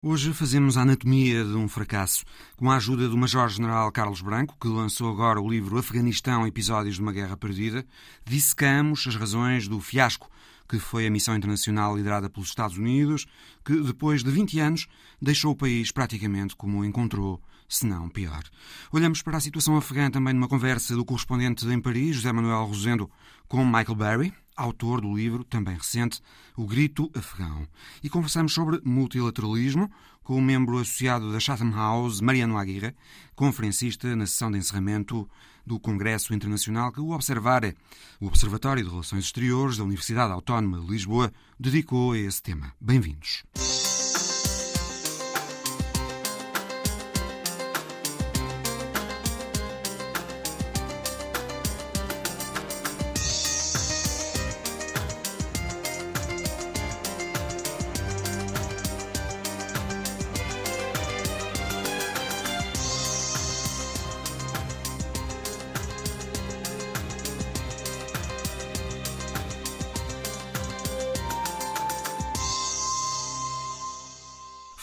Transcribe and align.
Hoje 0.00 0.32
fazemos 0.32 0.76
a 0.76 0.82
anatomia 0.82 1.44
de 1.44 1.56
um 1.56 1.66
fracasso, 1.66 2.24
com 2.56 2.70
a 2.70 2.76
ajuda 2.76 3.08
do 3.08 3.16
Major-General 3.16 3.90
Carlos 3.90 4.20
Branco, 4.20 4.56
que 4.60 4.68
lançou 4.68 5.10
agora 5.10 5.40
o 5.40 5.50
livro 5.50 5.76
Afeganistão 5.76 6.46
Episódios 6.46 6.94
de 6.94 7.02
uma 7.02 7.12
Guerra 7.12 7.36
Perdida, 7.36 7.84
dissecamos 8.24 9.04
as 9.08 9.16
razões 9.16 9.66
do 9.66 9.80
fiasco 9.80 10.30
que 10.68 10.78
foi 10.78 11.04
a 11.04 11.10
missão 11.10 11.34
internacional 11.34 11.96
liderada 11.96 12.30
pelos 12.30 12.50
Estados 12.50 12.76
Unidos, 12.76 13.26
que 13.64 13.74
depois 13.80 14.22
de 14.22 14.30
20 14.30 14.60
anos 14.60 14.86
deixou 15.20 15.50
o 15.50 15.56
país 15.56 15.90
praticamente 15.90 16.54
como 16.54 16.78
o 16.78 16.84
encontrou, 16.84 17.42
se 17.68 17.84
não 17.84 18.08
pior. 18.08 18.44
Olhamos 18.92 19.20
para 19.20 19.38
a 19.38 19.40
situação 19.40 19.76
afegã 19.76 20.10
também 20.10 20.34
numa 20.34 20.46
conversa 20.46 20.94
do 20.94 21.04
correspondente 21.04 21.66
em 21.66 21.80
Paris, 21.80 22.16
José 22.16 22.30
Manuel 22.32 22.66
Rosendo, 22.66 23.10
com 23.48 23.64
Michael 23.64 23.94
Berry, 23.96 24.34
autor 24.58 25.00
do 25.00 25.16
livro, 25.16 25.44
também 25.44 25.76
recente, 25.76 26.20
O 26.56 26.66
Grito 26.66 27.10
Afegão. 27.14 27.66
E 28.02 28.10
conversamos 28.10 28.52
sobre 28.52 28.80
multilateralismo 28.84 29.90
com 30.22 30.36
o 30.36 30.42
membro 30.42 30.76
associado 30.78 31.32
da 31.32 31.40
Chatham 31.40 31.70
House, 31.70 32.20
Mariano 32.20 32.58
Aguirre, 32.58 32.94
conferencista 33.34 34.14
na 34.14 34.26
sessão 34.26 34.50
de 34.50 34.58
encerramento 34.58 35.26
do 35.64 35.78
Congresso 35.78 36.34
Internacional 36.34 36.92
que 36.92 37.00
o 37.00 37.12
Observare, 37.12 37.74
o 38.20 38.26
Observatório 38.26 38.82
de 38.82 38.90
Relações 38.90 39.24
Exteriores 39.24 39.76
da 39.78 39.84
Universidade 39.84 40.32
Autónoma 40.32 40.80
de 40.80 40.90
Lisboa, 40.90 41.32
dedicou 41.58 42.12
a 42.12 42.18
esse 42.18 42.42
tema. 42.42 42.74
Bem-vindos. 42.80 43.44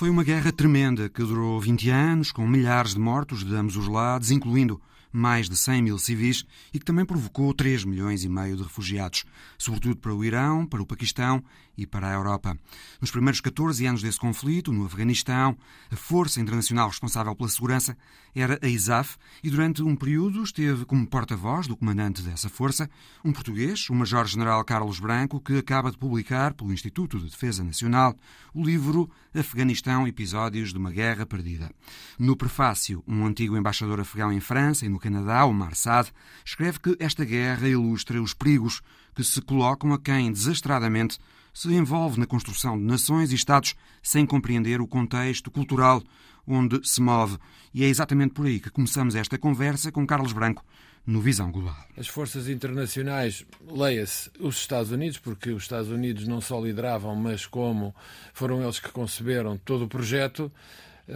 Foi 0.05 0.11
uma 0.11 0.23
guerra 0.23 0.51
tremenda 0.51 1.09
que 1.09 1.23
durou 1.23 1.59
20 1.59 1.89
anos, 1.89 2.31
com 2.31 2.47
milhares 2.47 2.93
de 2.93 2.99
mortos 2.99 3.43
de 3.43 3.55
ambos 3.55 3.75
os 3.75 3.87
lados, 3.87 4.29
incluindo 4.29 4.79
mais 5.11 5.49
de 5.49 5.57
100 5.57 5.81
mil 5.81 5.97
civis 5.97 6.45
e 6.71 6.77
que 6.77 6.85
também 6.85 7.03
provocou 7.03 7.51
3 7.55 7.85
milhões 7.85 8.23
e 8.23 8.29
meio 8.29 8.55
de 8.55 8.61
refugiados, 8.61 9.25
sobretudo 9.57 9.97
para 9.97 10.13
o 10.13 10.23
Irão, 10.23 10.63
para 10.63 10.79
o 10.79 10.85
Paquistão 10.85 11.43
e 11.75 11.87
para 11.87 12.07
a 12.07 12.13
Europa. 12.13 12.55
Nos 13.01 13.09
primeiros 13.09 13.41
14 13.41 13.83
anos 13.83 14.03
desse 14.03 14.19
conflito, 14.19 14.71
no 14.71 14.85
Afeganistão, 14.85 15.57
a 15.89 15.95
força 15.95 16.39
internacional 16.39 16.87
responsável 16.87 17.35
pela 17.35 17.49
segurança 17.49 17.97
era 18.35 18.59
a 18.61 18.67
ISAF 18.67 19.15
e 19.41 19.49
durante 19.49 19.81
um 19.81 19.95
período 19.95 20.43
esteve 20.43 20.83
como 20.83 21.07
porta-voz 21.07 21.67
do 21.67 21.77
comandante 21.77 22.21
dessa 22.21 22.49
força, 22.49 22.89
um 23.23 23.31
português, 23.31 23.89
o 23.89 23.95
Major-General 23.95 24.63
Carlos 24.65 24.99
Branco, 24.99 25.39
que 25.39 25.57
acaba 25.57 25.89
de 25.89 25.97
publicar 25.97 26.53
pelo 26.53 26.73
Instituto 26.73 27.17
de 27.17 27.29
Defesa 27.29 27.63
Nacional 27.63 28.15
o 28.53 28.63
livro 28.63 29.09
Afeganistão 29.33 30.07
Episódios 30.07 30.71
de 30.71 30.77
uma 30.77 30.91
Guerra 30.91 31.25
Perdida. 31.25 31.71
No 32.19 32.35
prefácio, 32.35 33.03
um 33.07 33.25
antigo 33.25 33.57
embaixador 33.57 34.01
afegão 34.01 34.31
em 34.31 34.39
França 34.39 34.85
e 34.85 34.89
no 34.89 34.99
Canadá, 34.99 35.45
o 35.45 35.53
Marsad, 35.53 36.09
escreve 36.43 36.79
que 36.79 36.95
esta 36.99 37.23
guerra 37.23 37.67
ilustra 37.67 38.21
os 38.21 38.33
perigos 38.33 38.81
que 39.15 39.23
se 39.23 39.41
colocam 39.41 39.93
a 39.93 39.99
quem 39.99 40.31
desastradamente 40.31 41.17
se 41.53 41.73
envolve 41.73 42.19
na 42.19 42.25
construção 42.25 42.77
de 42.77 42.83
nações 42.83 43.31
e 43.31 43.35
Estados 43.35 43.75
sem 44.03 44.25
compreender 44.25 44.81
o 44.81 44.87
contexto 44.87 45.49
cultural 45.49 46.03
onde 46.47 46.87
se 46.87 47.01
move. 47.01 47.37
E 47.73 47.83
é 47.83 47.87
exatamente 47.87 48.33
por 48.33 48.45
aí 48.45 48.59
que 48.59 48.69
começamos 48.69 49.15
esta 49.15 49.37
conversa 49.37 49.91
com 49.91 50.05
Carlos 50.05 50.33
Branco, 50.33 50.63
no 51.05 51.21
Visão 51.21 51.51
Global. 51.51 51.75
As 51.97 52.07
forças 52.07 52.49
internacionais, 52.49 53.45
leia-se 53.67 54.29
os 54.39 54.57
Estados 54.57 54.91
Unidos, 54.91 55.19
porque 55.19 55.51
os 55.51 55.63
Estados 55.63 55.89
Unidos 55.89 56.27
não 56.27 56.41
só 56.41 56.59
lideravam, 56.59 57.15
mas 57.15 57.45
como 57.45 57.93
foram 58.33 58.63
eles 58.63 58.79
que 58.79 58.91
conceberam 58.91 59.57
todo 59.57 59.85
o 59.85 59.87
projeto, 59.87 60.51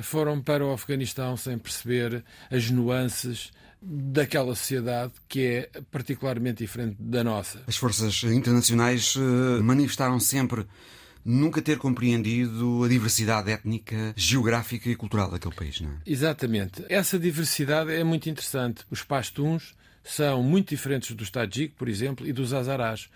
foram 0.03 0.41
para 0.41 0.65
o 0.65 0.71
Afeganistão 0.71 1.35
sem 1.35 1.57
perceber 1.57 2.23
as 2.51 2.69
nuances 2.69 3.51
daquela 3.81 4.53
sociedade 4.55 5.13
que 5.27 5.41
é 5.73 5.81
particularmente 5.89 6.63
diferente 6.63 6.97
da 6.99 7.23
nossa. 7.23 7.63
As 7.65 7.77
forças 7.77 8.23
internacionais 8.23 9.15
eh, 9.17 9.61
manifestaram 9.61 10.19
sempre 10.19 10.65
nunca 11.23 11.61
ter 11.61 11.77
compreendido 11.77 12.83
a 12.83 12.87
diversidade 12.87 13.51
étnica, 13.51 14.13
geográfica 14.15 14.89
e 14.89 14.95
cultural 14.95 15.29
daquele 15.29 15.55
país, 15.55 15.81
não 15.81 15.89
é? 15.89 15.93
Exatamente. 16.05 16.83
Essa 16.89 17.19
diversidade 17.19 17.91
é 17.91 18.03
muito 18.03 18.29
interessante. 18.29 18.83
Os 18.89 19.03
pastuns 19.03 19.75
são 20.03 20.41
muito 20.41 20.69
diferentes 20.69 21.15
dos 21.15 21.29
Tajik, 21.29 21.75
por 21.75 21.87
exemplo, 21.87 22.25
e 22.25 22.33
dos 22.33 22.53
Azarás. 22.53 23.09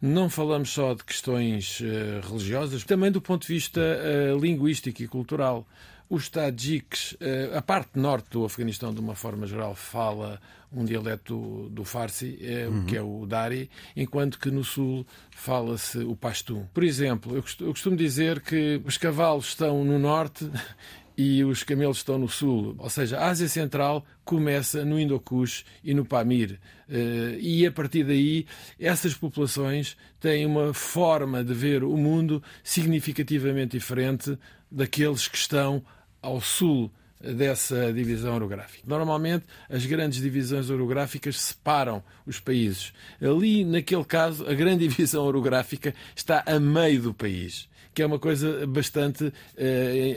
Não 0.00 0.28
falamos 0.28 0.70
só 0.70 0.94
de 0.94 1.04
questões 1.04 1.80
uh, 1.80 2.26
religiosas, 2.26 2.84
também 2.84 3.10
do 3.10 3.20
ponto 3.20 3.46
de 3.46 3.52
vista 3.52 3.80
uh, 3.80 4.38
linguístico 4.38 5.02
e 5.02 5.08
cultural. 5.08 5.66
Os 6.10 6.28
Tajiks, 6.28 7.12
uh, 7.12 7.56
a 7.56 7.62
parte 7.62 7.96
norte 7.96 8.30
do 8.30 8.44
Afeganistão, 8.44 8.92
de 8.92 8.98
uma 9.00 9.14
forma 9.14 9.46
geral, 9.46 9.76
fala 9.76 10.40
um 10.72 10.84
dialeto 10.84 11.68
do, 11.70 11.84
Farsi, 11.84 12.36
uhum. 12.68 12.84
que 12.84 12.96
é 12.96 13.02
o 13.02 13.24
Dari, 13.26 13.70
enquanto 13.96 14.38
que 14.38 14.50
no 14.50 14.64
sul 14.64 15.06
fala-se 15.30 15.98
o 15.98 16.16
Pashtun. 16.16 16.66
Por 16.74 16.82
exemplo, 16.82 17.36
eu 17.36 17.72
costumo, 17.72 17.96
dizer 17.96 18.40
que 18.40 18.80
os 18.84 18.98
cavalos 18.98 19.46
estão 19.46 19.84
no 19.84 19.98
norte 20.00 20.50
e 21.16 21.44
os 21.44 21.62
camelos 21.62 21.98
estão 21.98 22.18
no 22.18 22.28
sul. 22.28 22.74
Ou 22.78 22.90
seja, 22.90 23.18
a 23.18 23.28
Ásia 23.28 23.48
Central 23.48 24.04
começa 24.24 24.84
no 24.84 24.98
Hindukush 24.98 25.64
e 25.84 25.92
no 25.92 26.04
Pamir. 26.04 26.58
Eh, 26.88 27.36
e 27.40 27.66
a 27.66 27.70
partir 27.70 28.04
daí, 28.04 28.46
essas 28.78 29.14
populações 29.14 29.96
têm 30.18 30.46
uma 30.46 30.72
forma 30.72 31.44
de 31.44 31.52
ver 31.52 31.84
o 31.84 31.96
mundo 31.96 32.42
significativamente 32.64 33.76
diferente 33.76 34.38
daqueles 34.70 35.28
que 35.28 35.36
estão 35.36 35.84
ao 36.22 36.40
sul 36.40 36.90
dessa 37.20 37.92
divisão 37.92 38.34
orográfica. 38.34 38.82
Normalmente, 38.86 39.44
as 39.68 39.84
grandes 39.84 40.20
divisões 40.20 40.70
orográficas 40.70 41.38
separam 41.38 42.02
os 42.26 42.40
países. 42.40 42.92
Ali, 43.20 43.64
naquele 43.64 44.04
caso, 44.04 44.48
a 44.48 44.54
grande 44.54 44.88
divisão 44.88 45.24
orográfica 45.24 45.94
está 46.16 46.42
a 46.46 46.58
meio 46.58 47.02
do 47.02 47.14
país 47.14 47.68
que 47.92 48.02
é 48.02 48.06
uma 48.06 48.20
coisa 48.20 48.64
bastante 48.68 49.24
uh, 49.24 49.32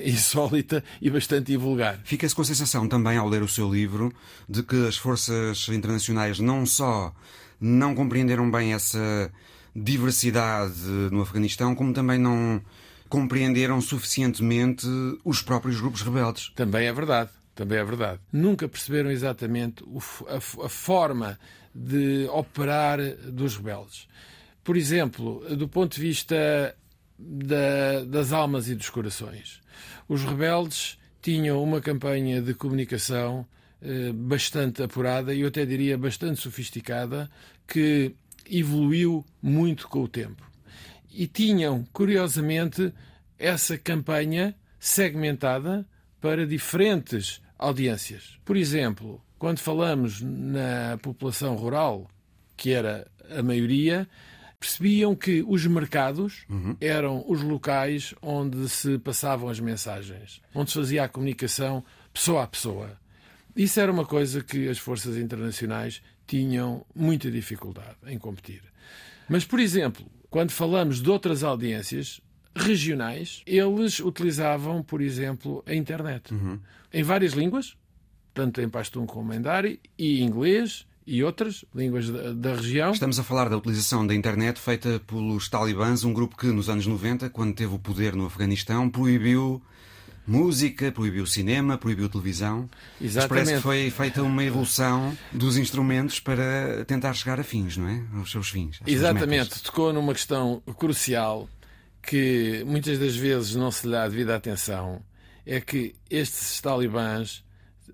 insólita 0.07 0.83
e 1.01 1.09
bastante 1.09 1.57
vulgar. 1.57 1.99
Fica-se 2.03 2.35
com 2.35 2.43
a 2.43 2.45
sensação 2.45 2.87
também, 2.87 3.17
ao 3.17 3.27
ler 3.27 3.41
o 3.41 3.47
seu 3.47 3.67
livro, 3.67 4.13
de 4.47 4.61
que 4.61 4.87
as 4.87 4.95
forças 4.95 5.67
internacionais 5.69 6.39
não 6.39 6.67
só 6.67 7.11
não 7.59 7.95
compreenderam 7.95 8.49
bem 8.51 8.73
essa 8.73 9.31
diversidade 9.75 10.81
no 11.11 11.21
Afeganistão, 11.21 11.73
como 11.73 11.93
também 11.93 12.19
não 12.19 12.61
compreenderam 13.09 13.79
suficientemente 13.81 14.87
os 15.23 15.41
próprios 15.41 15.79
grupos 15.79 16.01
rebeldes. 16.01 16.51
Também 16.55 16.87
é 16.87 16.93
verdade. 16.93 17.29
Também 17.55 17.77
é 17.77 17.83
verdade. 17.83 18.19
Nunca 18.31 18.67
perceberam 18.67 19.11
exatamente 19.11 19.83
a, 20.27 20.69
forma 20.69 21.39
de 21.73 22.27
operar 22.31 22.99
dos 23.31 23.55
rebeldes. 23.57 24.07
Por 24.63 24.75
exemplo, 24.75 25.43
do 25.55 25.67
ponto 25.67 25.95
de 25.95 26.01
vista 26.01 26.75
da, 27.17 28.03
das 28.05 28.31
almas 28.31 28.67
e 28.69 28.75
dos 28.75 28.89
corações. 28.89 29.61
Os 30.07 30.23
rebeldes 30.23 30.97
tinham 31.21 31.61
uma 31.63 31.79
campanha 31.79 32.41
de 32.41 32.53
comunicação 32.53 33.45
eh, 33.81 34.11
bastante 34.13 34.83
apurada 34.83 35.33
e 35.33 35.41
eu 35.41 35.47
até 35.47 35.65
diria 35.65 35.97
bastante 35.97 36.41
sofisticada 36.41 37.29
que 37.67 38.15
evoluiu 38.49 39.25
muito 39.41 39.87
com 39.87 40.03
o 40.03 40.07
tempo. 40.07 40.52
E 41.13 41.27
tinham, 41.27 41.85
curiosamente, 41.93 42.93
essa 43.37 43.77
campanha 43.77 44.55
segmentada 44.79 45.87
para 46.19 46.47
diferentes 46.47 47.41
audiências. 47.57 48.39
Por 48.43 48.57
exemplo, 48.57 49.21
quando 49.37 49.59
falamos 49.59 50.21
na 50.21 50.97
população 51.01 51.55
rural, 51.55 52.09
que 52.57 52.71
era 52.71 53.07
a 53.29 53.43
maioria, 53.43 54.07
percebiam 54.59 55.13
que 55.13 55.43
os 55.45 55.65
mercados 55.65 56.45
uhum. 56.49 56.77
eram 56.79 57.25
os 57.27 57.41
locais 57.41 58.15
onde 58.21 58.69
se 58.69 58.97
passavam 58.97 59.49
as 59.49 59.59
mensagens, 59.59 60.41
onde 60.55 60.71
se 60.71 60.77
fazia 60.77 61.03
a 61.03 61.09
comunicação 61.09 61.83
pessoa 62.13 62.43
a 62.43 62.47
pessoa. 62.47 62.97
Isso 63.55 63.79
era 63.79 63.91
uma 63.91 64.05
coisa 64.05 64.41
que 64.41 64.69
as 64.69 64.77
forças 64.77 65.17
internacionais 65.17 66.01
tinham 66.25 66.85
muita 66.95 67.29
dificuldade 67.29 67.97
em 68.07 68.17
competir. 68.17 68.61
Mas, 69.27 69.43
por 69.43 69.59
exemplo, 69.59 70.05
quando 70.33 70.49
falamos 70.49 70.99
de 70.99 71.11
outras 71.11 71.43
audiências 71.43 72.19
regionais, 72.55 73.43
eles 73.45 73.99
utilizavam, 73.99 74.81
por 74.81 74.99
exemplo, 74.99 75.63
a 75.63 75.75
internet. 75.75 76.33
Uhum. 76.33 76.57
Em 76.91 77.03
várias 77.03 77.33
línguas, 77.33 77.77
tanto 78.33 78.59
em 78.59 78.67
Pashtun 78.67 79.05
como 79.05 79.31
em 79.31 79.39
Dari, 79.39 79.79
e 79.95 80.23
inglês, 80.23 80.87
e 81.05 81.23
outras 81.23 81.63
línguas 81.75 82.09
da, 82.09 82.33
da, 82.33 82.55
região. 82.55 82.93
Estamos 82.93 83.19
a 83.19 83.23
falar 83.23 83.47
da 83.47 83.57
utilização 83.57 84.07
da 84.07 84.15
internet 84.15 84.59
feita 84.59 84.99
pelos 85.05 85.47
talibãs, 85.49 86.03
um 86.03 86.11
grupo 86.11 86.35
que 86.35 86.47
nos 86.47 86.67
anos 86.67 86.87
90, 86.87 87.29
quando 87.29 87.53
teve 87.53 87.75
o 87.75 87.77
poder 87.77 88.15
no 88.15 88.25
Afeganistão, 88.25 88.89
proibiu 88.89 89.61
música, 90.25 90.91
proibiu 90.91 91.23
o 91.23 91.27
cinema, 91.27 91.77
proibiu 91.77 92.05
a 92.05 92.09
televisão. 92.09 92.69
Exatamente. 93.01 93.29
Parece 93.29 93.53
que 93.55 93.61
foi 93.61 93.89
feita 93.91 94.23
uma 94.23 94.43
evolução 94.43 95.17
dos 95.31 95.57
instrumentos 95.57 96.19
para 96.19 96.85
tentar 96.85 97.13
chegar 97.13 97.39
a 97.39 97.43
fins, 97.43 97.77
não 97.77 97.87
é? 97.87 98.03
Aos 98.15 98.31
seus 98.31 98.49
fins. 98.49 98.79
Exatamente. 98.85 99.61
Tocou 99.61 99.91
numa 99.91 100.13
questão 100.13 100.61
crucial 100.77 101.49
que 102.01 102.63
muitas 102.65 102.99
das 102.99 103.15
vezes 103.15 103.55
não 103.55 103.71
se 103.71 103.85
lhe 103.85 103.93
dá 103.93 104.07
devida 104.07 104.35
atenção. 104.35 105.01
É 105.45 105.59
que 105.59 105.95
estes 106.09 106.61
talibãs 106.61 107.43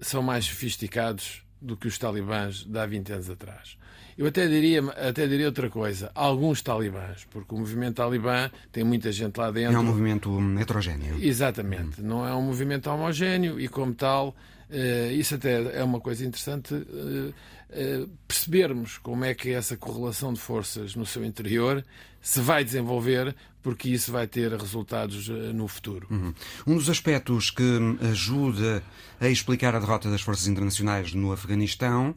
são 0.01 0.21
mais 0.21 0.45
sofisticados 0.45 1.41
do 1.61 1.75
que 1.75 1.87
os 1.87 1.97
talibãs 1.97 2.63
de 2.63 2.77
há 2.77 2.85
20 2.85 3.13
anos 3.13 3.29
atrás. 3.29 3.78
Eu 4.19 4.27
até 4.27 4.45
diria, 4.47 4.83
até 4.89 5.25
diria 5.25 5.45
outra 5.45 5.69
coisa. 5.69 6.11
Alguns 6.13 6.61
talibãs, 6.61 7.25
porque 7.31 7.55
o 7.55 7.57
movimento 7.57 7.95
talibã 7.95 8.51
tem 8.69 8.83
muita 8.83 9.13
gente 9.13 9.37
lá 9.37 9.49
dentro. 9.49 9.77
É 9.77 9.79
um 9.79 9.83
movimento 9.83 10.37
heterogéneo. 10.59 11.23
Exatamente. 11.23 12.01
Não 12.01 12.27
é 12.27 12.35
um 12.35 12.41
movimento 12.41 12.89
homogéneo 12.89 13.57
e, 13.57 13.69
como 13.69 13.93
tal, 13.93 14.35
Uh, 14.69 15.11
isso 15.13 15.33
até 15.33 15.79
é 15.79 15.83
uma 15.83 15.99
coisa 15.99 16.23
interessante 16.23 16.75
uh, 16.75 17.33
uh, 17.33 18.09
percebermos 18.27 18.99
como 18.99 19.25
é 19.25 19.33
que 19.33 19.49
essa 19.49 19.75
correlação 19.75 20.31
de 20.31 20.39
forças 20.39 20.95
no 20.95 21.07
seu 21.07 21.25
interior 21.25 21.83
se 22.21 22.39
vai 22.39 22.63
desenvolver, 22.63 23.35
porque 23.63 23.89
isso 23.89 24.11
vai 24.11 24.27
ter 24.27 24.51
resultados 24.51 25.27
no 25.27 25.67
futuro. 25.67 26.05
Uhum. 26.11 26.33
Um 26.67 26.75
dos 26.75 26.87
aspectos 26.89 27.49
que 27.49 27.79
ajuda 28.11 28.83
a 29.19 29.27
explicar 29.27 29.73
a 29.73 29.79
derrota 29.79 30.11
das 30.11 30.21
forças 30.21 30.45
internacionais 30.45 31.13
no 31.13 31.31
Afeganistão, 31.31 32.13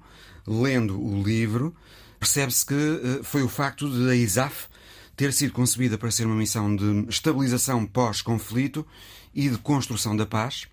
lendo 0.47 1.01
o 1.01 1.23
livro, 1.23 1.75
percebe-se 2.19 2.65
que 2.67 3.21
foi 3.23 3.43
o 3.43 3.49
facto 3.49 3.91
de 3.91 4.11
a 4.11 4.15
ISAF 4.15 4.67
ter 5.17 5.33
sido 5.33 5.53
concebida 5.53 5.99
para 5.99 6.11
ser 6.11 6.27
uma 6.27 6.35
missão 6.35 6.75
de 6.75 7.07
estabilização 7.09 7.87
pós-conflito 7.87 8.87
e 9.35 9.49
de 9.49 9.59
construção 9.59 10.17
da 10.17 10.27
paz 10.27 10.67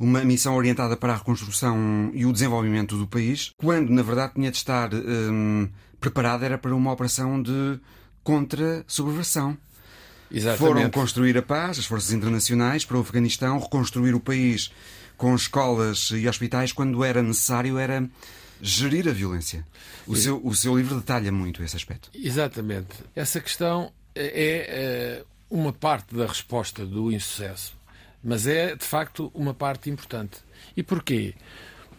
uma 0.00 0.24
missão 0.24 0.56
orientada 0.56 0.96
para 0.96 1.12
a 1.12 1.16
reconstrução 1.16 2.10
e 2.14 2.24
o 2.24 2.32
desenvolvimento 2.32 2.96
do 2.96 3.06
país, 3.06 3.52
quando 3.58 3.90
na 3.90 4.02
verdade 4.02 4.32
tinha 4.34 4.50
de 4.50 4.56
estar 4.56 4.88
hum, 4.94 5.68
preparada 6.00 6.46
era 6.46 6.56
para 6.56 6.74
uma 6.74 6.90
operação 6.90 7.40
de 7.40 7.78
contra-subversão. 8.24 9.58
Foram 10.56 10.88
construir 10.90 11.36
a 11.36 11.42
paz, 11.42 11.78
as 11.78 11.84
forças 11.84 12.12
internacionais, 12.12 12.84
para 12.84 12.96
o 12.96 13.00
Afeganistão, 13.00 13.58
reconstruir 13.58 14.14
o 14.14 14.20
país 14.20 14.72
com 15.18 15.34
escolas 15.34 16.10
e 16.12 16.26
hospitais 16.26 16.72
quando 16.72 17.04
era 17.04 17.22
necessário, 17.22 17.76
era 17.76 18.08
gerir 18.62 19.08
a 19.08 19.12
violência. 19.12 19.66
O, 20.06 20.16
seu, 20.16 20.40
o 20.44 20.54
seu 20.54 20.76
livro 20.76 20.96
detalha 20.96 21.30
muito 21.30 21.62
esse 21.62 21.76
aspecto. 21.76 22.10
Exatamente. 22.14 22.94
Essa 23.14 23.40
questão 23.40 23.92
é, 24.14 25.22
é 25.22 25.24
uma 25.48 25.72
parte 25.72 26.14
da 26.14 26.26
resposta 26.26 26.84
do 26.84 27.12
insucesso 27.12 27.80
mas 28.22 28.46
é, 28.46 28.76
de 28.76 28.84
facto, 28.84 29.30
uma 29.34 29.54
parte 29.54 29.90
importante. 29.90 30.38
E 30.76 30.82
porquê? 30.82 31.34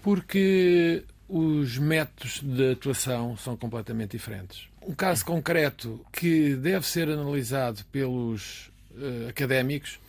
Porque 0.01 1.03
os 1.27 1.77
métodos 1.77 2.41
de 2.41 2.71
atuação 2.71 3.35
são 3.37 3.57
completamente 3.57 4.11
diferentes. 4.11 4.67
Um 4.81 4.93
caso 4.93 5.25
concreto 5.25 6.03
que 6.11 6.55
deve 6.55 6.85
ser 6.85 7.09
analisado 7.09 7.83
pelos 7.91 8.71
uh, 8.91 9.29
académicos 9.29 9.99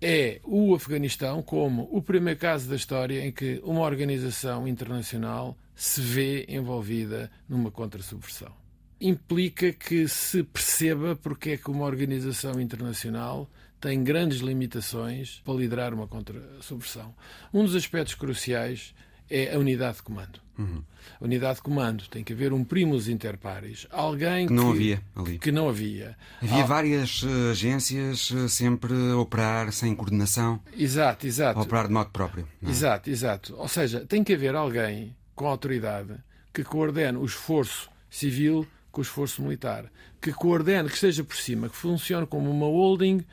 é 0.00 0.40
o 0.44 0.74
Afeganistão 0.74 1.42
como 1.42 1.88
o 1.92 2.00
primeiro 2.02 2.38
caso 2.38 2.68
da 2.68 2.76
história 2.76 3.24
em 3.26 3.30
que 3.30 3.60
uma 3.64 3.82
organização 3.82 4.66
internacional 4.66 5.56
se 5.74 6.00
vê 6.00 6.46
envolvida 6.48 7.30
numa 7.48 7.70
contra-subversão. 7.70 8.52
Implica 9.00 9.72
que 9.72 10.08
se 10.08 10.42
perceba 10.42 11.16
porque 11.16 11.50
é 11.50 11.56
que 11.56 11.70
uma 11.70 11.84
organização 11.84 12.60
internacional 12.60 13.50
tem 13.80 14.04
grandes 14.04 14.40
limitações 14.40 15.40
para 15.44 15.54
liderar 15.54 15.94
uma 15.94 16.06
contra-subversão. 16.06 17.14
Um 17.52 17.64
dos 17.64 17.74
aspectos 17.74 18.14
cruciais 18.14 18.94
é 19.30 19.54
a 19.54 19.58
unidade 19.58 19.98
de 19.98 20.02
comando. 20.02 20.40
Uhum. 20.58 20.82
A 21.20 21.24
unidade 21.24 21.56
de 21.56 21.62
comando 21.62 22.08
tem 22.08 22.22
que 22.22 22.32
haver 22.32 22.52
um 22.52 22.64
primus 22.64 23.08
inter 23.08 23.38
pares, 23.38 23.86
alguém 23.90 24.46
que 24.46 24.52
não 24.52 24.70
havia 24.70 25.00
ali. 25.16 25.38
Que 25.38 25.52
não 25.52 25.68
havia. 25.68 26.16
Havia 26.42 26.62
Al... 26.62 26.66
várias 26.66 27.22
uh, 27.22 27.50
agências 27.50 28.30
uh, 28.30 28.48
sempre 28.48 28.92
a 29.12 29.16
operar 29.16 29.72
sem 29.72 29.94
coordenação. 29.94 30.60
Exato, 30.76 31.26
exato. 31.26 31.58
A 31.58 31.62
operar 31.62 31.86
de 31.86 31.92
modo 31.92 32.10
próprio. 32.10 32.46
É? 32.62 32.68
Exato, 32.68 33.08
exato. 33.08 33.54
Ou 33.56 33.68
seja, 33.68 34.00
tem 34.00 34.22
que 34.22 34.34
haver 34.34 34.54
alguém 34.54 35.16
com 35.34 35.46
autoridade 35.46 36.14
que 36.52 36.64
coordene 36.64 37.16
o 37.16 37.24
esforço 37.24 37.88
civil 38.10 38.66
com 38.90 39.00
o 39.00 39.02
esforço 39.02 39.40
militar, 39.42 39.84
que 40.20 40.32
coordene, 40.32 40.88
que 40.88 40.94
esteja 40.94 41.22
por 41.22 41.36
cima, 41.36 41.68
que 41.68 41.76
funcione 41.76 42.26
como 42.26 42.50
uma 42.50 42.66
holding 42.66 43.24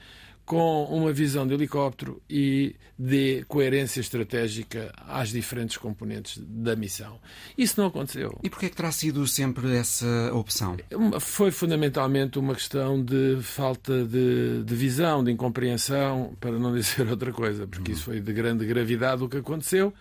com 0.47 0.85
uma 0.85 1.11
visão 1.11 1.45
de 1.45 1.53
helicóptero 1.53 2.21
e 2.29 2.73
de 2.97 3.43
coerência 3.49 3.99
estratégica 3.99 4.93
às 5.05 5.29
diferentes 5.29 5.75
componentes 5.75 6.41
da 6.41 6.73
missão. 6.73 7.19
Isso 7.57 7.79
não 7.79 7.87
aconteceu. 7.87 8.39
E 8.41 8.49
porquê 8.49 8.67
é 8.67 8.69
que 8.69 8.75
terá 8.77 8.89
sido 8.93 9.27
sempre 9.27 9.75
essa 9.75 10.31
opção? 10.33 10.77
Foi 11.19 11.51
fundamentalmente 11.51 12.39
uma 12.39 12.55
questão 12.55 13.03
de 13.03 13.39
falta 13.41 14.05
de, 14.05 14.63
de 14.63 14.73
visão, 14.73 15.21
de 15.21 15.33
incompreensão, 15.33 16.33
para 16.39 16.57
não 16.57 16.73
dizer 16.73 17.05
outra 17.11 17.33
coisa, 17.33 17.67
porque 17.67 17.91
isso 17.91 18.05
foi 18.05 18.21
de 18.21 18.31
grande 18.31 18.65
gravidade 18.65 19.21
o 19.21 19.27
que 19.27 19.37
aconteceu 19.37 19.93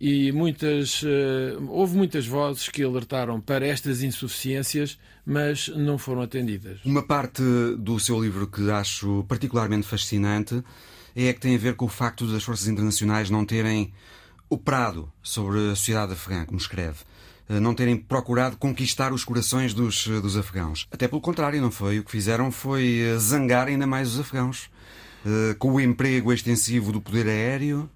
e 0.00 0.32
muitas, 0.32 1.02
uh, 1.02 1.62
houve 1.68 1.94
muitas 1.94 2.26
vozes 2.26 2.70
que 2.70 2.82
alertaram 2.82 3.38
para 3.38 3.66
estas 3.66 4.02
insuficiências, 4.02 4.98
mas 5.26 5.68
não 5.68 5.98
foram 5.98 6.22
atendidas. 6.22 6.80
Uma 6.86 7.02
parte 7.02 7.42
do 7.78 8.00
seu 8.00 8.18
livro 8.18 8.46
que 8.46 8.70
acho 8.70 9.24
particularmente 9.28 9.86
fascinante 9.86 10.64
é 11.14 11.32
que 11.34 11.40
tem 11.40 11.54
a 11.54 11.58
ver 11.58 11.74
com 11.74 11.84
o 11.84 11.88
facto 11.88 12.26
das 12.26 12.42
forças 12.42 12.66
internacionais 12.66 13.28
não 13.28 13.44
terem 13.44 13.92
operado 14.48 15.12
sobre 15.22 15.58
a 15.70 15.76
sociedade 15.76 16.12
afegã, 16.12 16.46
como 16.46 16.58
escreve 16.58 17.00
eh, 17.48 17.60
não 17.60 17.74
terem 17.74 17.96
procurado 17.96 18.56
conquistar 18.56 19.12
os 19.12 19.22
corações 19.22 19.74
dos, 19.74 20.06
dos 20.06 20.36
afegãos. 20.36 20.88
Até 20.90 21.06
pelo 21.08 21.20
contrário, 21.20 21.60
não 21.60 21.70
foi? 21.70 21.98
O 21.98 22.04
que 22.04 22.10
fizeram 22.10 22.50
foi 22.50 23.00
eh, 23.00 23.18
zangar 23.18 23.68
ainda 23.68 23.86
mais 23.86 24.14
os 24.14 24.20
afegãos. 24.20 24.70
Com 25.58 25.72
o 25.72 25.80
emprego 25.82 26.32
extensivo 26.32 26.92
do 26.92 26.98
poder 26.98 27.26
aéreo, 27.26 27.90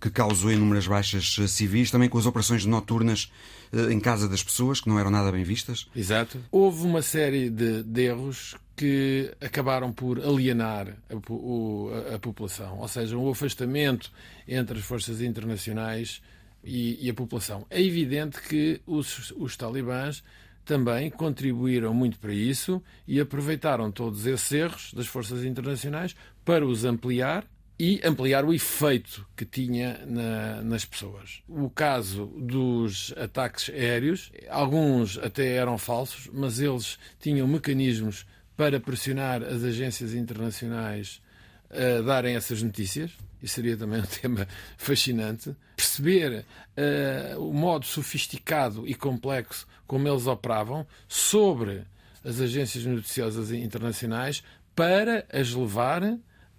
que 0.00 0.10
causou 0.10 0.50
inúmeras 0.50 0.86
baixas 0.86 1.36
eh, 1.38 1.46
civis, 1.46 1.90
também 1.90 2.08
com 2.08 2.16
as 2.16 2.26
operações 2.26 2.64
noturnas 2.64 3.30
eh, 3.72 3.92
em 3.92 4.00
casa 4.00 4.28
das 4.28 4.42
pessoas, 4.42 4.80
que 4.80 4.88
não 4.88 4.98
eram 4.98 5.10
nada 5.10 5.30
bem 5.30 5.44
vistas. 5.44 5.86
Exato. 5.94 6.38
Houve 6.50 6.84
uma 6.84 7.02
série 7.02 7.50
de, 7.50 7.82
de 7.82 8.02
erros 8.02 8.56
que 8.74 9.30
acabaram 9.40 9.92
por 9.92 10.18
alienar 10.20 10.96
a, 11.10 11.32
o, 11.32 11.90
a, 11.92 12.14
a, 12.14 12.18
população, 12.18 12.78
ou 12.78 12.88
seja, 12.88 13.16
o 13.16 13.26
um 13.26 13.30
afastamento 13.30 14.10
entre 14.48 14.78
as 14.78 14.84
forças 14.84 15.20
internacionais 15.20 16.22
e, 16.64 16.98
e 17.04 17.10
a 17.10 17.14
população. 17.14 17.66
É 17.68 17.82
evidente 17.82 18.40
que 18.40 18.80
os, 18.86 19.32
os 19.36 19.54
talibãs 19.54 20.22
também 20.64 21.10
contribuíram 21.10 21.92
muito 21.92 22.18
para 22.18 22.32
isso 22.32 22.82
e 23.06 23.20
aproveitaram 23.20 23.90
todos 23.90 24.24
esses 24.24 24.50
erros 24.52 24.94
das 24.94 25.06
forças 25.06 25.44
internacionais 25.44 26.16
para 26.44 26.64
os 26.64 26.84
ampliar 26.84 27.44
e 27.82 27.98
ampliar 28.04 28.44
o 28.44 28.52
efeito 28.52 29.26
que 29.34 29.46
tinha 29.46 30.04
na, 30.06 30.60
nas 30.60 30.84
pessoas. 30.84 31.42
O 31.48 31.70
caso 31.70 32.26
dos 32.26 33.14
ataques 33.16 33.70
aéreos, 33.70 34.30
alguns 34.50 35.16
até 35.16 35.54
eram 35.54 35.78
falsos, 35.78 36.28
mas 36.30 36.60
eles 36.60 36.98
tinham 37.18 37.48
mecanismos 37.48 38.26
para 38.54 38.78
pressionar 38.78 39.42
as 39.42 39.64
agências 39.64 40.12
internacionais 40.12 41.22
a 41.70 42.02
darem 42.02 42.36
essas 42.36 42.62
notícias. 42.62 43.12
Isso 43.42 43.54
seria 43.54 43.78
também 43.78 44.00
um 44.00 44.04
tema 44.20 44.46
fascinante. 44.76 45.56
Perceber 45.74 46.44
uh, 46.76 47.40
o 47.40 47.54
modo 47.54 47.86
sofisticado 47.86 48.86
e 48.86 48.94
complexo 48.94 49.66
como 49.86 50.06
eles 50.06 50.26
operavam 50.26 50.86
sobre 51.08 51.84
as 52.22 52.42
agências 52.42 52.84
noticiosas 52.84 53.50
internacionais 53.50 54.42
para 54.76 55.24
as 55.32 55.54
levar 55.54 56.02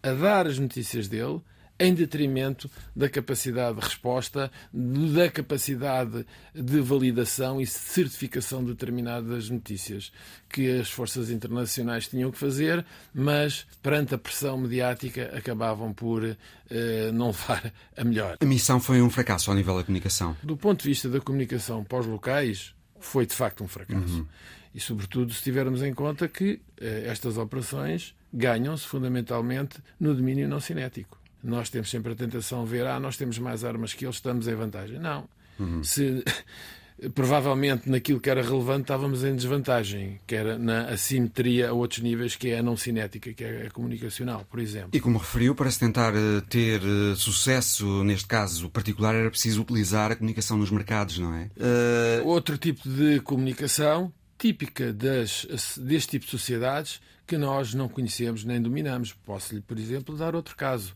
a 0.03 0.12
dar 0.13 0.48
as 0.48 0.58
notícias 0.60 1.08
dele 1.08 1.41
em 1.81 1.96
detrimento 1.96 2.70
da 2.96 3.10
capacidade 3.10 3.79
de 3.79 3.84
resposta, 3.84 4.51
da 4.72 5.31
capacidade 5.31 6.25
de 6.53 6.79
validação 6.79 7.60
e 7.60 7.65
certificação 7.65 8.63
de 8.63 8.67
determinadas 8.67 9.50
notícias 9.50 10.12
que 10.48 10.79
as 10.79 10.91
forças 10.91 11.31
internacionais 11.31 12.08
tinham 12.08 12.29
que 12.29 12.38
fazer, 12.38 12.86
mas 13.12 13.65
perante 13.81 14.13
a 14.13 14.17
pressão 14.17 14.60
mediática 14.60 15.36
acabavam 15.36 15.91
por 15.91 16.24
eh, 16.24 17.12
não 17.13 17.27
levar 17.34 17.74
a 17.98 18.03
melhor. 18.03 18.38
A 18.39 18.46
missão 18.46 18.79
foi 18.79 19.01
um 19.01 19.10
fracasso 19.10 19.50
ao 19.50 19.55
nível 19.55 19.75
da 19.75 19.84
comunicação. 19.84 20.38
Do 20.43 20.55
ponto 20.55 20.84
de 20.84 20.89
vista 20.89 21.10
da 21.10 21.20
comunicação 21.20 21.84
pós-locais, 21.84 22.75
foi 23.00 23.25
de 23.25 23.34
facto 23.34 23.63
um 23.63 23.67
fracasso. 23.67 24.20
Uhum. 24.20 24.27
E, 24.74 24.79
sobretudo, 24.79 25.34
se 25.34 25.41
tivermos 25.41 25.81
em 25.81 25.93
conta 25.96 26.27
que 26.27 26.62
eh, 26.79 27.05
estas 27.08 27.38
operações 27.38 28.13
ganham-se 28.33 28.85
fundamentalmente 28.85 29.79
no 30.00 30.13
domínio 30.13 30.47
não 30.47 30.59
cinético. 30.59 31.19
Nós 31.43 31.69
temos 31.69 31.89
sempre 31.89 32.13
a 32.13 32.15
tentação 32.15 32.63
de 32.63 32.69
ver, 32.69 32.85
ah, 32.85 33.00
nós 33.00 33.17
temos 33.17 33.39
mais 33.39 33.63
armas 33.63 33.93
que 33.93 34.05
eles, 34.05 34.15
estamos 34.15 34.47
em 34.47 34.55
vantagem. 34.55 35.00
Não. 35.00 35.27
Uhum. 35.59 35.83
Se 35.83 36.23
provavelmente 37.15 37.89
naquilo 37.89 38.19
que 38.19 38.29
era 38.29 38.41
relevante 38.41 38.83
estávamos 38.83 39.23
em 39.23 39.35
desvantagem, 39.35 40.19
que 40.27 40.35
era 40.35 40.57
na 40.57 40.89
assimetria 40.89 41.69
a 41.69 41.73
outros 41.73 42.01
níveis, 42.01 42.35
que 42.35 42.50
é 42.50 42.59
a 42.59 42.63
não 42.63 42.77
cinética, 42.77 43.33
que 43.33 43.43
é 43.43 43.67
a 43.67 43.71
comunicacional, 43.71 44.45
por 44.50 44.59
exemplo. 44.59 44.89
E 44.93 45.00
como 45.00 45.17
referiu, 45.17 45.55
para 45.55 45.69
se 45.71 45.79
tentar 45.79 46.13
eh, 46.13 46.41
ter 46.47 46.81
eh, 46.81 47.15
sucesso 47.15 48.03
neste 48.03 48.27
caso 48.27 48.69
particular 48.69 49.15
era 49.15 49.29
preciso 49.29 49.61
utilizar 49.61 50.11
a 50.11 50.15
comunicação 50.15 50.57
nos 50.57 50.69
mercados, 50.69 51.17
não 51.17 51.33
é? 51.33 51.50
Uh... 51.57 52.27
Outro 52.27 52.57
tipo 52.57 52.88
de 52.88 53.19
comunicação 53.21 54.13
típica 54.38 54.93
das, 54.93 55.47
deste 55.77 56.11
tipo 56.11 56.25
de 56.25 56.31
sociedades 56.31 57.00
que 57.31 57.38
nós 57.38 57.73
não 57.73 57.88
conhecemos 57.88 58.43
nem 58.43 58.61
dominamos. 58.61 59.13
Posso-lhe, 59.13 59.61
por 59.61 59.79
exemplo, 59.79 60.17
dar 60.17 60.35
outro 60.35 60.53
caso. 60.53 60.93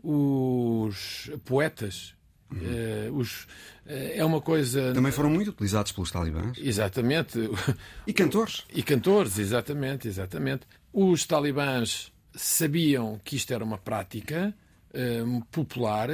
Os 0.00 1.28
poetas 1.44 2.14
Uh, 2.52 3.10
os, 3.16 3.44
uh, 3.86 4.12
é 4.14 4.22
uma 4.22 4.38
coisa. 4.38 4.92
Também 4.92 5.10
foram 5.10 5.30
muito 5.30 5.48
utilizados 5.48 5.90
pelos 5.90 6.10
talibãs. 6.10 6.58
Exatamente. 6.58 7.38
E 8.06 8.12
cantores. 8.12 8.66
E 8.68 8.82
cantores, 8.82 9.38
exatamente, 9.38 10.06
exatamente. 10.06 10.66
Os 10.92 11.24
talibãs 11.24 12.12
sabiam 12.34 13.18
que 13.24 13.36
isto 13.36 13.54
era 13.54 13.64
uma 13.64 13.78
prática 13.78 14.54
uh, 14.90 15.44
popular 15.46 16.10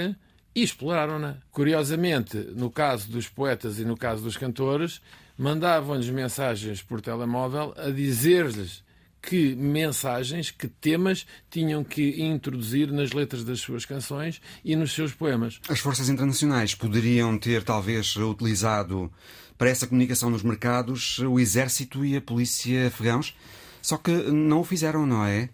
e 0.54 0.62
exploraram-na. 0.62 1.38
Curiosamente, 1.50 2.36
no 2.36 2.70
caso 2.70 3.10
dos 3.10 3.26
poetas 3.26 3.80
e 3.80 3.84
no 3.84 3.96
caso 3.96 4.22
dos 4.22 4.36
cantores, 4.36 5.00
mandavam-lhes 5.36 6.08
mensagens 6.08 6.80
por 6.84 7.00
telemóvel 7.00 7.74
a 7.76 7.90
dizer-lhes 7.90 8.86
que 9.20 9.54
mensagens, 9.56 10.50
que 10.50 10.68
temas 10.68 11.26
tinham 11.50 11.84
que 11.84 12.22
introduzir 12.22 12.90
nas 12.90 13.12
letras 13.12 13.44
das 13.44 13.60
suas 13.60 13.84
canções 13.84 14.40
e 14.64 14.76
nos 14.76 14.92
seus 14.92 15.12
poemas. 15.12 15.60
As 15.68 15.80
forças 15.80 16.08
internacionais 16.08 16.74
poderiam 16.74 17.38
ter, 17.38 17.62
talvez, 17.62 18.16
utilizado 18.16 19.10
para 19.56 19.70
essa 19.70 19.86
comunicação 19.86 20.30
nos 20.30 20.42
mercados 20.42 21.18
o 21.18 21.38
exército 21.38 22.04
e 22.04 22.16
a 22.16 22.20
polícia 22.20 22.86
afegãos, 22.86 23.36
só 23.82 23.96
que 23.96 24.10
não 24.10 24.60
o 24.60 24.64
fizeram, 24.64 25.04
não 25.06 25.24
é? 25.24 25.48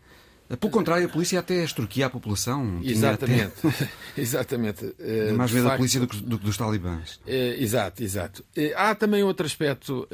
Pelo 0.60 0.70
contrário, 0.70 1.06
a 1.06 1.08
polícia 1.08 1.40
até 1.40 1.64
extorquia 1.64 2.06
a 2.06 2.10
população. 2.10 2.80
Exatamente. 2.82 3.66
Até... 3.66 3.90
exatamente. 4.16 4.84
Uh, 5.04 5.36
mais 5.36 5.50
medo 5.50 5.68
da 5.68 5.76
polícia 5.76 6.00
do 6.00 6.06
que 6.06 6.16
do, 6.16 6.38
dos 6.38 6.56
talibãs. 6.56 7.16
Uh, 7.26 7.30
exato, 7.58 8.02
exato. 8.02 8.44
Uh, 8.56 8.72
há 8.76 8.94
também 8.94 9.22
outro 9.22 9.46
aspecto 9.46 10.08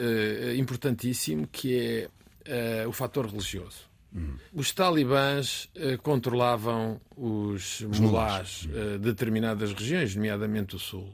importantíssimo 0.57 1.47
que 1.51 1.77
é 1.77 2.09
uh, 2.51 2.89
o 2.89 2.93
fator 2.93 3.27
religioso. 3.27 3.89
Uhum. 4.13 4.37
Os 4.53 4.73
talibãs 4.73 5.69
uh, 5.77 5.97
controlavam 6.03 7.01
os, 7.17 7.81
os 7.83 8.01
mulás 8.01 8.67
uh, 8.67 8.99
de 8.99 9.05
determinadas 9.05 9.73
regiões, 9.73 10.15
nomeadamente 10.15 10.77
o 10.77 10.79
sul. 10.79 11.09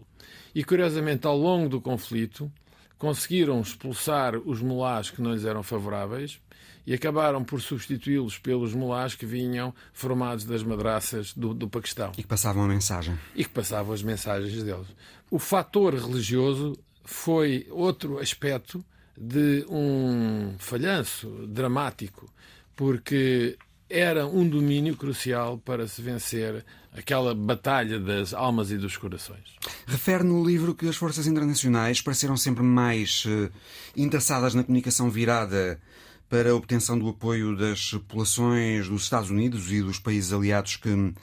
E, 0.54 0.64
curiosamente, 0.64 1.26
ao 1.26 1.36
longo 1.36 1.68
do 1.68 1.80
conflito, 1.80 2.50
conseguiram 2.98 3.60
expulsar 3.60 4.36
os 4.36 4.62
mulás 4.62 5.10
que 5.10 5.20
não 5.20 5.34
lhes 5.34 5.44
eram 5.44 5.62
favoráveis 5.62 6.40
e 6.86 6.94
acabaram 6.94 7.44
por 7.44 7.60
substituí-los 7.60 8.38
pelos 8.38 8.72
mulás 8.72 9.14
que 9.14 9.26
vinham 9.26 9.74
formados 9.92 10.44
das 10.44 10.62
madraças 10.62 11.34
do, 11.34 11.52
do 11.52 11.68
Paquistão. 11.68 12.12
E 12.16 12.22
que 12.22 12.28
passavam 12.28 12.64
a 12.64 12.68
mensagem. 12.68 13.18
E 13.34 13.44
que 13.44 13.50
passavam 13.50 13.92
as 13.92 14.02
mensagens 14.02 14.62
deles. 14.62 14.86
O 15.30 15.38
fator 15.38 15.94
religioso 15.94 16.78
foi 17.04 17.66
outro 17.70 18.18
aspecto 18.18 18.84
de 19.16 19.64
um 19.68 20.54
falhanço 20.58 21.28
dramático, 21.46 22.30
porque 22.74 23.56
era 23.88 24.26
um 24.26 24.46
domínio 24.48 24.96
crucial 24.96 25.58
para 25.58 25.86
se 25.86 26.02
vencer 26.02 26.64
aquela 26.92 27.34
batalha 27.34 28.00
das 28.00 28.34
almas 28.34 28.70
e 28.70 28.76
dos 28.76 28.96
corações. 28.96 29.44
Refere 29.86 30.24
no 30.24 30.44
livro 30.44 30.74
que 30.74 30.88
as 30.88 30.96
forças 30.96 31.26
internacionais 31.26 32.00
pareceram 32.00 32.36
sempre 32.36 32.62
mais 32.62 33.24
uh, 33.26 33.50
interessadas 33.96 34.54
na 34.54 34.64
comunicação 34.64 35.08
virada 35.10 35.80
para 36.28 36.50
a 36.50 36.54
obtenção 36.54 36.98
do 36.98 37.08
apoio 37.08 37.56
das 37.56 37.92
populações 37.92 38.88
dos 38.88 39.04
Estados 39.04 39.30
Unidos 39.30 39.70
e 39.70 39.80
dos 39.80 40.00
países 40.00 40.32
aliados 40.32 40.76
que 40.76 41.14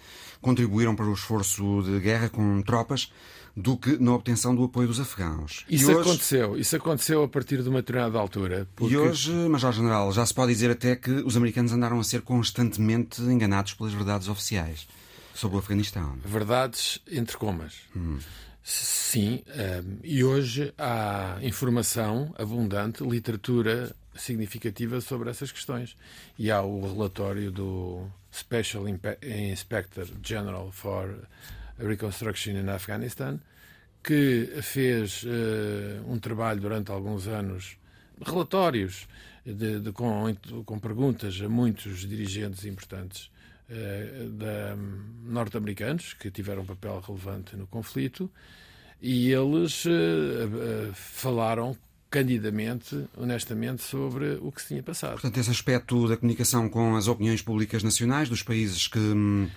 contribuíram 0.41 0.95
para 0.95 1.05
o 1.05 1.13
esforço 1.13 1.81
de 1.83 1.99
guerra 1.99 2.29
com 2.29 2.61
tropas 2.61 3.11
do 3.55 3.77
que 3.77 3.97
na 3.97 4.13
obtenção 4.13 4.55
do 4.55 4.63
apoio 4.63 4.87
dos 4.87 4.99
afegãos. 4.99 5.63
Isso 5.69 5.91
hoje... 5.91 6.01
aconteceu, 6.01 6.57
isso 6.57 6.75
aconteceu 6.75 7.23
a 7.23 7.27
partir 7.27 7.61
de 7.61 7.69
uma 7.69 7.81
determinada 7.81 8.17
altura. 8.17 8.67
Porque... 8.75 8.93
E 8.93 8.97
hoje, 8.97 9.31
Major-General, 9.31 10.11
já 10.11 10.25
se 10.25 10.33
pode 10.33 10.51
dizer 10.51 10.71
até 10.71 10.95
que 10.95 11.11
os 11.11 11.37
americanos 11.37 11.71
andaram 11.71 11.99
a 11.99 12.03
ser 12.03 12.21
constantemente 12.21 13.21
enganados 13.21 13.73
pelas 13.73 13.93
verdades 13.93 14.27
oficiais 14.27 14.87
sobre 15.35 15.57
o 15.57 15.59
Afeganistão. 15.59 16.17
Verdades 16.25 16.99
entre 17.11 17.37
comas. 17.37 17.75
Hum. 17.95 18.17
Sim, 18.63 19.43
um, 19.47 19.97
e 20.03 20.23
hoje 20.23 20.73
há 20.77 21.37
informação 21.41 22.33
abundante, 22.37 23.03
literatura 23.03 23.93
significativa 24.15 25.01
sobre 25.01 25.29
essas 25.29 25.51
questões. 25.51 25.97
E 26.39 26.49
há 26.49 26.61
o 26.61 26.81
relatório 26.93 27.51
do 27.51 28.07
Special 28.33 28.85
Inspector 28.87 30.07
General 30.23 30.71
for 30.71 31.13
Reconstruction 31.85 32.51
in 32.51 32.69
Afghanistan, 32.69 33.39
que 34.03 34.49
fez 34.61 35.23
uh, 35.23 36.11
um 36.11 36.19
trabalho 36.19 36.59
durante 36.59 36.91
alguns 36.91 37.27
anos, 37.27 37.77
relatórios 38.21 39.07
de, 39.45 39.79
de, 39.79 39.91
com, 39.91 40.35
com, 40.65 40.79
perguntas 40.79 41.39
a 41.41 41.47
muitos 41.49 42.07
dirigentes 42.07 42.65
importantes 42.65 43.31
uh, 43.69 44.77
norte-americanos 45.25 46.13
que 46.13 46.29
tiveram 46.29 46.63
um 46.63 46.65
papel 46.65 47.01
relevante 47.05 47.55
no 47.55 47.65
conflito 47.67 48.29
e 49.01 49.31
eles 49.31 49.85
uh, 49.85 50.93
falaram 50.93 51.77
candidamente, 52.13 53.07
honestamente, 53.17 53.81
sobre 53.81 54.37
o 54.39 54.51
que 54.51 54.61
se 54.61 54.67
tinha 54.67 54.83
passado. 54.83 55.13
Portanto, 55.13 55.39
esse 55.39 55.49
aspecto 55.49 56.07
da 56.07 56.15
comunicação 56.15 56.69
com 56.69 56.95
as 56.95 57.07
opiniões 57.07 57.41
públicas 57.41 57.81
nacionais 57.81 58.29
dos 58.29 58.43
países 58.43 58.87
que 58.87 58.99
hum, 58.99 59.49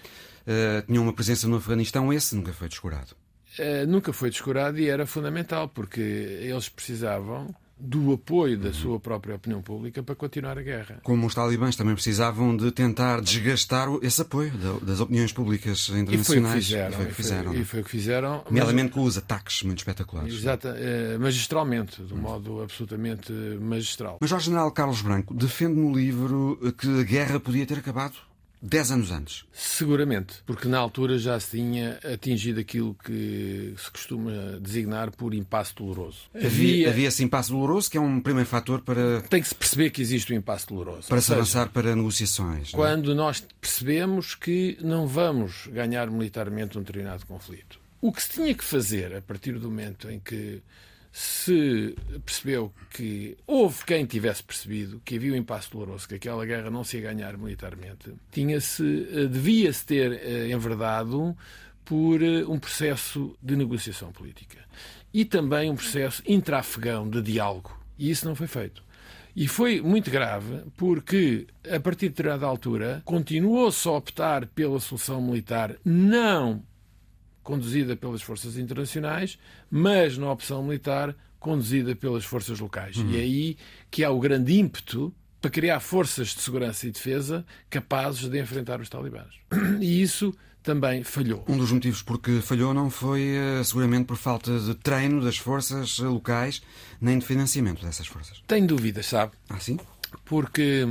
tinham 0.87 1.03
uma 1.03 1.13
presença 1.13 1.49
no 1.49 1.57
Afeganistão, 1.57 2.13
esse 2.13 2.35
nunca 2.35 2.53
foi 2.53 2.69
descurado. 2.69 3.17
Uh, 3.59 3.87
nunca 3.87 4.13
foi 4.13 4.31
descurado 4.31 4.79
e 4.79 4.89
era 4.89 5.07
fundamental, 5.07 5.69
porque 5.69 6.01
eles 6.01 6.69
precisavam 6.69 7.55
do 7.79 8.15
apoio 8.15 8.59
da 8.59 8.73
sua 8.73 8.99
própria 8.99 9.35
opinião 9.35 9.61
pública 9.61 10.03
para 10.03 10.15
continuar 10.15 10.59
a 10.59 10.63
guerra. 10.63 11.01
Como 11.03 11.27
os 11.27 11.35
talibãs 11.35 11.77
também 11.77 11.95
precisavam 11.95 12.57
de 12.57 12.71
tentar 12.71 13.21
desgastar 13.21 13.89
esse 14.01 14.23
apoio 14.23 14.51
das 14.81 14.99
opiniões 14.99 15.33
públicas 15.33 15.91
internacionais. 15.91 16.71
E 16.71 16.73
foi 16.73 16.81
o 16.81 16.85
que 16.85 16.85
fizeram. 16.85 16.91
E 16.91 16.95
foi 16.95 17.05
o 17.05 17.09
que 17.09 17.15
fizeram. 17.15 17.55
E 17.55 17.65
foi 17.65 17.81
o 17.81 17.85
que 17.85 17.91
fizeram 17.91 18.45
Nomeadamente 18.47 18.93
com 18.93 19.03
os 19.03 19.19
ataques 19.19 19.63
muito 19.63 19.79
espetaculares. 19.79 20.33
Exato, 20.33 20.69
eh, 20.69 21.19
magistralmente, 21.19 22.03
de 22.03 22.15
um 22.15 22.19
modo 22.19 22.63
absolutamente 22.63 23.31
magistral. 23.61 24.19
Mas 24.21 24.33
o 24.33 24.39
general 24.39 24.71
Carlos 24.73 25.03
Branco 25.03 25.35
defende 25.35 25.79
no 25.79 25.95
livro 25.95 26.59
que 26.79 27.01
a 27.01 27.03
guerra 27.03 27.39
podia 27.39 27.67
ter 27.67 27.79
acabado 27.79 28.15
Dez 28.61 28.91
anos 28.91 29.11
antes? 29.11 29.45
Seguramente, 29.53 30.37
porque 30.47 30.67
na 30.67 30.79
altura 30.79 31.19
já 31.19 31.39
se 31.39 31.59
tinha 31.59 31.99
atingido 32.13 32.59
aquilo 32.59 32.95
que 32.95 33.75
se 33.77 33.91
costuma 33.91 34.33
designar 34.61 35.11
por 35.11 35.35
impasse 35.35 35.75
doloroso. 35.75 36.21
Havia, 36.35 36.89
havia 36.89 37.09
esse 37.09 37.23
impasse 37.23 37.51
doloroso, 37.51 37.91
que 37.91 37.99
é 37.99 38.01
um 38.01 38.21
primeiro 38.21 38.49
fator 38.49 38.81
para. 38.81 39.21
Tem 39.23 39.43
que 39.43 39.49
se 39.49 39.55
perceber 39.55 39.91
que 39.91 40.01
existe 40.01 40.33
o 40.33 40.35
um 40.35 40.39
impasse 40.39 40.67
doloroso. 40.67 41.09
Para 41.09 41.21
se 41.21 41.27
seja, 41.27 41.41
avançar 41.41 41.69
para 41.69 41.95
negociações. 41.95 42.73
É? 42.73 42.77
Quando 42.77 43.15
nós 43.15 43.45
percebemos 43.61 44.35
que 44.35 44.79
não 44.81 45.07
vamos 45.07 45.69
ganhar 45.69 46.11
militarmente 46.11 46.79
um 46.79 46.83
determinado 46.83 47.27
conflito. 47.27 47.79
O 48.01 48.13
que 48.13 48.23
se 48.23 48.31
tinha 48.31 48.55
que 48.55 48.65
fazer 48.65 49.15
a 49.15 49.23
partir 49.23 49.59
do 49.59 49.69
momento 49.69 50.11
em 50.11 50.19
que 50.19 50.63
se 51.19 51.97
percebeu 52.27 52.71
que 52.91 53.39
houve 53.47 53.87
quem 53.87 54.05
tivesse 54.05 54.43
percebido 54.43 55.01
que 55.03 55.17
havia 55.17 55.33
um 55.33 55.37
impasse 55.37 55.71
doloroso, 55.71 56.07
que 56.07 56.17
aquela 56.17 56.45
guerra 56.45 56.71
não 56.71 56.85
se 56.85 56.99
ia 56.99 57.05
ganhar 57.05 57.39
militarmente, 57.39 58.13
tinha-se, 58.31 59.09
eh, 59.11 59.25
devia-se 59.25 59.87
ter 59.87 60.13
eh, 60.13 60.51
enverdado 60.51 61.35
por 61.87 62.23
eh, 62.23 62.45
um 62.45 62.59
processo 62.59 63.35
de 63.43 63.57
negociação 63.57 64.13
política 64.13 64.59
e 65.11 65.25
também 65.25 65.71
um 65.71 65.75
processo 65.77 66.23
intra-afegão 66.27 67.09
de 67.09 67.23
diálogo. 67.23 67.75
E 67.99 68.11
isso 68.11 68.29
não 68.29 68.35
foi 68.35 68.47
feito. 68.47 68.85
E 69.35 69.49
foi 69.49 69.81
muito 69.81 70.11
grave 70.11 70.65
porque, 70.77 71.47
a 71.67 71.81
partir 71.81 72.09
de 72.09 72.11
determinada 72.11 72.45
altura, 72.45 73.01
continuou-se 73.07 73.89
a 73.89 73.93
optar 73.93 74.45
pela 74.49 74.79
solução 74.79 75.23
militar 75.23 75.77
não 75.83 76.63
conduzida 77.47 77.95
pelas 77.95 78.23
forças 78.23 78.59
internacionais, 78.59 79.39
mas 79.71 80.19
na 80.19 80.33
opção 80.33 80.65
militar 80.65 81.15
conduzida 81.39 81.95
pelas 81.95 82.25
forças 82.25 82.59
locais. 82.59 82.97
Uhum. 82.97 83.11
E 83.13 83.17
é 83.17 83.21
aí 83.21 83.57
que 83.89 84.03
há 84.03 84.11
o 84.11 84.19
grande 84.19 84.59
ímpeto 84.59 85.15
para 85.41 85.49
criar 85.49 85.79
forças 85.79 86.31
de 86.31 86.41
segurança 86.41 86.89
e 86.89 86.91
defesa 86.91 87.47
capazes 87.71 88.29
de 88.29 88.41
enfrentar 88.41 88.81
os 88.81 88.89
talibãs. 88.89 89.33
E 89.81 90.03
isso 90.03 90.35
também 90.61 91.05
falhou. 91.05 91.45
Um 91.47 91.57
dos 91.57 91.71
motivos 91.71 92.03
por 92.03 92.19
que 92.19 92.41
falhou 92.41 92.75
não 92.75 92.91
foi 92.91 93.23
eh, 93.23 93.63
seguramente 93.63 94.07
por 94.07 94.17
falta 94.17 94.59
de 94.59 94.75
treino 94.75 95.23
das 95.23 95.39
forças 95.39 96.01
locais, 96.01 96.61
nem 97.01 97.17
de 97.17 97.25
financiamento 97.25 97.87
dessas 97.87 98.09
forças. 98.09 98.43
Tenho 98.49 98.67
dúvidas, 98.67 99.07
sabe? 99.07 99.31
Ah, 99.49 99.61
sim? 99.61 99.79
Porque 100.25 100.89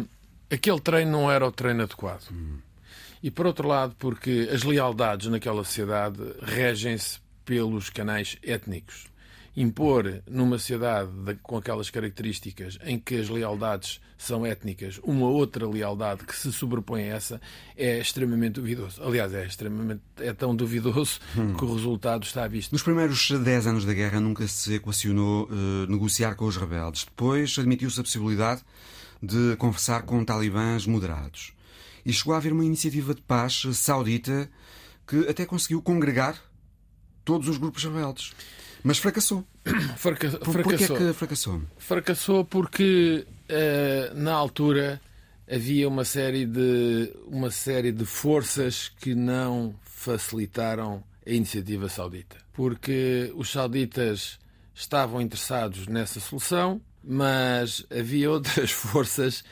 aquele 0.50 0.80
treino 0.80 1.12
não 1.12 1.30
era 1.30 1.46
o 1.46 1.52
treino 1.52 1.84
adequado. 1.84 2.32
Hum 2.32 2.60
e 3.25 3.32
por 3.32 3.48
outro 3.48 3.67
lado, 3.67 3.96
porque 3.98 4.48
as 4.53 4.62
lealdades 4.62 5.25
naquela 5.29 5.63
sociedade 5.63 6.20
regem-se 6.44 7.17
pelos 7.44 7.89
canais 7.89 8.38
étnicos. 8.44 9.08
impor 9.58 10.22
numa 10.29 10.60
sociedade 10.60 11.10
com 11.41 11.58
aquelas 11.58 11.89
características 11.89 12.77
em 12.84 13.00
que 13.00 13.15
as 13.15 13.27
lealdades 13.27 14.00
são 14.15 14.46
étnicas 14.46 15.00
uma 15.01 15.27
outra 15.27 15.67
lealdade 15.67 16.24
que 16.24 16.36
se 16.36 16.53
sobrepõe 16.53 17.05
a 17.05 17.15
essa 17.15 17.41
é 17.75 17.98
extremamente 17.98 18.55
duvidoso. 18.55 19.01
Aliás, 19.01 19.34
é 19.34 19.44
extremamente 19.44 20.03
é 20.20 20.32
tão 20.32 20.55
duvidoso 20.55 21.20
hum. 21.36 21.55
que 21.55 21.65
o 21.65 21.74
resultado 21.74 22.25
está 22.25 22.48
visto. 22.48 22.74
Nos 22.74 22.84
primeiros 22.84 23.32
10 23.32 23.65
anos 23.65 23.86
da 23.86 23.94
guerra 23.96 24.20
nunca 24.20 24.48
se 24.48 24.75
equacionou 24.75 25.46
uh, 25.46 25.89
negociar 25.89 26.36
com 26.36 26.46
os 26.46 26.58
rebeldes. 26.58 27.05
Depois 27.05 27.58
admitiu-se 27.58 28.00
a 28.00 28.03
possibilidade 28.03 28.62
de 29.20 29.55
conversar 29.55 30.03
com 30.03 30.24
talibãs 30.24 30.86
moderados. 30.86 31.55
E 32.06 32.14
chegou 32.14 32.34
a 32.34 32.38
haver 32.38 32.54
uma 32.54 32.64
iniciativa 32.64 33.16
de 33.16 33.22
paz 33.22 33.64
saudita 33.74 34.50
que 35.08 35.28
até 35.28 35.46
conseguiu 35.46 35.82
congregar 35.82 36.40
todos 37.24 37.50
os 37.50 37.58
grupos 37.58 37.84
rebeldes. 37.84 38.34
Mas 38.84 39.00
fracassou. 39.00 39.44
Fraca 39.98 40.30
Por, 40.30 40.54
fracassou. 40.54 40.60
Porquê 40.64 40.84
é 40.84 40.88
que 41.08 41.14
fracassou? 41.14 41.62
Fracassou 41.78 42.46
porque, 42.46 43.26
uh, 43.50 44.16
na 44.16 44.34
altura, 44.34 45.02
havia 45.52 45.88
uma 45.88 46.06
série, 46.06 46.46
de, 46.46 47.12
uma 47.26 47.50
série 47.50 47.92
de 47.92 48.06
forças 48.06 48.90
que 49.00 49.16
não 49.16 49.74
facilitaram 49.84 51.04
a 51.26 51.32
iniciativa 51.32 51.90
saudita. 51.90 52.38
Porque 52.54 53.34
os 53.36 53.52
sauditas 53.52 54.38
estavam 54.74 55.20
interessados 55.20 55.88
nessa 55.88 56.20
solução, 56.20 56.80
mas 57.04 57.86
havia 57.90 58.30
outras 58.30 58.70
forças 58.72 59.44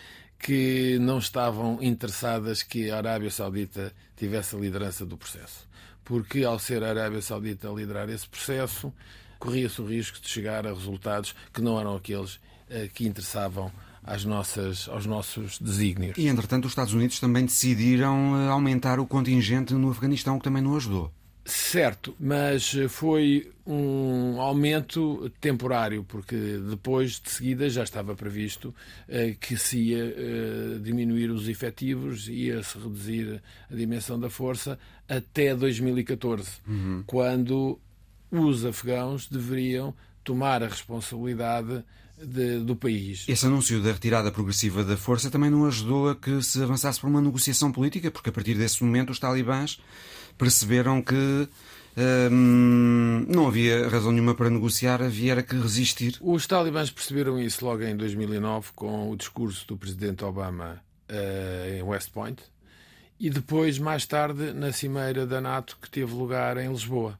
que 0.44 1.00
não 1.00 1.20
estavam 1.20 1.82
interessadas 1.82 2.62
que 2.62 2.92
a 2.92 2.98
Arábia 2.98 3.32
Saudita 3.32 3.94
tivesse 4.18 4.58
a 4.58 4.60
liderança 4.60 5.06
do 5.06 5.18
processo. 5.18 5.66
Porque, 6.04 6.44
ao 6.44 6.60
ser 6.60 6.84
a 6.84 6.90
Arábia 6.90 7.22
Saudita 7.22 7.70
a 7.70 7.74
liderar 7.74 8.10
esse 8.10 8.28
processo, 8.28 8.94
corria-se 9.40 9.82
o 9.82 9.86
risco 9.86 10.20
de 10.20 10.28
chegar 10.28 10.68
a 10.68 10.74
resultados 10.74 11.34
que 11.54 11.62
não 11.62 11.80
eram 11.80 11.96
aqueles 11.96 12.42
eh, 12.70 12.90
que 12.94 13.08
interessavam 13.08 13.72
às 14.04 14.26
nossas, 14.26 14.90
aos 14.90 15.06
nossos 15.06 15.58
desígnios. 15.60 16.18
E, 16.18 16.28
entretanto, 16.28 16.66
os 16.66 16.72
Estados 16.72 16.94
Unidos 16.94 17.22
também 17.22 17.46
decidiram 17.46 18.36
eh, 18.38 18.50
aumentar 18.50 19.00
o 19.00 19.08
contingente 19.08 19.74
no 19.74 19.92
Afeganistão, 19.92 20.38
que 20.38 20.44
também 20.44 20.62
não 20.62 20.76
ajudou. 20.76 21.10
Certo, 21.46 22.16
mas 22.18 22.74
foi 22.88 23.52
um 23.68 24.40
aumento 24.40 25.30
temporário, 25.42 26.06
porque 26.06 26.36
depois 26.70 27.20
de 27.20 27.30
seguida 27.32 27.70
já 27.70 27.84
estava 27.84 28.16
previsto 28.16 28.74
eh, 29.10 29.36
que 29.38 29.58
se 29.58 29.78
ia 29.78 30.06
eh, 30.06 30.80
diminuir 30.82 31.30
os 31.30 31.50
efetivos, 31.50 32.30
ia-se 32.30 32.78
reduzir 32.78 33.42
a 33.70 33.76
dimensão 33.76 34.18
da 34.18 34.30
força 34.30 34.80
até 35.08 35.54
2014, 35.54 36.50
uhum. 36.66 37.04
quando 37.06 37.78
os 38.32 38.66
afegãos 38.66 39.28
deveriam 39.28 39.94
tomar 40.24 40.64
a 40.64 40.68
responsabilidade 40.68 41.84
de, 42.25 42.60
do 42.60 42.75
país. 42.75 43.25
Esse 43.27 43.46
anúncio 43.46 43.82
da 43.82 43.92
retirada 43.92 44.32
progressiva 44.32 44.84
da 44.84 44.98
força 44.98 45.30
também 45.30 45.50
não 45.50 45.65
ajudou 45.65 46.10
a 46.10 46.15
que 46.15 46.42
se 46.42 46.62
avançasse 46.62 47.00
para 47.00 47.10
uma 47.10 47.22
negociação 47.22 47.72
política, 47.72 48.12
porque 48.12 48.30
a 48.30 48.34
partir 48.34 48.56
desse 48.56 48.84
momento 48.84 49.12
os 49.12 49.20
talibãs 49.20 49.80
perceberam 50.38 51.01
que 51.01 51.48
hum, 52.32 53.25
não 53.27 53.48
havia 53.48 53.88
razão 53.88 54.12
nenhuma 54.12 54.36
para 54.36 54.50
negociar, 54.50 55.01
havia 55.01 55.42
que 55.44 55.56
resistir. 55.56 56.18
Os 56.22 56.48
talibãs 56.48 56.89
perceberam 56.89 57.39
isso 57.39 57.63
logo 57.65 57.84
em 57.84 57.96
2009 57.96 58.72
com 58.75 59.12
o 59.12 59.15
discurso 59.15 59.68
do 59.68 59.77
presidente 59.77 60.24
Obama 60.24 60.82
uh, 61.10 61.77
em 61.77 61.84
West 61.84 62.12
Point 62.12 62.42
e 63.20 63.30
depois, 63.30 63.80
mais 63.80 64.06
tarde, 64.06 64.53
na 64.53 64.72
cimeira 64.72 65.25
da 65.25 65.39
NATO 65.39 65.77
que 65.82 65.89
teve 65.89 66.13
lugar 66.13 66.58
em 66.58 66.70
Lisboa 66.70 67.18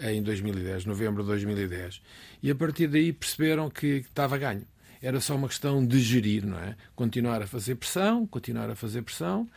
em 0.00 0.22
2010, 0.22 0.84
novembro 0.84 1.22
de 1.22 1.28
2010. 1.28 2.00
E 2.42 2.50
a 2.50 2.54
partir 2.54 2.88
daí 2.88 3.12
perceberam 3.12 3.70
que 3.70 4.04
estava 4.08 4.36
ganho. 4.38 4.66
Era 5.00 5.20
só 5.20 5.36
uma 5.36 5.48
questão 5.48 5.84
de 5.84 6.00
gerir, 6.00 6.46
não 6.46 6.58
é? 6.58 6.76
Continuar 6.96 7.42
a 7.42 7.46
fazer 7.46 7.74
pressão, 7.74 8.26
continuar 8.26 8.70
a 8.70 8.74
fazer 8.74 9.02
pressão 9.02 9.48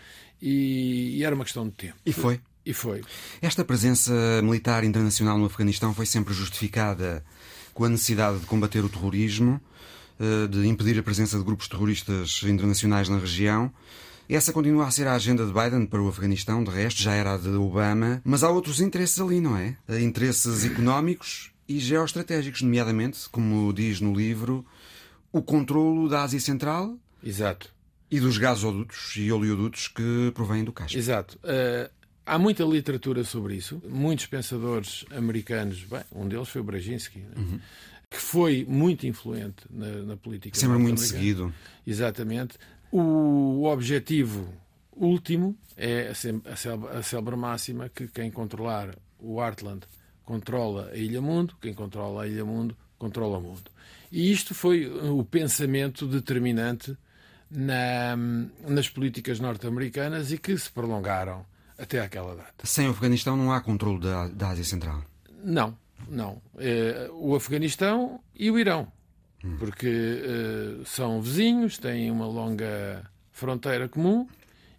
e, 0.42 1.18
e 1.18 1.24
era 1.24 1.34
uma 1.34 1.46
questão 1.46 1.66
de 1.68 1.74
tempo. 1.74 1.96
E 2.06 2.12
foi. 2.12 2.42
E 2.66 2.74
foi. 2.74 3.02
Esta 3.42 3.64
presença 3.64 4.12
militar 4.44 4.84
internacional 4.84 5.38
no 5.38 5.46
Afeganistão 5.46 5.94
foi 5.94 6.06
sempre 6.06 6.34
justificada 6.34 7.24
com 7.74 7.86
a 7.86 7.90
necessidade 7.90 8.40
de 8.40 8.46
combater 8.46 8.84
o 8.84 8.90
terrorismo, 8.90 9.62
eh, 10.20 10.48
de 10.48 10.68
impedir 10.68 11.00
a 11.00 11.04
presença 11.04 11.38
de 11.38 11.46
grupos 11.46 11.70
terroristas 11.70 12.42
internacionais 12.44 13.08
na 13.08 13.18
região. 13.18 13.72
Essa 14.30 14.52
continua 14.52 14.88
a 14.88 14.92
ser 14.92 15.08
a 15.08 15.14
agenda 15.14 15.46
de 15.46 15.54
Biden 15.54 15.86
para 15.86 16.02
o 16.02 16.08
Afeganistão, 16.10 16.64
de 16.64 16.70
resto 16.70 17.02
já 17.02 17.14
era 17.14 17.36
a 17.36 17.38
de 17.38 17.50
Obama, 17.50 18.22
mas 18.26 18.44
há 18.44 18.50
outros 18.50 18.82
interesses 18.82 19.20
ali, 19.22 19.40
não 19.40 19.56
é? 19.56 19.78
Interesses 20.02 20.66
económicos 20.66 21.52
e 21.68 21.80
geoestratégicos, 21.80 22.62
nomeadamente, 22.62 23.30
como 23.30 23.72
diz 23.74 24.02
no 24.02 24.14
livro, 24.14 24.66
o 25.32 25.42
controlo 25.42 26.10
da 26.10 26.24
Ásia 26.24 26.40
Central. 26.40 26.98
Exato. 27.24 27.74
E 28.10 28.20
dos 28.20 28.38
gasodutos 28.38 29.14
e 29.18 29.32
oleodutos 29.32 29.88
que 29.88 30.32
provêm 30.34 30.64
do 30.64 30.72
Cáspio. 30.72 31.00
Exato. 31.00 31.38
Uh, 31.44 31.90
há 32.26 32.38
muita 32.38 32.64
literatura 32.64 33.24
sobre 33.24 33.56
isso. 33.56 33.82
Muitos 33.88 34.26
pensadores 34.28 35.06
americanos, 35.12 35.84
bem, 35.84 36.02
um 36.14 36.28
deles 36.28 36.50
foi 36.50 36.62
o 36.62 36.64
Brzezinski, 36.64 37.20
né? 37.20 37.32
uhum. 37.36 37.60
que 38.10 38.18
foi 38.18 38.66
muito 38.68 39.06
influente 39.06 39.64
na, 39.70 39.88
na 40.04 40.18
política. 40.18 40.58
Sempre 40.58 40.78
muito 40.78 41.02
seguido. 41.02 41.54
Exatamente. 41.86 42.58
O 42.92 43.66
objetivo 43.66 44.48
último 44.96 45.56
é 45.76 46.12
a 46.96 47.04
célebre 47.04 47.36
máxima 47.36 47.90
que 47.90 48.08
quem 48.08 48.32
controlar 48.32 48.96
o 49.20 49.42
Heartland 49.42 49.86
controla 50.24 50.90
a 50.92 50.96
Ilha 50.96 51.22
Mundo, 51.22 51.56
quem 51.62 51.74
controla 51.74 52.24
a 52.24 52.28
Ilha 52.28 52.46
Mundo 52.46 52.76
controla 52.98 53.38
o 53.38 53.42
mundo. 53.42 53.70
E 54.12 54.32
isto 54.32 54.56
foi 54.56 54.88
o 54.88 55.24
pensamento 55.24 56.08
determinante 56.08 56.98
na, 57.50 58.18
nas 58.68 58.90
políticas 58.90 59.40
norte-americanas 59.40 60.32
e 60.32 60.38
que 60.38 60.58
se 60.58 60.70
prolongaram 60.72 61.46
até 61.78 62.00
aquela 62.00 62.36
data. 62.36 62.66
Sem 62.66 62.88
o 62.88 62.92
Afeganistão 62.92 63.38
não 63.38 63.52
há 63.52 63.62
controle 63.62 64.00
da, 64.00 64.28
da 64.30 64.50
Ásia 64.50 64.64
Central? 64.64 65.04
Não, 65.44 65.78
não. 66.10 66.42
É, 66.58 67.10
o 67.14 67.36
Afeganistão 67.36 68.20
e 68.36 68.50
o 68.50 68.58
Irão 68.58 68.92
porque 69.58 69.88
uh, 69.88 70.86
são 70.86 71.22
vizinhos, 71.22 71.78
têm 71.78 72.12
uma 72.12 72.28
longa 72.28 73.04
fronteira 73.32 73.88
comum 73.88 74.28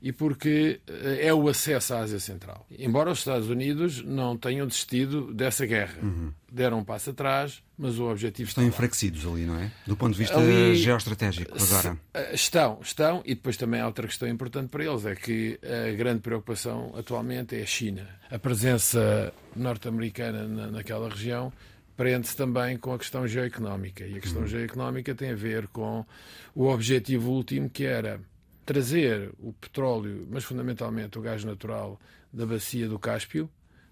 e 0.00 0.12
porque 0.12 0.80
uh, 0.88 0.92
é 1.20 1.34
o 1.34 1.48
acesso 1.48 1.94
à 1.94 2.00
Ásia 2.00 2.20
Central. 2.20 2.66
Embora 2.78 3.10
os 3.10 3.18
Estados 3.18 3.48
Unidos 3.48 4.02
não 4.04 4.36
tenham 4.36 4.66
desistido 4.66 5.32
dessa 5.32 5.66
guerra, 5.66 5.98
uhum. 6.02 6.32
deram 6.50 6.78
um 6.78 6.84
passo 6.84 7.10
atrás, 7.10 7.62
mas 7.76 7.98
o 7.98 8.10
objetivo 8.10 8.48
estão 8.48 8.64
enfraquecidos 8.64 9.26
ali, 9.26 9.44
não 9.44 9.58
é? 9.58 9.70
Do 9.86 9.96
ponto 9.96 10.12
de 10.12 10.18
vista 10.18 10.36
ali, 10.38 10.76
geoestratégico 10.76 11.52
agora. 11.56 11.98
Eh, 12.14 12.34
estão, 12.34 12.78
estão 12.82 13.22
e 13.24 13.34
depois 13.34 13.56
também 13.56 13.80
há 13.80 13.86
outra 13.86 14.06
questão 14.06 14.28
importante 14.28 14.68
para 14.68 14.84
eles 14.84 15.04
é 15.04 15.14
que 15.14 15.58
a 15.62 15.96
grande 15.96 16.20
preocupação 16.20 16.92
atualmente 16.96 17.56
é 17.56 17.62
a 17.62 17.66
China. 17.66 18.08
A 18.30 18.38
presença 18.38 19.32
norte-americana 19.54 20.46
na, 20.46 20.66
naquela 20.68 21.08
região 21.08 21.52
prende-se 21.98 22.36
também 22.36 22.76
com 22.76 22.94
a 22.94 22.98
questão 22.98 23.26
geoeconómica. 23.26 24.06
E 24.06 24.16
a 24.16 24.20
questão 24.20 24.42
uhum. 24.42 24.46
geoeconómica 24.46 25.16
tem 25.16 25.32
a 25.32 25.34
ver 25.34 25.66
com 25.66 26.06
o 26.54 26.68
objetivo 26.68 27.32
último, 27.32 27.68
que 27.68 27.84
era 27.84 28.20
trazer 28.64 29.32
o 29.40 29.52
petróleo, 29.52 30.24
mas 30.30 30.44
fundamentalmente 30.44 31.18
o 31.18 31.20
gás 31.20 31.42
natural, 31.42 32.00
da 32.32 32.46
bacia 32.46 32.88
do 32.88 33.00
Cáspio 33.00 33.50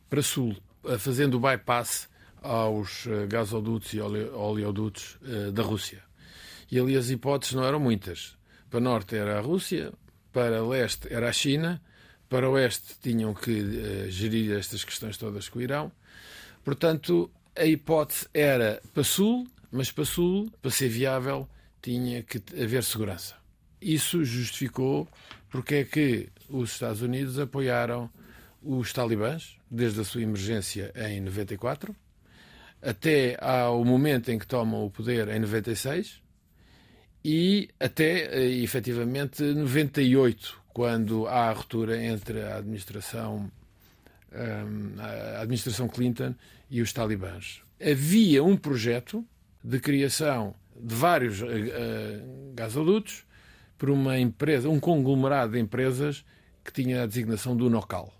para 0.08 0.22
sul, 0.22 0.56
fazendo 1.00 1.34
o 1.34 1.40
bypass 1.40 2.08
aos 2.40 3.08
eh, 3.08 3.26
gasodutos 3.26 3.92
e 3.92 4.00
oleodutos 4.00 5.18
eh, 5.24 5.50
da 5.50 5.64
Rússia. 5.64 6.00
E 6.70 6.78
ali 6.78 6.96
as 6.96 7.10
hipóteses 7.10 7.56
não 7.56 7.64
eram 7.64 7.80
muitas. 7.80 8.36
Para 8.70 8.78
norte 8.78 9.16
era 9.16 9.38
a 9.38 9.40
Rússia, 9.40 9.92
para 10.32 10.64
leste 10.64 11.12
era 11.12 11.28
a 11.28 11.32
China, 11.32 11.82
para 12.28 12.48
oeste 12.48 12.94
tinham 13.02 13.34
que 13.34 14.08
gerir 14.10 14.56
estas 14.56 14.84
questões 14.84 15.16
todas 15.16 15.48
com 15.48 15.58
o 15.58 15.62
Irão. 15.62 15.90
Portanto, 16.62 17.30
a 17.56 17.64
hipótese 17.64 18.26
era 18.32 18.80
para 18.92 19.04
sul, 19.04 19.46
mas 19.70 19.90
para 19.90 20.04
sul, 20.04 20.50
para 20.60 20.70
ser 20.70 20.88
viável, 20.88 21.48
tinha 21.82 22.22
que 22.22 22.42
haver 22.60 22.82
segurança. 22.82 23.34
Isso 23.80 24.24
justificou 24.24 25.08
porque 25.50 25.76
é 25.76 25.84
que 25.84 26.28
os 26.48 26.72
Estados 26.72 27.02
Unidos 27.02 27.38
apoiaram 27.38 28.10
os 28.62 28.92
talibãs, 28.92 29.56
desde 29.70 30.00
a 30.00 30.04
sua 30.04 30.22
emergência 30.22 30.92
em 30.96 31.20
94, 31.20 31.94
até 32.82 33.36
ao 33.40 33.84
momento 33.84 34.30
em 34.30 34.38
que 34.38 34.46
tomam 34.46 34.84
o 34.84 34.90
poder 34.90 35.28
em 35.28 35.38
96 35.38 36.20
e 37.24 37.68
até, 37.80 38.38
eh, 38.38 38.62
efetivamente, 38.62 39.42
98, 39.42 40.62
quando 40.68 41.26
há 41.26 41.48
a 41.48 41.52
ruptura 41.52 42.00
entre 42.00 42.42
a 42.42 42.58
administração, 42.58 43.50
a 44.32 45.40
administração 45.40 45.88
Clinton 45.88 46.34
e 46.70 46.80
os 46.80 46.92
talibãs. 46.92 47.60
Havia 47.80 48.42
um 48.42 48.56
projeto 48.56 49.24
de 49.62 49.78
criação 49.80 50.54
de 50.78 50.94
vários 50.94 51.42
uh, 51.42 51.46
gasodutos 52.54 53.24
por 53.78 53.90
uma 53.90 54.18
empresa, 54.18 54.68
um 54.68 54.80
conglomerado 54.80 55.52
de 55.52 55.58
empresas 55.58 56.24
que 56.64 56.72
tinha 56.72 57.02
a 57.02 57.06
designação 57.06 57.56
do 57.56 57.68
NOCAL. 57.70 58.12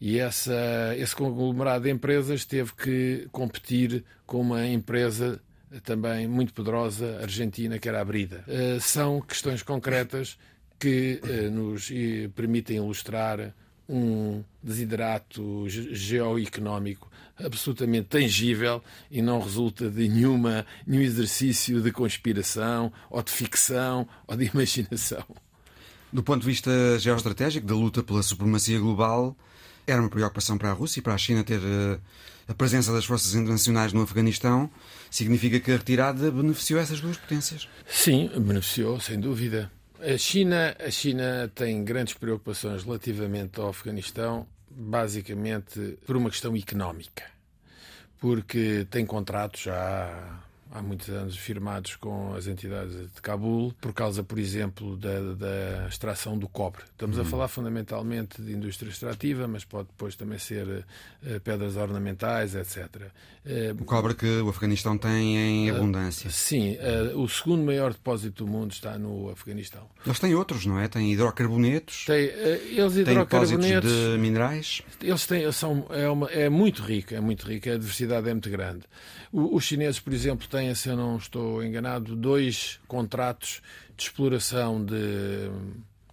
E 0.00 0.18
essa, 0.18 0.54
esse 0.98 1.14
conglomerado 1.14 1.84
de 1.84 1.90
empresas 1.90 2.44
teve 2.44 2.74
que 2.74 3.28
competir 3.32 4.04
com 4.26 4.40
uma 4.40 4.66
empresa 4.66 5.40
também 5.82 6.28
muito 6.28 6.52
poderosa 6.52 7.20
argentina, 7.22 7.78
que 7.78 7.88
era 7.88 8.00
a 8.00 8.04
Brida. 8.04 8.44
São 8.80 9.20
questões 9.20 9.62
concretas 9.62 10.36
que 10.78 11.20
nos 11.50 11.90
permitem 12.34 12.76
ilustrar 12.76 13.54
um 13.88 14.42
desidrato 14.62 15.66
geoeconómico 15.68 17.10
absolutamente 17.38 18.08
tangível 18.08 18.82
e 19.10 19.20
não 19.20 19.40
resulta 19.40 19.90
de 19.90 20.08
nenhuma, 20.08 20.64
nenhum 20.86 21.02
exercício 21.02 21.80
de 21.80 21.90
conspiração 21.90 22.92
ou 23.10 23.22
de 23.22 23.30
ficção 23.30 24.08
ou 24.26 24.36
de 24.36 24.46
imaginação. 24.52 25.24
Do 26.12 26.22
ponto 26.22 26.42
de 26.42 26.46
vista 26.46 26.70
geoestratégico, 26.98 27.66
da 27.66 27.74
luta 27.74 28.02
pela 28.02 28.22
supremacia 28.22 28.78
global, 28.78 29.36
era 29.86 30.00
uma 30.00 30.08
preocupação 30.08 30.56
para 30.56 30.70
a 30.70 30.72
Rússia 30.72 31.00
e 31.00 31.02
para 31.02 31.14
a 31.14 31.18
China 31.18 31.42
ter 31.42 31.58
uh, 31.58 32.00
a 32.46 32.54
presença 32.54 32.92
das 32.92 33.04
forças 33.04 33.34
internacionais 33.34 33.92
no 33.92 34.02
Afeganistão. 34.02 34.70
Significa 35.10 35.58
que 35.58 35.72
a 35.72 35.76
retirada 35.76 36.30
beneficiou 36.30 36.78
essas 36.78 37.00
duas 37.00 37.16
potências? 37.16 37.68
Sim, 37.88 38.30
beneficiou, 38.36 39.00
sem 39.00 39.18
dúvida. 39.18 39.70
A 40.06 40.18
China, 40.18 40.76
a 40.78 40.90
China 40.90 41.50
tem 41.54 41.82
grandes 41.82 42.12
preocupações 42.12 42.84
relativamente 42.84 43.58
ao 43.58 43.70
Afeganistão, 43.70 44.46
basicamente 44.68 45.96
por 46.04 46.14
uma 46.14 46.28
questão 46.28 46.54
económica. 46.54 47.24
Porque 48.20 48.86
tem 48.90 49.06
contratos 49.06 49.62
já 49.62 50.42
há 50.74 50.82
muitos 50.82 51.08
anos 51.08 51.36
firmados 51.36 51.94
com 51.94 52.34
as 52.34 52.48
entidades 52.48 52.92
de 53.14 53.22
Cabul, 53.22 53.72
por 53.80 53.92
causa, 53.92 54.24
por 54.24 54.40
exemplo, 54.40 54.96
da, 54.96 55.20
da 55.34 55.88
extração 55.88 56.36
do 56.36 56.48
cobre. 56.48 56.82
Estamos 56.90 57.16
uhum. 57.16 57.22
a 57.22 57.24
falar 57.24 57.48
fundamentalmente 57.48 58.42
de 58.42 58.52
indústria 58.52 58.90
extrativa, 58.90 59.46
mas 59.46 59.64
pode 59.64 59.86
depois 59.88 60.16
também 60.16 60.36
ser 60.36 60.66
uh, 60.66 61.40
pedras 61.44 61.76
ornamentais, 61.76 62.56
etc. 62.56 62.86
Uh, 63.46 63.80
o 63.80 63.84
cobre 63.84 64.14
que 64.14 64.26
o 64.40 64.48
Afeganistão 64.48 64.98
tem 64.98 65.36
em 65.36 65.70
uh, 65.70 65.76
abundância. 65.76 66.28
Sim, 66.28 66.76
o 67.14 67.28
segundo 67.28 67.64
maior 67.64 67.92
depósito 67.92 68.44
do 68.44 68.50
mundo 68.50 68.72
está 68.72 68.98
no 68.98 69.30
Afeganistão. 69.30 69.88
Eles 70.04 70.18
têm 70.18 70.34
outros, 70.34 70.66
não 70.66 70.80
é? 70.80 70.88
Têm 70.88 71.12
hidrocarbonetos. 71.12 72.04
Tem, 72.04 72.24
eles 72.24 72.96
hidrocarbonetos. 72.96 73.88
de 73.88 74.18
minerais. 74.18 74.82
Eles 75.00 75.24
têm, 75.24 75.50
são, 75.52 75.86
é, 75.90 76.08
uma, 76.08 76.28
é 76.30 76.48
muito 76.48 76.82
rico, 76.82 77.14
é 77.14 77.20
muito 77.20 77.46
rico, 77.46 77.68
a 77.70 77.76
diversidade 77.76 78.28
é 78.28 78.32
muito 78.32 78.50
grande. 78.50 78.82
O, 79.30 79.56
os 79.56 79.64
chineses, 79.64 80.00
por 80.00 80.12
exemplo, 80.12 80.48
têm 80.48 80.63
têm, 80.64 80.74
se 80.74 80.88
eu 80.88 80.96
não 80.96 81.16
estou 81.16 81.62
enganado, 81.62 82.16
dois 82.16 82.80
contratos 82.88 83.60
de 83.96 84.04
exploração 84.04 84.84
de 84.84 85.50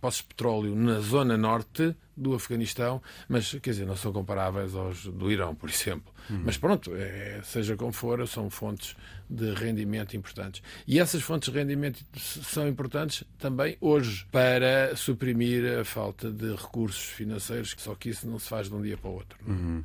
poços 0.02 0.22
de 0.22 0.28
petróleo 0.28 0.76
na 0.76 1.00
zona 1.00 1.38
norte 1.38 1.96
do 2.18 2.34
Afeganistão, 2.34 3.02
mas 3.30 3.52
quer 3.52 3.70
dizer, 3.70 3.86
não 3.86 3.96
são 3.96 4.12
comparáveis 4.12 4.76
aos 4.76 5.06
do 5.06 5.32
Irão, 5.32 5.54
por 5.54 5.70
exemplo. 5.70 6.12
Hum. 6.30 6.42
Mas 6.44 6.58
pronto, 6.58 6.92
é, 6.96 7.40
seja 7.44 7.76
como 7.76 7.92
for, 7.92 8.28
são 8.28 8.50
fontes 8.50 8.96
de 9.30 9.54
rendimento 9.54 10.18
importantes. 10.18 10.62
E 10.88 11.00
essas 11.00 11.22
fontes 11.22 11.52
de 11.52 11.58
rendimento 11.58 12.04
são 12.16 12.68
importantes 12.68 13.24
também 13.38 13.78
hoje 13.80 14.26
para 14.32 14.96
suprimir 14.96 15.80
a 15.80 15.86
falta 15.86 16.32
de 16.32 16.52
recursos 16.56 17.04
financeiros, 17.04 17.76
só 17.78 17.94
que 17.96 18.10
isso 18.10 18.28
não 18.28 18.40
se 18.40 18.50
faz 18.50 18.68
de 18.68 18.74
um 18.74 18.82
dia 18.82 18.98
para 18.98 19.10
o 19.10 19.14
outro. 19.14 19.38
É? 19.48 19.50
Uhum. 19.50 19.84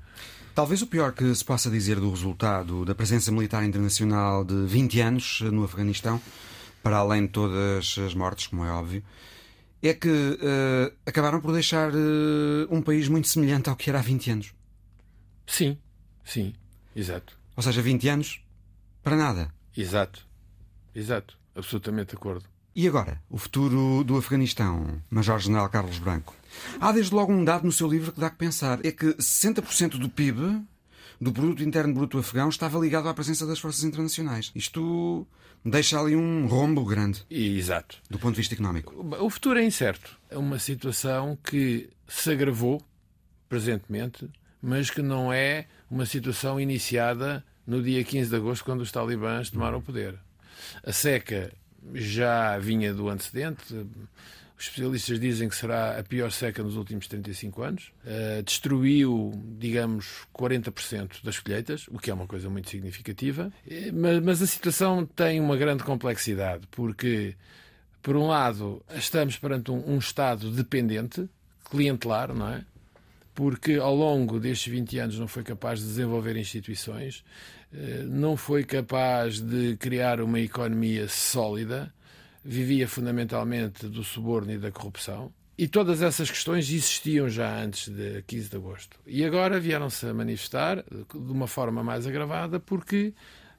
Talvez 0.56 0.80
o 0.80 0.86
pior 0.86 1.12
que 1.12 1.34
se 1.34 1.44
possa 1.44 1.68
dizer 1.68 2.00
do 2.00 2.08
resultado 2.08 2.82
da 2.86 2.94
presença 2.94 3.30
militar 3.30 3.62
internacional 3.62 4.42
de 4.42 4.64
20 4.64 5.00
anos 5.02 5.40
no 5.42 5.62
Afeganistão, 5.62 6.18
para 6.82 6.96
além 6.96 7.26
de 7.26 7.32
todas 7.32 7.98
as 7.98 8.14
mortes, 8.14 8.46
como 8.46 8.64
é 8.64 8.70
óbvio, 8.70 9.04
é 9.82 9.92
que 9.92 10.08
uh, 10.08 10.96
acabaram 11.04 11.42
por 11.42 11.52
deixar 11.52 11.92
uh, 11.94 12.66
um 12.70 12.80
país 12.80 13.06
muito 13.06 13.28
semelhante 13.28 13.68
ao 13.68 13.76
que 13.76 13.90
era 13.90 13.98
há 13.98 14.02
20 14.02 14.30
anos. 14.30 14.54
Sim, 15.46 15.76
sim, 16.24 16.54
exato. 16.96 17.38
Ou 17.54 17.62
seja, 17.62 17.82
20 17.82 18.08
anos 18.08 18.42
para 19.02 19.14
nada. 19.14 19.52
Exato, 19.76 20.26
exato, 20.94 21.36
absolutamente 21.54 22.12
de 22.12 22.16
acordo. 22.16 22.46
E 22.78 22.86
agora, 22.86 23.18
o 23.30 23.38
futuro 23.38 24.04
do 24.04 24.18
Afeganistão, 24.18 25.02
Major-General 25.08 25.66
Carlos 25.70 25.98
Branco? 25.98 26.36
Há 26.78 26.92
desde 26.92 27.14
logo 27.14 27.32
um 27.32 27.42
dado 27.42 27.64
no 27.64 27.72
seu 27.72 27.88
livro 27.88 28.12
que 28.12 28.20
dá 28.20 28.28
que 28.28 28.36
pensar: 28.36 28.84
é 28.84 28.92
que 28.92 29.14
60% 29.14 29.92
do 29.92 30.10
PIB, 30.10 30.60
do 31.18 31.32
Produto 31.32 31.62
Interno 31.62 31.94
Bruto 31.94 32.18
Afegão, 32.18 32.50
estava 32.50 32.78
ligado 32.78 33.08
à 33.08 33.14
presença 33.14 33.46
das 33.46 33.58
forças 33.58 33.82
internacionais. 33.82 34.52
Isto 34.54 35.26
deixa 35.64 35.98
ali 35.98 36.14
um 36.14 36.46
rombo 36.46 36.84
grande. 36.84 37.24
Exato. 37.30 37.96
Do 38.10 38.18
ponto 38.18 38.34
de 38.34 38.42
vista 38.42 38.54
económico. 38.54 38.94
O 39.24 39.30
futuro 39.30 39.58
é 39.58 39.64
incerto. 39.64 40.14
É 40.28 40.36
uma 40.36 40.58
situação 40.58 41.38
que 41.42 41.88
se 42.06 42.30
agravou 42.30 42.82
presentemente, 43.48 44.28
mas 44.60 44.90
que 44.90 45.00
não 45.00 45.32
é 45.32 45.64
uma 45.90 46.04
situação 46.04 46.60
iniciada 46.60 47.42
no 47.66 47.82
dia 47.82 48.04
15 48.04 48.28
de 48.28 48.36
agosto, 48.36 48.66
quando 48.66 48.82
os 48.82 48.92
talibãs 48.92 49.48
tomaram 49.48 49.78
o 49.78 49.82
poder. 49.82 50.18
A 50.84 50.92
seca 50.92 51.50
já 51.94 52.58
vinha 52.58 52.92
do 52.92 53.08
antecedente. 53.08 53.74
Os 54.58 54.64
especialistas 54.64 55.20
dizem 55.20 55.48
que 55.50 55.56
será 55.56 55.98
a 55.98 56.02
pior 56.02 56.30
seca 56.32 56.62
nos 56.62 56.76
últimos 56.76 57.06
35 57.06 57.62
anos. 57.62 57.92
Uh, 58.04 58.42
destruiu, 58.42 59.32
digamos, 59.58 60.26
40% 60.34 61.22
das 61.22 61.38
colheitas, 61.38 61.86
o 61.88 61.98
que 61.98 62.10
é 62.10 62.14
uma 62.14 62.26
coisa 62.26 62.48
muito 62.48 62.70
significativa. 62.70 63.52
Eh, 63.68 63.92
mas, 63.92 64.22
mas 64.22 64.42
a 64.42 64.46
situação 64.46 65.04
tem 65.04 65.40
uma 65.40 65.58
grande 65.58 65.84
complexidade, 65.84 66.66
porque, 66.70 67.34
por 68.02 68.16
um 68.16 68.28
lado, 68.28 68.82
estamos 68.94 69.36
perante 69.36 69.70
um, 69.70 69.94
um 69.94 69.98
Estado 69.98 70.50
dependente, 70.50 71.28
clientelar, 71.70 72.32
não 72.32 72.48
é? 72.48 72.64
Porque 73.34 73.74
ao 73.74 73.94
longo 73.94 74.40
destes 74.40 74.72
20 74.72 74.98
anos 74.98 75.18
não 75.18 75.28
foi 75.28 75.42
capaz 75.42 75.80
de 75.80 75.84
desenvolver 75.84 76.34
instituições, 76.34 77.22
não 78.08 78.36
foi 78.36 78.64
capaz 78.64 79.40
de 79.40 79.76
criar 79.76 80.20
uma 80.20 80.40
economia 80.40 81.08
sólida, 81.08 81.92
vivia 82.44 82.86
fundamentalmente 82.86 83.86
do 83.88 84.04
suborno 84.04 84.52
e 84.52 84.58
da 84.58 84.70
corrupção. 84.70 85.32
E 85.58 85.66
todas 85.66 86.02
essas 86.02 86.30
questões 86.30 86.68
existiam 86.68 87.28
já 87.28 87.62
antes 87.62 87.88
de 87.88 88.22
15 88.26 88.50
de 88.50 88.56
agosto. 88.56 88.98
E 89.06 89.24
agora 89.24 89.58
vieram-se 89.58 90.06
a 90.06 90.12
manifestar 90.12 90.84
de 90.84 91.32
uma 91.32 91.46
forma 91.46 91.82
mais 91.82 92.06
agravada 92.06 92.60
porque 92.60 93.14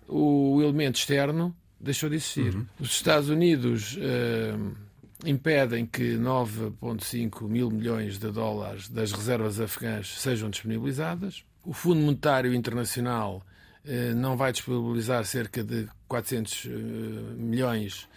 o 0.07 0.61
elemento 0.61 0.95
externo 0.99 1.55
deixou 1.79 2.09
de 2.09 2.17
existir. 2.17 2.55
Uhum. 2.55 2.65
Os 2.79 2.91
Estados 2.91 3.29
Unidos 3.29 3.97
uh, 3.97 4.75
impedem 5.25 5.87
que 5.87 6.15
9,5 6.17 7.47
mil 7.47 7.71
milhões 7.71 8.19
de 8.19 8.31
dólares 8.31 8.89
das 8.89 9.11
reservas 9.11 9.59
afegãs 9.59 10.19
sejam 10.19 10.51
disponibilizadas. 10.51 11.43
O 11.65 11.73
Fundo 11.73 11.99
Monetário 12.01 12.53
Internacional 12.53 13.43
não 14.15 14.35
vai 14.35 14.51
disponibilizar 14.51 15.23
cerca 15.25 15.63
de 15.63 15.87
400 16.07 16.65
uh, 16.65 16.69
milhões 17.37 18.07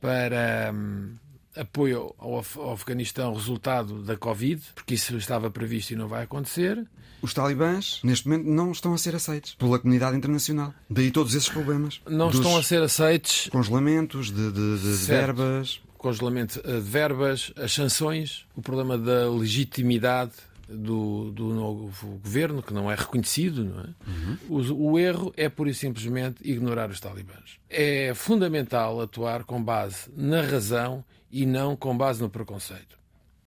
para 0.00 0.72
um, 0.72 1.14
apoio 1.56 2.14
ao, 2.18 2.44
ao 2.56 2.72
Afeganistão 2.72 3.34
resultado 3.34 4.02
da 4.02 4.16
Covid, 4.16 4.62
porque 4.74 4.94
isso 4.94 5.16
estava 5.16 5.50
previsto 5.50 5.92
e 5.92 5.96
não 5.96 6.08
vai 6.08 6.22
acontecer. 6.22 6.86
Os 7.20 7.34
talibãs, 7.34 8.00
neste 8.04 8.28
momento, 8.28 8.48
não 8.48 8.70
estão 8.70 8.94
a 8.94 8.98
ser 8.98 9.14
aceitos 9.14 9.54
pela 9.56 9.78
comunidade 9.78 10.16
internacional. 10.16 10.72
Daí 10.88 11.10
todos 11.10 11.34
esses 11.34 11.48
problemas. 11.48 12.00
Não 12.08 12.30
estão 12.30 12.56
a 12.56 12.62
ser 12.62 12.80
aceitos. 12.80 13.48
Congelamentos 13.50 14.30
de, 14.30 14.52
de, 14.52 14.78
de 14.78 14.92
verbas. 15.04 15.80
Congelamento 15.96 16.62
de 16.62 16.78
verbas, 16.78 17.52
as 17.56 17.72
sanções, 17.72 18.46
o 18.54 18.62
problema 18.62 18.96
da 18.96 19.28
legitimidade 19.28 20.30
do, 20.68 21.30
do 21.30 21.54
novo 21.54 22.18
governo, 22.18 22.62
que 22.62 22.74
não 22.74 22.90
é 22.90 22.94
reconhecido. 22.94 23.64
Não 23.64 23.80
é? 23.80 23.86
Uhum. 24.06 24.38
O, 24.48 24.90
o, 24.90 24.98
erro 24.98 25.32
é 25.36 25.48
pura 25.48 25.70
e 25.70 25.74
simplesmente 25.74 26.36
ignorar 26.42 26.90
os 26.90 27.00
talibãs. 27.00 27.58
É 27.68 28.12
fundamental 28.14 29.00
atuar 29.00 29.44
com 29.44 29.62
base 29.62 30.10
na 30.14 30.42
razão 30.42 31.04
e 31.30 31.46
não 31.46 31.74
com 31.74 31.96
base 31.96 32.20
no 32.20 32.30
preconceito. 32.30 32.98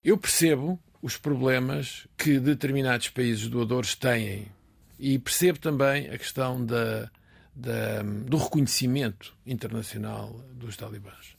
Eu 0.03 0.17
percebo 0.17 0.79
os 1.01 1.17
problemas 1.17 2.07
que 2.17 2.39
determinados 2.39 3.10
países 3.10 3.47
doadores 3.47 3.95
têm 3.95 4.47
e 4.99 5.17
percebo 5.17 5.60
também 5.60 6.07
a 6.10 6.17
questão 6.17 6.63
da, 6.63 7.10
da, 7.55 8.01
do 8.25 8.38
reconhecimento 8.38 9.34
internacional 9.45 10.43
dos 10.53 10.77
talibãs. 10.77 11.36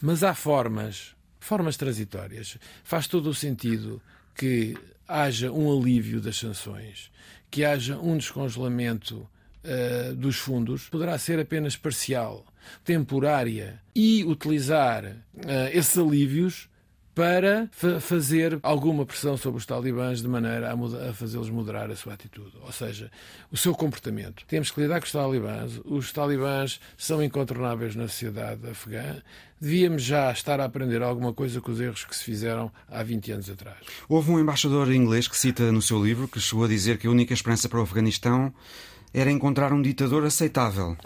Mas 0.00 0.22
há 0.22 0.34
formas, 0.34 1.14
formas 1.38 1.76
transitórias. 1.76 2.58
Faz 2.82 3.06
todo 3.06 3.28
o 3.28 3.34
sentido 3.34 4.00
que 4.34 4.76
haja 5.06 5.52
um 5.52 5.70
alívio 5.78 6.20
das 6.20 6.36
sanções, 6.36 7.10
que 7.50 7.64
haja 7.64 7.98
um 7.98 8.16
descongelamento 8.16 9.28
uh, 9.64 10.14
dos 10.14 10.36
fundos, 10.36 10.88
poderá 10.88 11.18
ser 11.18 11.38
apenas 11.38 11.76
parcial, 11.76 12.44
temporária, 12.84 13.80
e 13.94 14.24
utilizar 14.24 15.04
uh, 15.04 15.68
esses 15.72 15.96
alívios 15.98 16.68
para 17.14 17.68
fa 17.70 18.00
fazer 18.00 18.58
alguma 18.62 19.06
pressão 19.06 19.36
sobre 19.36 19.58
os 19.58 19.66
talibãs 19.66 20.20
de 20.20 20.28
maneira 20.28 20.70
a, 20.72 21.10
a 21.10 21.12
fazê-los 21.12 21.48
moderar 21.48 21.90
a 21.90 21.96
sua 21.96 22.14
atitude, 22.14 22.52
ou 22.60 22.72
seja, 22.72 23.10
o 23.52 23.56
seu 23.56 23.74
comportamento. 23.74 24.44
Temos 24.46 24.70
que 24.70 24.80
lidar 24.80 25.00
com 25.00 25.06
os 25.06 25.12
talibãs. 25.12 25.80
Os 25.84 26.12
talibãs 26.12 26.80
são 26.96 27.22
incontornáveis 27.22 27.94
na 27.94 28.08
sociedade 28.08 28.68
afegã. 28.68 29.22
Devíamos 29.60 30.02
já 30.02 30.30
estar 30.32 30.60
a 30.60 30.64
aprender 30.64 31.02
alguma 31.02 31.32
coisa 31.32 31.60
com 31.60 31.70
os 31.70 31.80
erros 31.80 32.04
que 32.04 32.16
se 32.16 32.24
fizeram 32.24 32.70
há 32.88 33.02
20 33.02 33.32
anos 33.32 33.50
atrás. 33.50 33.78
Houve 34.08 34.30
um 34.32 34.40
embaixador 34.40 34.92
inglês 34.92 35.28
que 35.28 35.38
cita 35.38 35.70
no 35.70 35.80
seu 35.80 36.04
livro 36.04 36.26
que 36.26 36.40
chegou 36.40 36.64
a 36.64 36.68
dizer 36.68 36.98
que 36.98 37.06
a 37.06 37.10
única 37.10 37.32
esperança 37.32 37.68
para 37.68 37.78
o 37.78 37.82
Afeganistão 37.82 38.52
era 39.12 39.30
encontrar 39.30 39.72
um 39.72 39.80
ditador 39.80 40.24
aceitável. 40.24 40.96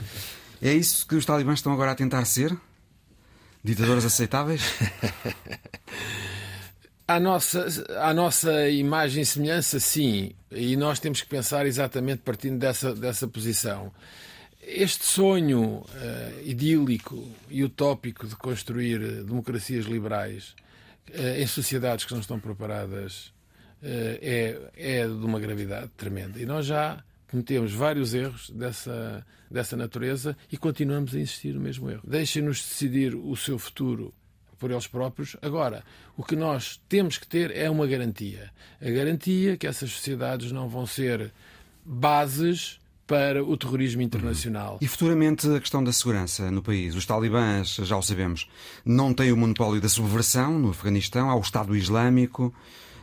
É 0.61 0.73
isso 0.73 1.07
que 1.07 1.15
os 1.15 1.27
talibãs 1.27 1.59
estão 1.59 1.73
agora 1.73 1.93
a 1.93 1.95
tentar 1.95 2.25
ser? 2.25 2.57
Ditadores 3.63 4.05
aceitáveis? 4.05 4.63
A 7.09 7.19
nossa, 7.19 7.67
a 8.03 8.13
nossa 8.13 8.69
imagem 8.69 9.23
e 9.23 9.27
semelhança, 9.27 9.81
sim. 9.81 10.33
E 10.51 10.77
nós 10.77 11.01
temos 11.01 11.23
que 11.23 11.27
pensar 11.27 11.65
exatamente 11.65 12.21
partindo 12.21 12.59
dessa, 12.59 12.95
dessa 12.95 13.27
posição. 13.27 13.91
Este 14.61 15.07
sonho 15.07 15.79
uh, 15.79 15.87
idílico 16.45 17.27
e 17.49 17.65
utópico 17.65 18.27
de 18.27 18.37
construir 18.37 18.99
democracias 19.25 19.87
liberais 19.87 20.55
uh, 21.09 21.41
em 21.41 21.47
sociedades 21.47 22.05
que 22.05 22.13
não 22.13 22.21
estão 22.21 22.39
preparadas 22.39 23.29
uh, 23.83 24.19
é, 24.21 24.59
é 24.77 25.07
de 25.07 25.25
uma 25.25 25.41
gravidade 25.41 25.89
tremenda. 25.97 26.39
E 26.39 26.45
nós 26.45 26.67
já 26.67 27.03
cometemos 27.31 27.73
vários 27.73 28.15
erros 28.15 28.51
dessa, 28.51 29.27
dessa 29.51 29.77
natureza 29.77 30.37
e 30.51 30.57
continuamos 30.57 31.15
a 31.15 31.21
insistir 31.21 31.55
no 31.55 31.61
mesmo 31.61 31.91
erro. 31.91 32.03
Deixem-nos 32.07 32.59
decidir 32.59 33.15
o 33.15 33.37
seu 33.37 33.59
futuro 33.59 34.13
por 34.59 34.71
eles 34.71 34.87
próprios. 34.87 35.37
Agora, 35.41 35.85
o 36.17 36.25
que 36.25 36.35
nós 36.35 36.81
temos 36.89 37.17
que 37.17 37.27
ter 37.27 37.57
é 37.57 37.71
uma 37.71 37.87
garantia. 37.87 38.51
A 38.81 38.91
garantia 38.91 39.57
que 39.57 39.67
essas 39.67 39.91
sociedades 39.93 40.51
não 40.51 40.69
vão 40.69 40.87
ser 40.87 41.33
bases 41.85 42.81
para 43.07 43.43
o 43.43 43.57
terrorismo 43.57 44.03
internacional. 44.03 44.79
E 44.83 44.87
futuramente 44.87 45.49
a 45.49 45.59
questão 45.59 45.83
da 45.83 45.93
segurança 45.93 46.51
no 46.51 46.63
país. 46.63 46.95
Os 46.95 47.07
talibãs, 47.07 47.77
já 47.77 47.97
o 47.97 48.03
sabemos, 48.03 48.49
não 48.85 49.15
têm 49.15 49.33
o 49.33 49.37
monopólio 49.37 49.81
da 49.81 49.89
subversão 49.89 50.59
no 50.59 50.71
Afeganistão, 50.71 51.31
há 51.31 51.35
o 51.35 51.41
Estado 51.41 51.75
Islâmico. 51.75 52.55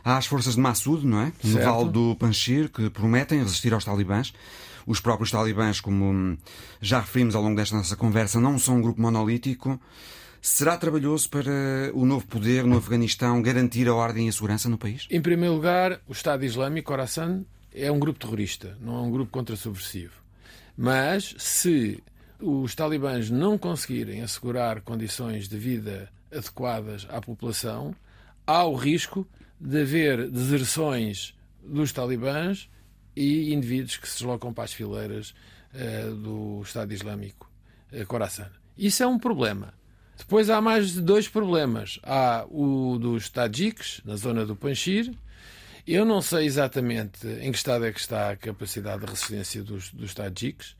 Há 0.06 0.18
as 0.18 0.26
forças 0.26 0.54
de 0.54 0.60
Massoud, 0.60 1.04
não 1.04 1.20
é? 1.20 1.32
No 1.42 1.60
Vale 1.60 1.90
do 1.90 2.14
Panjshir, 2.14 2.70
que 2.70 2.88
prometem 2.88 3.40
resistir 3.40 3.74
aos 3.74 3.84
talibãs. 3.84 4.32
Os 4.86 5.00
próprios 5.00 5.32
talibãs, 5.32 5.80
como 5.80 6.38
já 6.80 7.00
referimos 7.00 7.34
ao 7.34 7.42
longo 7.42 7.56
desta 7.56 7.74
nossa 7.74 7.96
conversa, 7.96 8.40
não 8.40 8.56
são 8.56 8.76
um 8.76 8.80
grupo 8.80 9.02
monolítico. 9.02 9.80
Será 10.40 10.76
trabalhoso 10.76 11.28
para 11.28 11.50
o 11.92 12.06
novo 12.06 12.24
poder 12.24 12.62
no 12.62 12.76
Afeganistão 12.76 13.42
garantir 13.42 13.88
a 13.88 13.94
ordem 13.96 14.26
e 14.26 14.28
a 14.28 14.32
segurança 14.32 14.68
no 14.68 14.78
país? 14.78 15.08
Em 15.10 15.20
primeiro 15.20 15.56
lugar, 15.56 16.00
o 16.06 16.12
Estado 16.12 16.44
Islâmico, 16.44 16.92
Khorasan, 16.92 17.44
é 17.74 17.90
um 17.90 17.98
grupo 17.98 18.20
terrorista, 18.20 18.78
não 18.80 18.98
é 18.98 19.00
um 19.00 19.10
grupo 19.10 19.32
contra-subversivo. 19.32 20.14
Mas 20.76 21.34
se 21.36 22.00
os 22.40 22.76
talibãs 22.76 23.28
não 23.28 23.58
conseguirem 23.58 24.22
assegurar 24.22 24.82
condições 24.82 25.48
de 25.48 25.58
vida 25.58 26.08
adequadas 26.30 27.08
à 27.10 27.20
população, 27.20 27.92
há 28.46 28.64
o 28.64 28.76
risco 28.76 29.26
de 29.60 29.82
haver 29.82 30.30
deserções 30.30 31.34
dos 31.62 31.92
talibãs 31.92 32.68
e 33.14 33.52
indivíduos 33.52 33.96
que 33.96 34.08
se 34.08 34.18
deslocam 34.18 34.52
para 34.52 34.64
as 34.64 34.72
fileiras 34.72 35.34
uh, 35.74 36.14
do 36.14 36.62
Estado 36.62 36.92
Islâmico 36.92 37.50
uh, 37.92 38.06
Khorasan. 38.06 38.50
Isso 38.76 39.02
é 39.02 39.06
um 39.06 39.18
problema. 39.18 39.72
Depois 40.16 40.48
há 40.50 40.60
mais 40.60 40.92
de 40.92 41.00
dois 41.00 41.28
problemas. 41.28 41.98
Há 42.02 42.46
o 42.48 42.98
dos 42.98 43.28
tajiques, 43.28 44.00
na 44.04 44.16
zona 44.16 44.44
do 44.46 44.56
Panjshir. 44.56 45.12
Eu 45.86 46.04
não 46.04 46.20
sei 46.20 46.46
exatamente 46.46 47.26
em 47.26 47.52
que 47.52 47.58
estado 47.58 47.86
é 47.86 47.92
que 47.92 48.00
está 48.00 48.30
a 48.30 48.36
capacidade 48.36 49.04
de 49.04 49.06
resistência 49.06 49.62
dos, 49.62 49.92
dos 49.92 50.14
tajiques. 50.14 50.76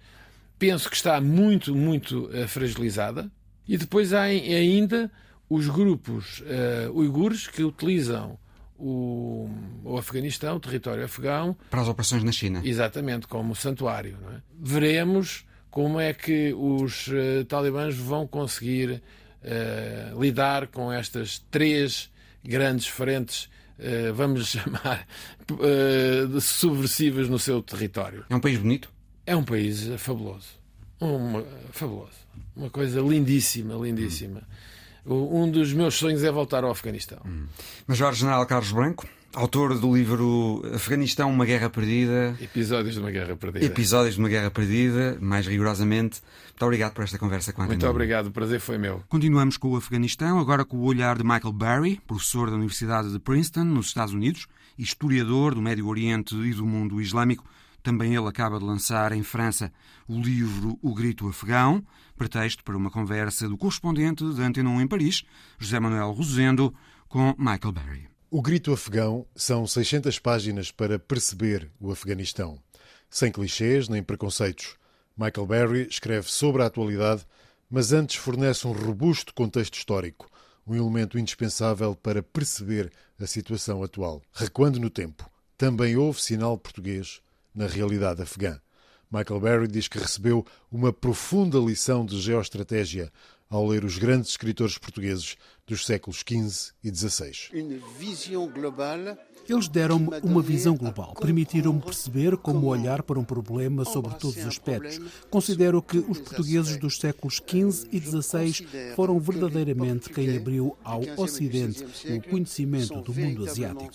Penso 0.58 0.90
que 0.90 0.96
está 0.96 1.20
muito, 1.20 1.74
muito 1.74 2.26
uh, 2.26 2.48
fragilizada. 2.48 3.30
E 3.68 3.76
depois 3.76 4.12
há 4.12 4.22
ainda 4.22 5.10
os 5.48 5.68
grupos 5.68 6.40
uh, 6.40 6.92
uigures 6.92 7.46
que 7.46 7.62
utilizam 7.62 8.38
o, 8.78 9.48
o 9.84 9.96
Afeganistão, 9.96 10.56
o 10.56 10.60
território 10.60 11.04
afegão. 11.04 11.56
Para 11.70 11.82
as 11.82 11.88
operações 11.88 12.22
na 12.22 12.32
China. 12.32 12.60
Exatamente, 12.64 13.26
como 13.26 13.54
santuário. 13.54 14.18
É? 14.32 14.40
Veremos 14.60 15.44
como 15.70 16.00
é 16.00 16.14
que 16.14 16.54
os 16.54 17.08
uh, 17.08 17.44
talibãs 17.46 17.94
vão 17.94 18.26
conseguir 18.26 19.02
uh, 19.42 20.20
lidar 20.20 20.68
com 20.68 20.92
estas 20.92 21.38
três 21.50 22.10
grandes 22.42 22.86
frentes, 22.86 23.48
uh, 23.78 24.14
vamos 24.14 24.46
chamar, 24.48 25.06
subversivas 26.40 27.28
no 27.28 27.38
seu 27.38 27.62
território. 27.62 28.24
É 28.30 28.36
um 28.36 28.40
país 28.40 28.58
bonito? 28.58 28.90
É 29.26 29.36
um 29.36 29.44
país 29.44 29.86
fabuloso. 29.98 30.48
Uma, 31.00 31.44
fabuloso. 31.72 32.26
Uma 32.54 32.70
coisa 32.70 33.00
lindíssima, 33.00 33.74
lindíssima. 33.74 34.40
Hum. 34.40 34.75
Um 35.08 35.50
dos 35.50 35.72
meus 35.72 35.94
sonhos 35.94 36.24
é 36.24 36.30
voltar 36.30 36.64
ao 36.64 36.70
Afeganistão. 36.70 37.18
Hum. 37.24 37.46
Major 37.86 38.12
General 38.12 38.44
Carlos 38.46 38.72
Branco, 38.72 39.06
autor 39.34 39.78
do 39.78 39.94
livro 39.94 40.62
Afeganistão, 40.74 41.30
uma 41.30 41.44
guerra 41.44 41.70
perdida. 41.70 42.34
Episódios 42.40 42.94
de 42.94 43.00
uma 43.00 43.10
guerra 43.10 43.36
perdida. 43.36 43.64
Episódios 43.64 44.14
de 44.14 44.20
uma 44.20 44.28
guerra 44.28 44.50
perdida, 44.50 45.16
mais 45.20 45.46
rigorosamente. 45.46 46.20
Muito 46.48 46.64
obrigado 46.64 46.92
por 46.94 47.04
esta 47.04 47.18
conversa 47.18 47.52
com 47.52 47.62
a 47.62 47.66
Muito 47.66 47.86
obrigado, 47.86 48.28
o 48.28 48.30
prazer 48.32 48.58
foi 48.58 48.78
meu. 48.78 49.02
Continuamos 49.08 49.56
com 49.56 49.68
o 49.68 49.76
Afeganistão, 49.76 50.38
agora 50.40 50.64
com 50.64 50.78
o 50.78 50.84
olhar 50.84 51.16
de 51.16 51.22
Michael 51.22 51.52
Barry, 51.52 52.00
professor 52.06 52.50
da 52.50 52.56
Universidade 52.56 53.12
de 53.12 53.18
Princeton, 53.18 53.64
nos 53.64 53.86
Estados 53.86 54.14
Unidos, 54.14 54.48
historiador 54.78 55.54
do 55.54 55.62
Médio 55.62 55.86
Oriente 55.86 56.34
e 56.34 56.52
do 56.52 56.66
mundo 56.66 57.00
islâmico. 57.00 57.44
Também 57.86 58.16
ele 58.16 58.26
acaba 58.26 58.58
de 58.58 58.64
lançar 58.64 59.12
em 59.12 59.22
França 59.22 59.72
o 60.08 60.20
livro 60.20 60.76
O 60.82 60.92
Grito 60.92 61.28
Afegão, 61.28 61.86
pretexto 62.16 62.64
para 62.64 62.76
uma 62.76 62.90
conversa 62.90 63.48
do 63.48 63.56
correspondente 63.56 64.24
da 64.34 64.42
Antena 64.42 64.70
1 64.70 64.80
em 64.80 64.88
Paris, 64.88 65.22
José 65.56 65.78
Manuel 65.78 66.10
Rosendo, 66.10 66.74
com 67.06 67.32
Michael 67.38 67.70
Barry. 67.70 68.08
O 68.28 68.42
Grito 68.42 68.72
Afegão 68.72 69.24
são 69.36 69.68
600 69.68 70.18
páginas 70.18 70.72
para 70.72 70.98
perceber 70.98 71.70
o 71.78 71.92
Afeganistão. 71.92 72.58
Sem 73.08 73.30
clichês 73.30 73.88
nem 73.88 74.02
preconceitos. 74.02 74.74
Michael 75.16 75.46
Barry 75.46 75.86
escreve 75.88 76.28
sobre 76.28 76.64
a 76.64 76.66
atualidade, 76.66 77.24
mas 77.70 77.92
antes 77.92 78.16
fornece 78.16 78.66
um 78.66 78.72
robusto 78.72 79.32
contexto 79.32 79.74
histórico, 79.74 80.28
um 80.66 80.74
elemento 80.74 81.20
indispensável 81.20 81.94
para 81.94 82.20
perceber 82.20 82.90
a 83.16 83.28
situação 83.28 83.80
atual. 83.84 84.22
Recuando 84.32 84.80
no 84.80 84.90
tempo, 84.90 85.30
também 85.56 85.96
houve 85.96 86.20
sinal 86.20 86.58
português 86.58 87.24
na 87.56 87.66
realidade 87.66 88.22
afegã. 88.22 88.60
Michael 89.10 89.40
Barry 89.40 89.68
diz 89.68 89.88
que 89.88 89.98
recebeu 89.98 90.44
uma 90.70 90.92
profunda 90.92 91.58
lição 91.58 92.04
de 92.04 92.20
geoestratégia 92.20 93.10
ao 93.48 93.66
ler 93.66 93.84
os 93.84 93.96
grandes 93.96 94.30
escritores 94.30 94.76
portugueses 94.76 95.36
dos 95.66 95.86
séculos 95.86 96.18
XV 96.18 96.72
e 96.84 96.94
XVI. 96.94 97.48
Eles 99.48 99.68
deram-me 99.68 100.08
uma 100.22 100.42
visão 100.42 100.74
global, 100.74 101.14
permitiram-me 101.20 101.80
perceber 101.80 102.36
como 102.36 102.66
olhar 102.66 103.02
para 103.02 103.18
um 103.18 103.24
problema 103.24 103.84
sobre 103.84 104.14
todos 104.14 104.36
os 104.36 104.46
aspectos. 104.46 105.00
Considero 105.30 105.80
que 105.80 105.98
os 105.98 106.18
portugueses 106.18 106.76
dos 106.78 106.98
séculos 106.98 107.36
XV 107.36 107.88
e 107.92 108.00
XVI 108.00 108.66
foram 108.94 109.18
verdadeiramente 109.18 110.10
quem 110.10 110.36
abriu 110.36 110.76
ao 110.82 111.02
Ocidente 111.16 111.84
o 111.84 112.22
conhecimento 112.28 113.00
do 113.00 113.14
mundo 113.14 113.48
asiático. 113.48 113.94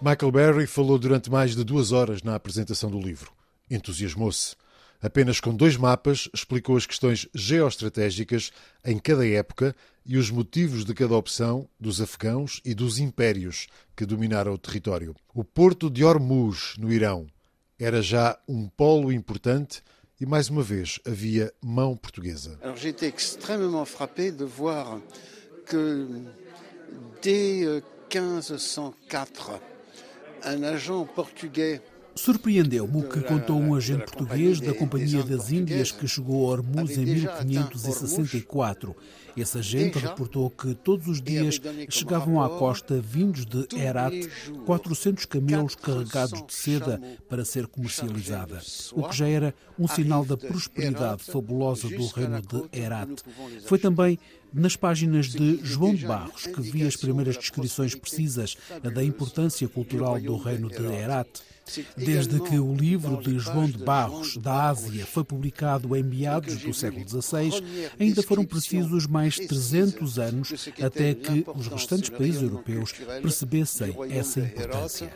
Michael 0.00 0.32
Berry 0.32 0.66
falou 0.66 0.98
durante 0.98 1.30
mais 1.30 1.54
de 1.54 1.64
duas 1.64 1.92
horas 1.92 2.22
na 2.22 2.34
apresentação 2.34 2.90
do 2.90 2.98
livro. 2.98 3.32
Entusiasmou-se. 3.70 4.56
Apenas 5.02 5.40
com 5.40 5.54
dois 5.54 5.76
mapas, 5.76 6.28
explicou 6.34 6.76
as 6.76 6.84
questões 6.84 7.26
geoestratégicas 7.34 8.52
em 8.84 8.98
cada 8.98 9.26
época 9.26 9.74
e 10.04 10.18
os 10.18 10.30
motivos 10.30 10.84
de 10.84 10.92
cada 10.92 11.14
opção 11.16 11.68
dos 11.78 12.00
afegãos 12.00 12.60
e 12.64 12.74
dos 12.74 12.98
impérios 12.98 13.66
que 13.96 14.04
dominaram 14.04 14.52
o 14.52 14.58
território. 14.58 15.14
O 15.34 15.42
porto 15.42 15.88
de 15.88 16.04
Hormuz, 16.04 16.74
no 16.78 16.92
Irão, 16.92 17.26
era 17.78 18.02
já 18.02 18.38
um 18.46 18.68
polo 18.68 19.10
importante 19.10 19.82
e, 20.20 20.26
mais 20.26 20.50
uma 20.50 20.62
vez, 20.62 21.00
havia 21.06 21.50
mão 21.62 21.96
portuguesa. 21.96 22.58
J'étais 22.76 23.08
extrêmement 23.08 23.86
frappé 23.86 24.30
de 24.30 24.44
voir 24.44 25.00
que 25.66 26.06
dès 27.22 27.82
1504, 28.10 29.50
euh, 29.50 29.58
un 30.44 30.62
agent 30.62 31.06
portugais 31.14 31.80
Surpreendeu-me 32.14 32.98
o 32.98 33.08
que 33.08 33.20
contou 33.20 33.58
um 33.58 33.74
agente 33.74 34.04
português 34.04 34.60
da 34.60 34.74
Companhia 34.74 35.22
das 35.22 35.50
Índias 35.50 35.90
que 35.92 36.06
chegou 36.06 36.46
a 36.46 36.52
Hormuz 36.52 36.98
em 36.98 37.04
1564. 37.04 38.94
Esse 39.36 39.58
agente 39.58 39.98
reportou 39.98 40.50
que 40.50 40.74
todos 40.74 41.06
os 41.06 41.22
dias 41.22 41.60
chegavam 41.88 42.42
à 42.42 42.48
costa 42.48 43.00
vindos 43.00 43.46
de 43.46 43.66
Herat 43.76 44.28
400 44.66 45.24
camelos 45.24 45.74
carregados 45.74 46.44
de 46.46 46.52
seda 46.52 47.00
para 47.28 47.44
ser 47.44 47.66
comercializada, 47.66 48.60
o 48.92 49.08
que 49.08 49.16
já 49.16 49.28
era 49.28 49.54
um 49.78 49.86
sinal 49.86 50.24
da 50.24 50.36
prosperidade 50.36 51.22
fabulosa 51.24 51.88
do 51.88 52.06
reino 52.08 52.42
de 52.42 52.78
Herat. 52.78 53.22
Foi 53.64 53.78
também 53.78 54.18
nas 54.52 54.74
páginas 54.76 55.26
de 55.26 55.60
João 55.62 55.94
de 55.94 56.06
Barros 56.06 56.46
que 56.46 56.60
vi 56.60 56.86
as 56.86 56.96
primeiras 56.96 57.36
descrições 57.36 57.94
precisas 57.94 58.56
da 58.92 59.02
importância 59.02 59.68
cultural 59.68 60.20
do 60.20 60.36
reino 60.36 60.68
de 60.68 60.84
Herat. 60.84 61.28
Desde 61.96 62.40
que 62.40 62.58
o 62.58 62.74
livro 62.74 63.22
de 63.22 63.38
João 63.38 63.66
de 63.66 63.78
Barros, 63.78 64.36
da 64.36 64.68
Ásia, 64.68 65.06
foi 65.06 65.22
publicado 65.22 65.94
em 65.94 66.02
meados 66.02 66.56
do 66.56 66.74
século 66.74 67.08
XVI, 67.08 67.62
ainda 67.98 68.22
foram 68.22 68.44
precisos 68.44 69.06
mais 69.06 69.36
300 69.36 70.18
anos 70.18 70.68
até 70.82 71.14
que 71.14 71.44
os 71.54 71.68
restantes 71.68 72.10
países 72.10 72.42
europeus 72.42 72.92
percebessem 73.22 73.94
essa 74.10 74.40
importância. 74.40 75.12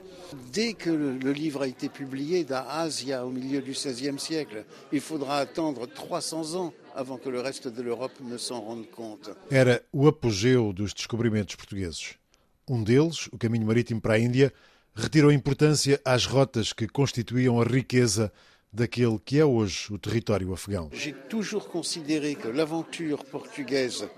Dès 0.53 0.75
que 0.75 0.91
le 0.91 1.33
livre 1.33 1.63
a 1.63 1.69
été 1.69 1.89
publié 1.89 2.45
da 2.45 2.63
Ásia 2.81 3.23
au 3.23 3.31
milieu 3.31 3.61
du 3.61 3.73
XVIe 3.73 4.19
siècle, 4.19 4.65
il 4.93 5.01
faudra 5.01 5.39
attendre 5.39 5.87
300 5.87 6.57
ans 6.57 6.73
avant 6.95 7.19
que 7.19 7.29
le 7.29 7.41
reste 7.41 7.69
de 7.69 7.83
l'Europe 7.83 8.21
ne 8.21 8.39
s'en 8.39 8.61
rende 8.61 8.87
compte. 8.91 9.31
Era 9.51 9.83
o 9.93 10.07
apogeu 10.09 10.73
dos 10.73 10.93
descobrimentos 10.93 11.55
portugueses. 11.57 12.15
Um 12.69 12.83
deles, 12.83 13.29
o 13.33 13.39
caminho 13.39 13.67
marítimo 13.67 14.01
para 14.01 14.15
a 14.15 14.19
Índia, 14.19 14.53
retirou 14.95 15.33
importância 15.33 16.01
às 16.05 16.25
rotas 16.27 16.73
que 16.73 16.87
constituíam 16.87 17.61
a 17.61 17.65
riqueza 17.65 18.33
daquele 18.73 19.19
que 19.19 19.39
é 19.39 19.45
hoje 19.45 19.93
o 19.93 19.99
território 19.99 20.53
afegão. 20.53 20.91
J'ai 20.93 21.15
toujours 21.29 21.67
considéré 21.69 22.35
que 22.35 22.49
l'aventure 22.49 23.25
portugaise 23.25 24.09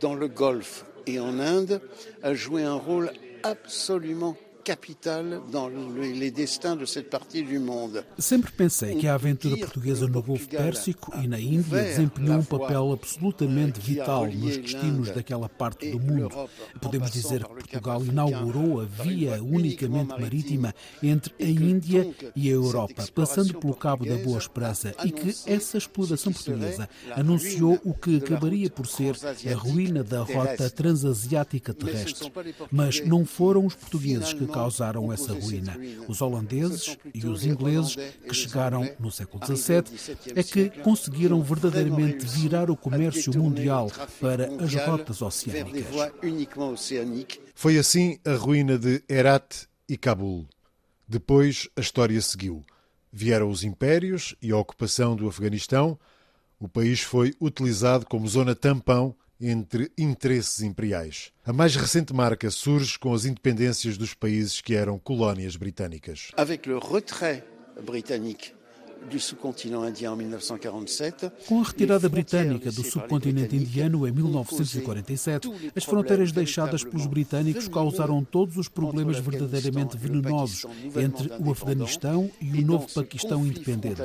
dans 0.00 0.14
le 0.14 0.28
Golfe 0.28 0.84
et 1.06 1.18
en 1.20 1.38
Inde 1.38 1.80
a 2.22 2.34
joué 2.34 2.62
un 2.62 2.76
rôle 2.76 3.10
absolument 3.42 4.36
capital 4.70 5.40
dans 5.50 5.68
les 5.68 6.30
destins 6.30 6.76
de 6.76 6.84
cette 6.84 7.10
partie 7.10 7.42
du 7.42 7.58
monde. 7.58 8.04
Sempre 8.18 8.52
pensei 8.52 8.94
que 8.94 9.08
a 9.08 9.14
aventura 9.14 9.56
portuguesa 9.56 10.06
no 10.06 10.22
Golfo 10.22 10.48
Pérsico 10.48 11.12
e 11.20 11.26
na 11.26 11.40
Índia 11.40 11.82
desempenhou 11.82 12.38
um 12.38 12.44
papel 12.44 12.92
absolutamente 12.92 13.80
vital 13.80 14.26
nos 14.26 14.56
destinos 14.58 15.10
daquela 15.10 15.48
parte 15.48 15.90
do 15.90 15.98
mundo. 15.98 16.48
Podemos 16.80 17.10
dizer 17.10 17.42
que 17.42 17.48
Portugal 17.48 18.04
inaugurou 18.04 18.80
a 18.80 18.84
via 18.84 19.42
unicamente 19.42 20.10
marítima 20.10 20.72
entre 21.02 21.34
a 21.40 21.48
Índia 21.48 22.08
e 22.36 22.48
a 22.48 22.52
Europa, 22.52 23.04
passando 23.12 23.58
pelo 23.58 23.74
Cabo 23.74 24.06
da 24.06 24.18
Boa 24.18 24.38
Esperança, 24.38 24.94
e 25.04 25.10
que 25.10 25.34
essa 25.50 25.78
exploração 25.78 26.32
portuguesa 26.32 26.88
anunciou 27.16 27.80
o 27.84 27.92
que 27.92 28.18
acabaria 28.18 28.70
por 28.70 28.86
ser 28.86 29.16
a 29.50 29.54
ruína 29.56 30.04
da 30.04 30.22
rota 30.22 30.70
transasiática 30.70 31.74
terrestre. 31.74 32.30
Mas 32.70 33.04
não 33.04 33.24
foram 33.24 33.66
os 33.66 33.74
portugueses 33.74 34.32
que 34.32 34.44
causaram 34.60 35.10
essa 35.10 35.32
ruína. 35.32 35.74
Os 36.06 36.20
holandeses 36.20 36.96
e 37.14 37.26
os 37.26 37.46
ingleses, 37.46 37.96
que 38.28 38.34
chegaram 38.34 38.88
no 38.98 39.10
século 39.10 39.42
XVII, 39.44 40.34
é 40.36 40.42
que 40.42 40.68
conseguiram 40.82 41.42
verdadeiramente 41.42 42.26
virar 42.26 42.70
o 42.70 42.76
comércio 42.76 43.32
mundial 43.38 43.90
para 44.20 44.50
as 44.62 44.74
rotas 44.74 45.22
oceânicas. 45.22 45.86
Foi 47.54 47.78
assim 47.78 48.18
a 48.24 48.34
ruína 48.34 48.78
de 48.78 49.02
Herat 49.08 49.66
e 49.88 49.96
Cabul. 49.96 50.46
Depois 51.08 51.68
a 51.74 51.80
história 51.80 52.20
seguiu. 52.20 52.62
Vieram 53.10 53.48
os 53.50 53.64
impérios 53.64 54.36
e 54.42 54.52
a 54.52 54.56
ocupação 54.58 55.16
do 55.16 55.26
Afeganistão. 55.26 55.98
O 56.60 56.68
país 56.68 57.00
foi 57.00 57.34
utilizado 57.40 58.04
como 58.04 58.28
zona 58.28 58.54
tampão 58.54 59.16
entre 59.40 59.90
interesses 59.96 60.62
imperiais. 60.62 61.32
A 61.44 61.52
mais 61.52 61.74
recente 61.74 62.12
marca 62.12 62.50
surge 62.50 62.98
com 62.98 63.14
as 63.14 63.24
independências 63.24 63.96
dos 63.96 64.14
países 64.14 64.60
que 64.60 64.74
eram 64.74 64.98
colónias 64.98 65.56
britânicas. 65.56 66.30
Avec 66.36 66.66
le 66.66 66.76
retrait 66.76 67.44
britannique 67.82 68.54
com 71.46 71.60
a 71.60 71.64
retirada 71.64 72.08
britânica 72.08 72.70
do 72.70 72.84
subcontinente 72.84 73.56
indiano 73.56 74.06
em 74.06 74.12
1947, 74.12 75.50
as 75.74 75.84
fronteiras 75.84 76.32
deixadas 76.32 76.84
pelos 76.84 77.06
britânicos 77.06 77.68
causaram 77.68 78.22
todos 78.22 78.56
os 78.56 78.68
problemas 78.68 79.18
verdadeiramente 79.18 79.96
venenosos 79.96 80.66
entre 80.96 81.30
o 81.40 81.50
Afeganistão 81.50 82.30
e 82.40 82.62
o 82.62 82.66
novo 82.66 82.86
Paquistão 82.92 83.46
independente. 83.46 84.02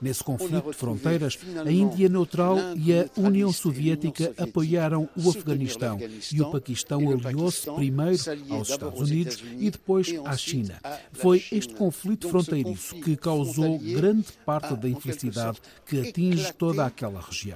Nesse 0.00 0.24
conflito 0.24 0.70
de 0.70 0.76
fronteiras, 0.76 1.38
a 1.64 1.70
Índia 1.70 2.08
neutral 2.08 2.56
e 2.76 2.92
a 2.92 3.08
União 3.16 3.52
Soviética 3.52 4.32
apoiaram 4.38 5.08
o 5.16 5.30
Afeganistão. 5.30 5.98
E 6.32 6.40
o 6.40 6.50
Paquistão 6.50 7.00
aliou-se 7.10 7.70
primeiro 7.70 8.18
aos 8.50 8.70
Estados 8.70 9.00
Unidos 9.00 9.42
e 9.58 9.70
depois 9.70 10.14
à 10.24 10.36
China. 10.36 10.80
Foi 11.12 11.44
este 11.52 11.74
conflito 11.74 12.28
fronteiriço 12.28 12.94
que 12.96 13.16
causou 13.16 13.78
grande 13.78 14.26
parte 14.48 14.74
da 14.76 14.88
infelicidade 14.88 15.60
que 15.84 16.00
atinge 16.00 16.50
toda 16.54 16.86
aquela 16.86 17.20
região. 17.20 17.54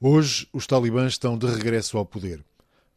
Hoje, 0.00 0.48
os 0.54 0.66
talibãs 0.66 1.12
estão 1.12 1.36
de 1.36 1.46
regresso 1.46 1.98
ao 1.98 2.06
poder. 2.06 2.42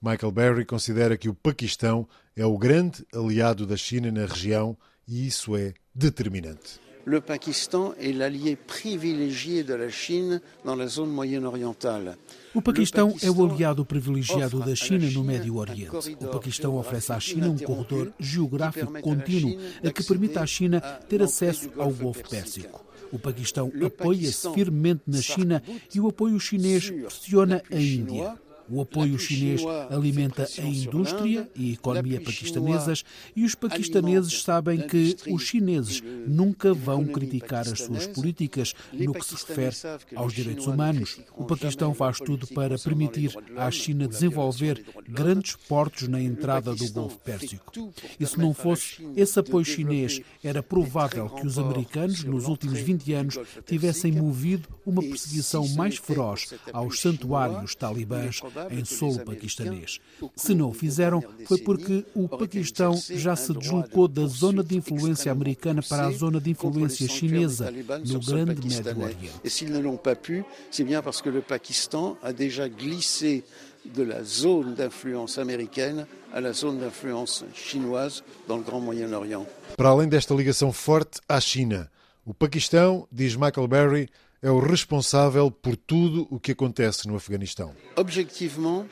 Michael 0.01 0.31
Berry 0.31 0.65
considera 0.65 1.17
que 1.17 1.27
o 1.27 1.33
Paquistão 1.33 2.07
é 2.33 2.45
o 2.45 2.57
grande 2.57 3.05
aliado 3.13 3.67
da 3.67 3.75
China 3.75 4.09
na 4.09 4.25
região 4.25 4.77
e 5.05 5.27
isso 5.27 5.57
é 5.57 5.73
determinante. 5.93 6.79
Le 7.09 7.21
Pakistan 7.21 7.95
est 7.99 8.13
l'allié 8.13 8.55
privilégié 8.55 9.63
de 9.63 9.73
la 9.73 9.89
Chine 9.89 10.41
dans 10.63 10.75
la 10.75 10.85
zone 10.85 11.09
moyenne-orientale. 11.09 12.19
O 12.53 12.61
Paquistão 12.61 13.15
é 13.23 13.31
o 13.31 13.43
aliado 13.43 13.83
privilegiado 13.83 14.59
da 14.59 14.75
China 14.75 15.09
no 15.09 15.23
Médio 15.23 15.55
Oriente. 15.55 16.15
O 16.21 16.27
Paquistão 16.27 16.77
oferece 16.77 17.11
à 17.11 17.19
China 17.19 17.49
um 17.49 17.57
corredor 17.57 18.13
geográfico 18.19 18.93
contínuo 19.01 19.57
que 19.91 20.03
permite 20.03 20.37
à 20.37 20.45
China 20.45 20.79
ter 21.09 21.23
acesso 21.23 21.71
ao 21.79 21.91
Golfo 21.91 22.29
Pérsico. 22.29 22.85
O 23.11 23.17
Paquistão 23.17 23.71
apoia-se 23.83 24.47
firmemente 24.53 25.01
na 25.07 25.19
China 25.19 25.63
e 25.91 25.99
o 25.99 26.09
apoio 26.09 26.39
chinês 26.39 26.91
pressiona 26.91 27.63
a 27.71 27.75
Índia. 27.75 28.37
O 28.69 28.81
apoio 28.81 29.17
chinês 29.17 29.61
alimenta 29.89 30.47
a 30.57 30.61
indústria 30.61 31.49
e 31.55 31.71
a 31.71 31.73
economia 31.73 32.21
paquistanesas 32.21 33.03
e 33.35 33.43
os 33.43 33.55
paquistaneses 33.55 34.41
sabem 34.41 34.81
que 34.87 35.15
os 35.29 35.41
chineses 35.43 36.03
nunca 36.27 36.73
vão 36.73 37.05
criticar 37.05 37.67
as 37.67 37.79
suas 37.79 38.05
políticas 38.07 38.73
no 38.93 39.13
que 39.13 39.25
se 39.25 39.33
refere 39.33 39.75
aos 40.15 40.33
direitos 40.33 40.67
humanos. 40.67 41.19
O 41.35 41.45
Paquistão 41.45 41.93
faz 41.93 42.19
tudo 42.19 42.45
para 42.47 42.77
permitir 42.77 43.35
à 43.57 43.71
China 43.71 44.07
desenvolver 44.07 44.83
grandes 45.07 45.55
portos 45.55 46.07
na 46.07 46.21
entrada 46.21 46.75
do 46.75 46.91
Golfo 46.91 47.17
Pérsico. 47.19 47.73
E 48.19 48.25
se 48.25 48.37
não 48.37 48.53
fosse 48.53 49.07
esse 49.15 49.39
apoio 49.39 49.65
chinês, 49.65 50.21
era 50.43 50.61
provável 50.61 51.29
que 51.29 51.47
os 51.47 51.57
americanos, 51.57 52.23
nos 52.23 52.47
últimos 52.47 52.79
20 52.79 53.13
anos, 53.13 53.39
tivessem 53.65 54.11
movido 54.11 54.67
uma 54.85 55.01
perseguição 55.01 55.67
mais 55.69 55.97
feroz 55.97 56.53
aos 56.71 56.99
santuários 56.99 57.75
talibãs 57.75 58.41
em 58.69 58.83
solo 58.85 59.19
paquistanês. 59.19 59.99
Se 60.35 60.53
não 60.53 60.69
o 60.69 60.73
fizeram, 60.73 61.23
foi 61.45 61.57
porque 61.59 62.05
o 62.15 62.27
Paquistão 62.27 62.99
já 63.09 63.35
se 63.35 63.53
deslocou 63.53 64.07
da 64.07 64.25
zona 64.25 64.63
de 64.63 64.75
influência 64.77 65.31
americana 65.31 65.81
para 65.81 66.07
a 66.07 66.11
zona 66.11 66.39
de 66.39 66.51
influência 66.51 67.07
chinesa 67.07 67.71
no 67.71 68.19
grande 68.19 68.67
Médio 68.67 69.01
Oriente. 69.01 69.39
Et 69.43 69.49
s'ils 69.49 69.71
ne 69.71 69.79
l'ont 69.79 69.97
pas 69.97 70.15
pu, 70.15 70.43
c'est 70.71 70.83
bien 70.83 71.01
parce 71.01 71.21
que 71.21 71.29
le 71.29 71.41
Pakistan 71.41 72.17
a 72.21 72.33
déjà 72.33 72.67
glissé 72.69 73.43
de 73.85 74.03
la 74.03 74.23
zone 74.23 74.75
d'influence 74.75 75.37
américaine 75.37 76.05
à 76.33 76.41
la 76.41 76.53
zone 76.53 76.79
d'influence 76.79 77.45
chinoise 77.53 78.23
dans 78.47 78.57
le 78.57 78.63
Grand 78.63 78.81
Moyen-Orient. 78.81 79.45
Para 79.77 79.89
além 79.89 80.07
desta 80.07 80.33
ligação 80.33 80.71
forte 80.71 81.19
à 81.27 81.39
China, 81.39 81.89
o 82.25 82.33
Paquistão, 82.33 83.07
diz 83.11 83.35
Michael 83.35 83.67
Berry, 83.67 84.09
é 84.41 84.49
o 84.49 84.59
responsável 84.59 85.51
por 85.51 85.75
tudo 85.75 86.27
o 86.29 86.39
que 86.39 86.51
acontece 86.51 87.07
no 87.07 87.15
Afeganistão. 87.15 87.75
Objectivement, 87.95 88.85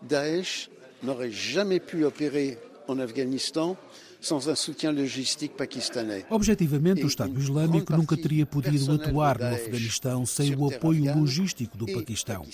Daesh 0.00 0.70
n'aurait 1.02 1.30
jamais 1.30 1.80
pu 1.80 2.04
opérer 2.04 2.58
en 2.88 2.98
Afghanistan 2.98 3.76
sans 4.24 4.48
un 4.48 4.54
soutien 4.54 4.90
logistique 4.90 5.54
pakistanais. 5.54 6.24
Objetivamente, 6.30 7.04
o 7.04 7.06
Estado 7.06 7.38
Islâmico 7.38 7.94
nunca 7.94 8.16
teria 8.16 8.46
podido 8.46 8.92
atuar 8.92 9.38
no 9.38 9.54
Afeganistão 9.54 10.24
sem 10.24 10.56
o 10.56 10.66
apoio 10.66 11.14
logístico 11.14 11.76
do 11.76 11.86
Paquistão. 11.86 12.46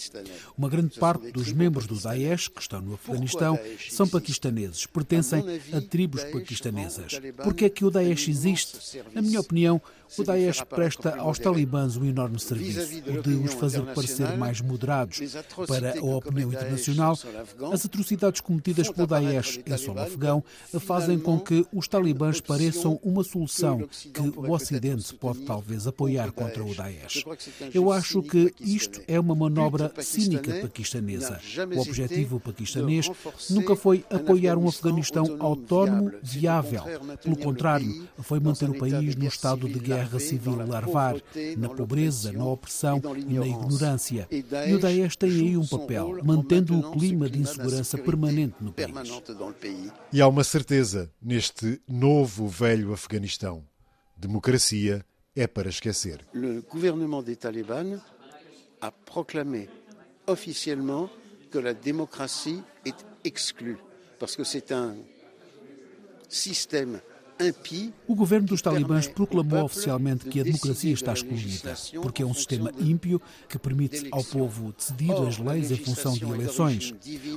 Uma 0.58 0.68
grande 0.68 0.98
parte 0.98 1.30
dos 1.30 1.52
membros 1.52 1.86
do 1.86 1.94
Daesh 1.94 2.48
que 2.48 2.60
estão 2.60 2.80
no 2.80 2.94
Afeganistão 2.94 3.58
são 3.88 4.08
paquistaneses, 4.08 4.84
pertencem 4.86 5.44
a 5.72 5.80
tribos 5.80 6.24
paquistanesas. 6.24 7.20
Por 7.42 7.54
que 7.54 7.66
é 7.66 7.70
que 7.70 7.84
o 7.84 7.90
Daesh 7.90 8.28
existe? 8.28 8.98
Na 9.14 9.22
minha 9.22 9.40
opinião, 9.40 9.80
O 10.18 10.24
Daesh 10.24 10.62
presta 10.62 11.16
aos 11.16 11.38
talibãs 11.38 11.96
um 11.96 12.04
enorme 12.04 12.38
serviço, 12.38 12.80
o 13.06 13.22
de 13.22 13.34
os 13.34 13.54
fazer 13.54 13.82
parecer 13.94 14.36
mais 14.36 14.60
moderados. 14.60 15.20
Para 15.66 15.98
a 15.98 16.04
opinião 16.04 16.52
internacional, 16.52 17.16
as 17.72 17.86
atrocidades 17.86 18.40
cometidas 18.40 18.90
pelo 18.90 19.06
Daesh 19.06 19.60
em 19.64 19.76
solo 19.76 20.00
afegão 20.00 20.42
fazem 20.80 21.18
com 21.18 21.38
que 21.38 21.64
os 21.72 21.86
talibãs 21.86 22.40
pareçam 22.40 22.98
uma 23.02 23.22
solução 23.22 23.88
que 24.12 24.20
o 24.20 24.50
Ocidente 24.50 25.14
pode 25.14 25.40
talvez 25.40 25.86
apoiar 25.86 26.32
contra 26.32 26.64
o 26.64 26.74
Daesh. 26.74 27.24
Eu 27.72 27.92
acho 27.92 28.22
que 28.22 28.52
isto 28.60 29.00
é 29.06 29.18
uma 29.18 29.34
manobra 29.34 29.92
cínica 30.00 30.52
paquistanesa. 30.60 31.40
O 31.76 31.80
objetivo 31.80 32.40
paquistanês 32.40 33.10
nunca 33.48 33.76
foi 33.76 34.04
apoiar 34.10 34.58
um 34.58 34.68
Afeganistão 34.68 35.36
autónomo, 35.38 36.12
viável. 36.22 36.82
Pelo 37.22 37.36
contrário, 37.36 38.08
foi 38.18 38.40
manter 38.40 38.68
o 38.68 38.78
país 38.78 39.14
no 39.14 39.26
estado 39.26 39.68
de 39.68 39.78
guerra 39.78 39.99
civil 40.18 40.56
larvar, 40.66 41.16
na 41.56 41.68
pobreza, 41.68 42.32
na 42.32 42.44
opressão 42.44 43.00
e 43.16 43.34
na 43.34 43.46
ignorância. 43.46 44.28
E 44.30 44.74
o 44.74 44.78
Daesh 44.78 45.16
tem 45.16 45.30
aí 45.30 45.56
um 45.56 45.66
papel, 45.66 46.18
mantendo 46.24 46.78
o 46.78 46.92
clima 46.92 47.28
de 47.28 47.40
insegurança 47.40 47.98
permanente 47.98 48.54
no 48.60 48.72
país. 48.72 49.22
E 50.12 50.20
há 50.20 50.28
uma 50.28 50.44
certeza 50.44 51.10
neste 51.20 51.80
novo 51.88 52.48
velho 52.48 52.92
Afeganistão: 52.92 53.64
democracia 54.16 55.04
é 55.34 55.46
para 55.46 55.68
esquecer. 55.68 56.24
O 56.34 56.62
governo 56.68 57.22
des 57.22 57.36
talibans 57.36 58.00
a 58.80 58.90
proclamé 58.90 59.68
officiellement 60.26 61.10
que 61.50 61.58
la 61.58 61.74
démocratie 61.74 62.62
est 62.84 63.04
exclue 63.24 63.78
parce 64.18 64.36
que 64.36 64.44
c'est 64.44 64.72
un 64.72 64.94
système 66.28 67.00
o 68.06 68.14
governo 68.14 68.48
dos 68.48 68.60
talibãs 68.60 69.06
proclamou 69.06 69.64
oficialmente 69.64 70.26
que 70.26 70.40
a 70.40 70.44
democracia 70.44 70.92
está 70.92 71.12
excluída, 71.12 71.74
porque 72.02 72.22
é 72.22 72.26
um 72.26 72.34
sistema 72.34 72.72
ímpio 72.78 73.20
que 73.48 73.58
permite 73.58 74.08
ao 74.10 74.22
povo 74.22 74.74
decidir 74.76 75.12
as 75.12 75.38
leis 75.38 75.70
em 75.70 75.76
função 75.76 76.12
de 76.12 76.24
eleições. 76.24 76.94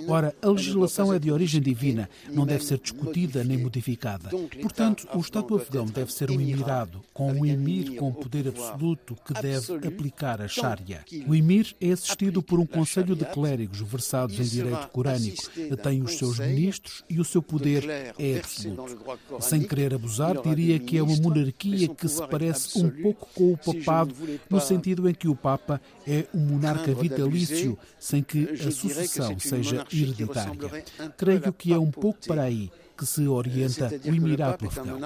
Ora, 0.07 0.35
a 0.41 0.47
legislação 0.49 1.13
é 1.13 1.19
de 1.19 1.31
origem 1.31 1.61
divina, 1.61 2.09
não 2.29 2.45
deve 2.45 2.65
ser 2.65 2.79
discutida 2.79 3.43
nem 3.43 3.57
modificada. 3.57 4.29
Portanto, 4.61 5.07
o 5.13 5.19
Estado 5.19 5.55
afegão 5.55 5.85
deve 5.85 6.11
ser 6.11 6.31
um 6.31 6.39
emirado, 6.39 7.01
com 7.13 7.31
um 7.31 7.45
emir 7.45 7.95
com 7.95 8.11
poder 8.11 8.47
absoluto 8.47 9.15
que 9.25 9.33
deve 9.33 9.87
aplicar 9.87 10.41
a 10.41 10.47
Sharia. 10.47 11.03
O 11.27 11.35
emir 11.35 11.75
é 11.79 11.91
assistido 11.91 12.41
por 12.41 12.59
um 12.59 12.65
conselho 12.65 13.15
de 13.15 13.25
clérigos 13.25 13.81
versados 13.81 14.39
em 14.39 14.43
direito 14.43 14.87
corânico, 14.89 15.43
tem 15.83 16.01
os 16.01 16.17
seus 16.17 16.39
ministros 16.39 17.03
e 17.09 17.19
o 17.19 17.25
seu 17.25 17.41
poder 17.41 17.87
é 18.17 18.39
absoluto. 18.39 18.97
Sem 19.41 19.61
querer 19.61 19.92
abusar, 19.93 20.41
diria 20.41 20.79
que 20.79 20.97
é 20.97 21.03
uma 21.03 21.15
monarquia 21.17 21.87
que 21.87 22.07
se 22.07 22.25
parece 22.27 22.79
um 22.79 22.89
pouco 22.89 23.29
com 23.33 23.53
o 23.53 23.57
papado, 23.57 24.15
no 24.49 24.59
sentido 24.59 25.09
em 25.09 25.13
que 25.13 25.27
o 25.27 25.35
Papa 25.35 25.79
é 26.07 26.25
um 26.33 26.39
monarca 26.39 26.93
vitalício, 26.93 27.77
sem 27.99 28.23
que 28.23 28.49
a 28.49 28.71
sucessão 28.71 29.37
seja 29.39 29.85
hereditária. 29.91 30.85
Creio 31.17 31.53
que 31.53 31.73
é 31.73 31.77
um 31.77 31.91
pouco 31.91 32.19
para 32.27 32.43
aí 32.43 32.71
que 32.97 33.05
se 33.05 33.27
orienta 33.27 33.89
o 34.05 34.07
Emirato 34.07 34.67
Afegão. 34.67 34.99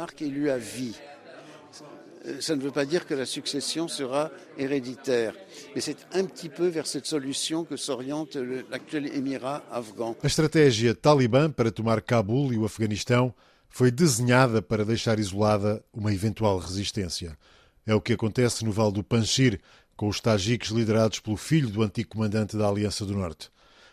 Ça 2.42 2.58
ne 2.58 2.62
veut 2.62 2.74
pas 2.74 2.86
dire 2.86 3.06
que 3.06 3.14
la 3.14 3.26
succession 3.26 3.88
sera 3.88 4.30
héréditaire, 4.58 5.34
mais 5.74 5.80
c'est 5.80 5.96
un 6.14 6.26
petit 6.26 6.50
peu 6.50 6.68
vers 6.68 6.86
cette 6.86 7.06
solution 7.06 7.64
que 7.64 7.78
s'oriente 7.78 8.36
l'actuel 8.70 9.08
émirat 9.16 9.64
afghan. 9.72 10.14
A 10.22 10.28
estratégia 10.28 10.94
talibã 10.94 11.50
para 11.50 11.72
tomar 11.72 12.02
Cabul 12.02 12.52
e 12.52 12.58
o 12.58 12.66
Afeganistão 12.66 13.34
foi 13.78 13.92
desenhada 13.92 14.60
para 14.60 14.84
deixar 14.84 15.20
isolada 15.20 15.84
uma 15.94 16.12
eventual 16.12 16.58
resistência. 16.58 17.38
É 17.86 17.94
o 17.94 18.02
que 18.02 18.14
acontece 18.14 18.66
no 18.66 18.72
Vale 18.72 18.92
do 18.92 19.04
Panjshir, 19.04 19.60
com 19.96 20.08
os 20.08 20.20
tajiques 20.20 20.72
liderados 20.72 21.20
pelo 21.20 21.38
filho 21.38 21.70
do 21.70 21.84
antigo 21.84 22.10
comandante 22.10 22.58
da 22.58 22.68
Aliança 22.68 23.06
do 23.06 23.14
Norte. 23.14 23.52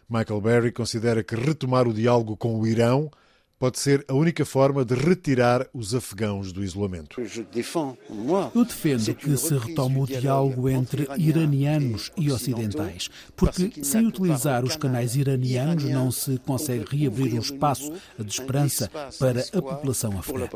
Michael 0.09 0.41
Berry 0.41 0.73
considera 0.73 1.23
que 1.23 1.37
retomar 1.37 1.87
o 1.87 1.93
diálogo 1.93 2.35
com 2.35 2.59
o 2.59 2.67
Irão 2.67 3.11
pode 3.59 3.79
ser 3.79 4.05
a 4.09 4.15
única 4.15 4.45
forma 4.45 4.85
de 4.85 4.95
retirar 4.95 5.69
os 5.73 5.95
afegãos 5.95 6.53
do 6.53 6.63
isolamento. 6.63 7.21
Eu 8.55 8.65
defendo 8.65 9.15
que 9.15 9.37
se 9.37 9.57
retome 9.57 10.01
o 10.01 10.07
diálogo 10.07 10.69
entre 10.69 11.09
iranianos 11.17 12.11
e 12.17 12.31
ocidentais, 12.31 13.09
porque 13.37 13.85
sem 13.85 14.07
utilizar 14.07 14.65
os 14.65 14.77
canais 14.77 15.17
iranianos 15.17 15.85
não 15.85 16.11
se 16.11 16.39
consegue 16.39 16.97
reabrir 16.97 17.35
um 17.35 17.39
espaço 17.39 17.93
de 18.19 18.31
esperança 18.31 18.91
para 19.19 19.41
a 19.41 19.63
população 19.63 20.19
afegã. 20.19 20.49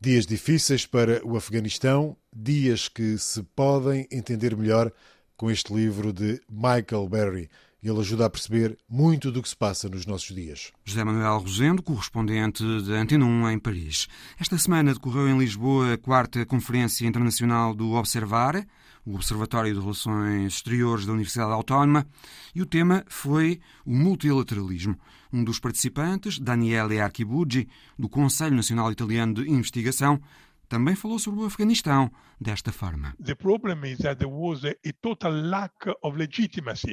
Dias 0.00 0.26
difíceis 0.26 0.86
para 0.86 1.24
o 1.26 1.36
Afeganistão, 1.36 2.16
dias 2.34 2.88
que 2.88 3.18
se 3.18 3.42
podem 3.42 4.06
entender 4.10 4.56
melhor 4.56 4.92
com 5.36 5.50
este 5.50 5.72
livro 5.72 6.12
de 6.12 6.40
Michael 6.50 7.08
Berry. 7.08 7.50
Ele 7.88 8.00
ajuda 8.00 8.26
a 8.26 8.30
perceber 8.30 8.76
muito 8.88 9.30
do 9.30 9.40
que 9.40 9.48
se 9.48 9.56
passa 9.56 9.88
nos 9.88 10.06
nossos 10.06 10.34
dias. 10.34 10.72
José 10.84 11.04
Manuel 11.04 11.38
Rosendo, 11.38 11.80
correspondente 11.80 12.64
da 12.82 12.94
Antena 12.94 13.24
1 13.24 13.50
em 13.50 13.58
Paris. 13.60 14.08
Esta 14.40 14.58
semana 14.58 14.92
decorreu 14.92 15.28
em 15.28 15.38
Lisboa 15.38 15.92
a 15.92 15.96
quarta 15.96 16.44
Conferência 16.44 17.06
Internacional 17.06 17.72
do 17.72 17.92
Observar, 17.92 18.66
o 19.04 19.14
Observatório 19.14 19.72
de 19.72 19.78
Relações 19.78 20.54
Exteriores 20.54 21.06
da 21.06 21.12
Universidade 21.12 21.52
Autónoma, 21.52 22.04
e 22.52 22.60
o 22.60 22.66
tema 22.66 23.04
foi 23.06 23.60
o 23.84 23.94
multilateralismo. 23.94 24.98
Um 25.32 25.44
dos 25.44 25.60
participantes, 25.60 26.40
Daniele 26.40 26.98
Archibugi, 26.98 27.68
do 27.96 28.08
Conselho 28.08 28.56
Nacional 28.56 28.90
Italiano 28.90 29.34
de 29.34 29.48
Investigação, 29.48 30.20
também 30.68 30.96
falou 30.96 31.20
sobre 31.20 31.38
o 31.38 31.46
Afeganistão 31.46 32.10
desta 32.40 32.70
forma. 32.70 33.14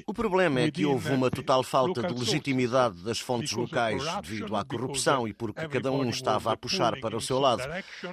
O 0.08 0.14
problema 0.14 0.62
é 0.62 0.72
que 0.72 0.86
houve 0.86 1.12
uma 1.12 1.30
total 1.30 1.64
falta 1.64 2.04
de 2.04 2.14
legitimidade 2.14 3.04
das 3.04 3.20
fontes 3.20 3.52
locais 3.52 4.04
devido 4.22 4.56
à 4.56 4.64
corrupção 4.64 5.28
e 5.28 5.34
porque 5.34 5.68
cada 5.68 5.92
um 5.92 6.10
estava 6.10 6.54
a 6.54 6.58
puxar 6.58 7.00
para 7.00 7.16
o 7.16 7.22
seu 7.22 7.40
lado. 7.40 7.64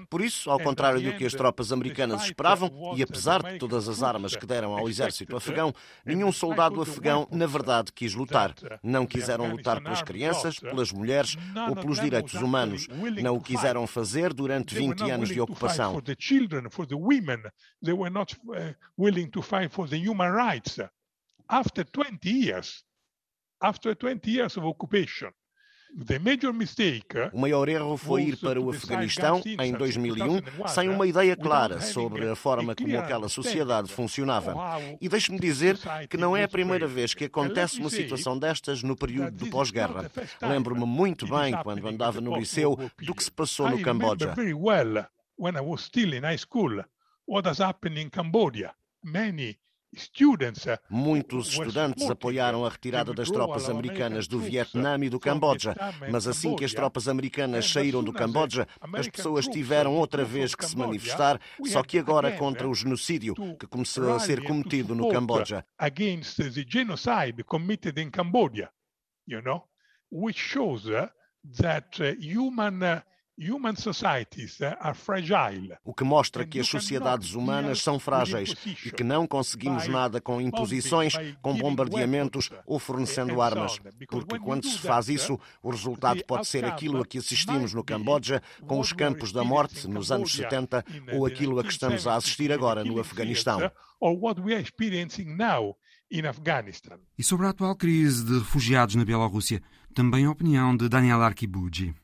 Por 0.09 0.21
isso, 0.21 0.51
ao 0.51 0.59
contrário 0.59 1.01
do 1.01 1.17
que 1.17 1.25
as 1.25 1.33
tropas 1.33 1.73
americanas 1.73 2.25
esperavam, 2.25 2.71
e 2.97 3.03
apesar 3.03 3.43
de 3.43 3.59
todas 3.59 3.89
as 3.89 4.03
armas 4.03 4.35
que 4.35 4.47
deram 4.47 4.77
ao 4.77 4.89
exército 4.89 5.37
afegão, 5.37 5.73
nenhum 6.05 6.33
soldado 6.33 6.81
afegão, 6.81 7.29
na 7.31 7.47
verdade, 7.47 7.93
quis 7.93 8.15
lutar. 8.15 8.55
Não 8.83 9.07
quiseram 9.07 9.51
lutar 9.51 9.81
pelas 9.81 10.03
crianças, 10.03 10.59
pelas 10.59 10.93
mulheres 10.93 11.37
ou 11.69 11.77
pelos 11.77 12.01
direitos 12.01 12.35
humanos. 12.35 12.87
Não 13.23 13.37
o 13.37 13.41
quiseram 13.41 13.87
fazer 13.87 14.35
durante 14.35 14.75
20 14.75 15.11
anos 15.11 15.29
de 15.29 15.41
ocupação 15.41 16.01
women, 17.21 17.51
they 17.83 17.93
were 17.93 18.11
not 18.11 18.35
uh, 18.55 18.73
willing 18.97 19.31
to 19.31 19.43
fight 19.43 19.73
for 19.73 19.87
the 19.87 19.99
human 19.99 20.33
rights. 20.33 20.79
After 21.49 21.85
20 21.85 22.31
years, 22.31 22.85
after 23.63 23.95
20 23.95 24.31
years 24.31 24.57
of 24.57 24.65
occupation, 24.65 25.33
o 27.33 27.39
maior 27.39 27.69
erro 27.69 27.97
foi 27.97 28.23
ir 28.23 28.37
para 28.37 28.61
o 28.61 28.71
Afeganistão 28.71 29.43
em 29.45 29.73
2001 29.73 30.69
sem 30.69 30.89
uma 30.89 31.07
ideia 31.07 31.37
clara 31.37 31.81
sobre 31.81 32.29
a 32.29 32.37
forma 32.37 32.75
como 32.77 32.97
aquela 32.97 33.29
sociedade 33.29 33.93
funcionava. 33.93 34.55
E 35.01 35.09
deixe-me 35.09 35.41
dizer 35.41 35.77
que 36.09 36.17
não 36.17 36.37
é 36.37 36.45
a 36.45 36.49
primeira 36.49 36.87
vez 36.87 37.13
que 37.13 37.25
acontece 37.25 37.81
uma 37.81 37.91
situação 37.91 38.39
destas 38.39 38.83
no 38.83 38.97
período 38.97 39.33
do 39.33 39.47
pós-guerra. 39.51 40.11
Lembro-me 40.41 40.87
muito 40.87 41.27
bem, 41.27 41.55
quando 41.63 41.87
andava 41.89 42.21
no 42.21 42.37
liceu, 42.37 42.79
do 43.03 43.15
que 43.15 43.25
se 43.25 43.31
passou 43.31 43.69
no 43.69 43.83
Camboja. 43.83 44.33
What 47.31 47.47
has 47.47 47.61
happened 47.61 47.97
in 47.97 48.11
Cambodia? 48.11 48.75
Many 49.05 49.57
Uh, 49.93 50.77
Muitos 50.89 51.49
estudantes 51.49 52.09
apoiaram 52.09 52.65
a 52.65 52.69
retirada 52.69 53.13
das 53.13 53.29
tropas 53.29 53.69
americanas 53.69 54.29
do 54.29 54.39
Vietnã 54.39 54.97
e 55.05 55.09
do 55.09 55.19
Camboja, 55.19 55.75
mas 56.09 56.29
assim 56.29 56.55
que 56.55 56.65
as 56.65 56.73
tropas 56.73 57.09
americanas 57.09 57.69
saíram 57.69 58.01
do 58.01 58.13
Camboja, 58.13 58.69
as 58.93 59.09
pessoas 59.09 59.49
tiveram 59.49 59.97
outra 59.97 60.25
vez 60.25 60.55
que 60.55 60.65
se 60.65 60.77
manifestar, 60.77 61.41
só 61.67 61.83
que 61.83 61.99
agora 61.99 62.31
contra 62.37 62.69
o 62.69 62.75
genocídio 62.75 63.35
que 63.59 63.67
começou 63.67 64.15
a 64.15 64.21
ser 64.21 64.45
cometido 64.45 64.95
no 64.95 65.09
Camboja. 65.09 65.67
Against 65.77 66.37
the 66.37 66.65
genocide 66.65 67.43
committed 67.43 67.99
in 67.99 68.11
Cambodia, 68.11 68.71
you 69.27 69.43
know, 69.43 69.65
which 70.09 70.39
shows 70.39 70.87
uh, 70.87 71.09
that 71.61 72.01
uh, 72.01 72.15
human 72.21 73.03
o 75.85 75.95
que 75.95 76.05
mostra 76.05 76.47
que 76.47 76.61
as 76.61 76.69
sociedades 76.69 77.35
humanas 77.35 77.81
são 77.81 77.99
frágeis 77.99 78.55
e 78.85 78.91
que 78.91 79.03
não 79.03 79.27
conseguimos 79.27 79.89
nada 79.89 80.21
com 80.21 80.41
imposições, 80.41 81.15
com 81.41 81.57
bombardeamentos 81.57 82.51
ou 82.67 82.79
fornecendo 82.79 83.41
armas. 83.41 83.81
Porque 84.09 84.39
quando 84.39 84.67
se 84.67 84.79
faz 84.79 85.09
isso, 85.09 85.39
o 85.63 85.71
resultado 85.71 86.23
pode 86.25 86.47
ser 86.47 86.65
aquilo 86.65 87.01
a 87.01 87.07
que 87.07 87.19
assistimos 87.19 87.73
no 87.73 87.83
Camboja, 87.83 88.43
com 88.67 88.79
os 88.79 88.93
campos 88.93 89.33
da 89.33 89.43
morte 89.43 89.89
nos 89.89 90.13
anos 90.13 90.33
70, 90.33 90.85
ou 91.15 91.25
aquilo 91.25 91.59
a 91.59 91.65
que 91.65 91.71
estamos 91.71 92.07
a 92.07 92.17
assistir 92.17 92.53
agora 92.53 92.85
no 92.85 93.01
Afeganistão. 93.01 93.71
E 97.17 97.23
sobre 97.23 97.47
a 97.47 97.51
atual 97.51 97.77
crise 97.77 98.25
de 98.25 98.39
refugiados 98.39 98.97
na 98.97 99.05
Bielorrússia, 99.05 99.63
também 99.95 100.27
a 100.27 100.31
opinião 100.31 100.77
de 100.77 100.89
Daniel 100.89 101.23
Arkibugi. 101.23 101.95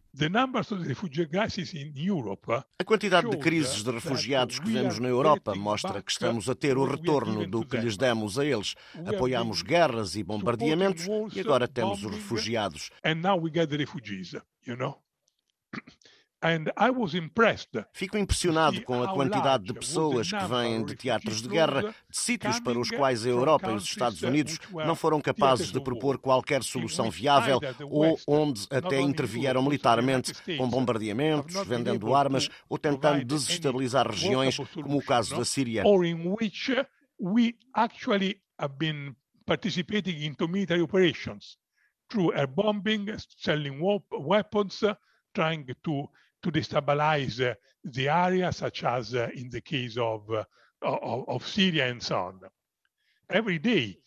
A 2.79 2.85
quantidade 2.85 3.29
de 3.29 3.37
crises 3.37 3.83
de 3.83 3.91
refugiados 3.91 4.59
que 4.59 4.71
vemos 4.71 4.99
na 4.99 5.09
Europa 5.09 5.55
mostra 5.55 6.03
que 6.03 6.11
estamos 6.11 6.49
a 6.49 6.55
ter 6.55 6.79
o 6.79 6.87
retorno 6.87 7.47
do 7.47 7.67
que 7.67 7.77
lhes 7.77 7.99
demos 7.99 8.39
a 8.39 8.45
eles. 8.45 8.75
Apoiamos 9.07 9.61
guerras 9.61 10.17
e 10.17 10.23
bombardeamentos 10.23 11.07
e 11.35 11.41
agora 11.41 11.69
temos 11.69 12.03
os 12.03 12.11
refugiados. 12.11 12.91
Fico 17.93 18.19
impressionado 18.19 18.83
com 18.83 19.03
a 19.03 19.13
quantidade 19.13 19.65
de 19.65 19.75
pessoas 19.75 20.31
que 20.31 20.45
vêm 20.45 20.85
de 20.85 20.95
teatros 20.95 21.43
de 21.43 21.49
guerra, 21.49 21.83
de 21.83 21.95
sítios 22.11 22.61
para 22.61 22.79
os 22.79 22.91
quais 22.91 23.27
a 23.27 23.29
Europa 23.29 23.71
e 23.71 23.75
os 23.75 23.85
Estados 23.85 24.23
Unidos 24.23 24.59
não 24.73 24.95
foram 24.95 25.21
capazes 25.21 25.73
de 25.73 25.81
propor 25.81 26.19
qualquer 26.19 26.63
solução 26.63 27.11
viável 27.11 27.59
ou 27.91 28.19
onde 28.27 28.67
até 28.71 29.01
intervieram 29.01 29.63
militarmente 29.63 30.33
com 30.57 30.69
bombardeamentos, 30.69 31.55
vendendo 31.67 32.15
armas 32.15 32.49
ou 32.69 32.79
tentando 32.79 33.25
desestabilizar 33.25 34.09
regiões, 34.09 34.57
como 34.57 34.99
o 34.99 35.05
caso 35.05 35.37
da 35.37 35.45
Síria. 35.45 35.85
participating 39.47 40.23
into 40.23 40.49
military 40.49 40.81
operations 40.81 41.57
through 42.11 42.35
air 42.35 42.49
bombing, 42.49 43.09
selling 43.39 43.81
weapons, 44.11 44.83
trying 45.35 45.67
to 45.85 46.09
to 46.47 46.61
destabilize 46.61 47.55
the 47.85 48.09
area, 48.09 48.53
such 48.53 48.85
as 48.85 49.15
uh, 49.15 49.29
in 49.35 49.51
the 49.51 49.61
case 49.61 49.97
of, 49.97 50.31
uh, 50.31 50.45
of, 50.83 51.29
of 51.29 51.47
Syria 51.47 51.89
and 51.89 52.03
so 52.03 52.17
on. 52.17 52.41
Every 53.29 53.59
day, 53.59 53.99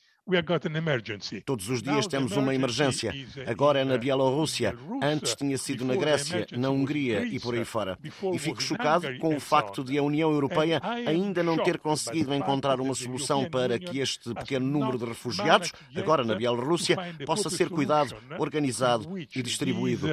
Todos 1.45 1.69
os 1.69 1.81
dias 1.81 2.07
temos 2.07 2.31
uma 2.37 2.53
emergência. 2.53 3.13
Agora 3.47 3.79
é 3.79 3.83
na 3.83 3.97
Bielorrússia. 3.97 4.75
Antes 5.01 5.35
tinha 5.35 5.57
sido 5.57 5.85
na 5.85 5.95
Grécia, 5.95 6.45
na 6.51 6.69
Hungria 6.69 7.25
e 7.25 7.39
por 7.39 7.55
aí 7.55 7.65
fora. 7.65 7.97
E 8.33 8.39
fico 8.39 8.61
chocado 8.61 9.07
com 9.19 9.35
o 9.35 9.39
facto 9.39 9.83
de 9.83 9.97
a 9.97 10.03
União 10.03 10.31
Europeia 10.31 10.81
ainda 10.83 11.43
não 11.43 11.57
ter 11.57 11.79
conseguido 11.79 12.33
encontrar 12.33 12.79
uma 12.79 12.93
solução 12.93 13.49
para 13.49 13.79
que 13.79 13.99
este 13.99 14.33
pequeno 14.33 14.65
número 14.65 14.97
de 14.97 15.05
refugiados, 15.05 15.71
agora 15.95 16.23
na 16.23 16.35
Bielorrússia, 16.35 16.97
possa 17.25 17.49
ser 17.49 17.69
cuidado, 17.69 18.15
organizado 18.37 19.17
e 19.17 19.41
distribuído. 19.41 20.07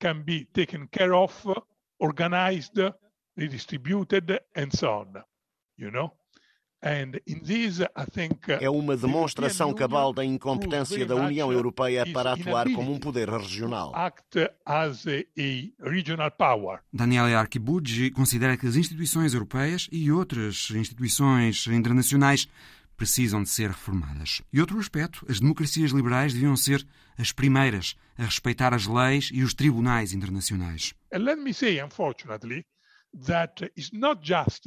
can 0.00 0.22
be 0.22 0.46
taken 0.46 0.88
care 0.90 1.14
of, 1.14 1.46
organized, 2.00 2.80
redistributed, 3.36 4.40
and 4.56 4.72
so 4.72 4.92
on. 4.92 5.22
You 5.76 5.90
know? 5.90 6.12
Uh, 6.82 8.56
é 8.58 8.70
uma 8.70 8.96
demonstração 8.96 9.74
cabal 9.74 10.14
da 10.14 10.24
incompetência 10.24 11.04
da 11.04 11.14
União 11.14 11.52
Europeia 11.52 12.06
para 12.10 12.32
atuar 12.32 12.72
como 12.72 12.90
um 12.92 12.98
poder 12.98 13.28
regional. 13.28 13.92
Daniele 16.90 17.34
Archibugi 17.34 18.10
considera 18.10 18.56
que 18.56 18.66
as 18.66 18.76
instituições 18.76 19.34
europeias 19.34 19.88
e 19.92 20.10
outras 20.10 20.70
instituições 20.70 21.66
internacionais 21.66 22.48
precisam 22.96 23.42
de 23.42 23.50
ser 23.50 23.68
reformadas. 23.68 24.40
E 24.50 24.58
outro 24.58 24.78
aspecto, 24.78 25.24
as 25.28 25.40
democracias 25.40 25.90
liberais 25.90 26.32
deviam 26.32 26.56
ser 26.56 26.86
as 27.18 27.30
primeiras 27.30 27.94
a 28.16 28.24
respeitar 28.24 28.72
as 28.72 28.86
leis 28.86 29.30
e 29.32 29.42
os 29.42 29.52
tribunais 29.52 30.14
internacionais. 30.14 30.94
And 31.12 31.24
let 31.24 31.38
me 31.38 31.52
say, 31.52 31.78
unfortunately, 31.82 32.64
that 33.26 33.64
it's 33.76 33.90
not 33.92 34.22
just 34.22 34.66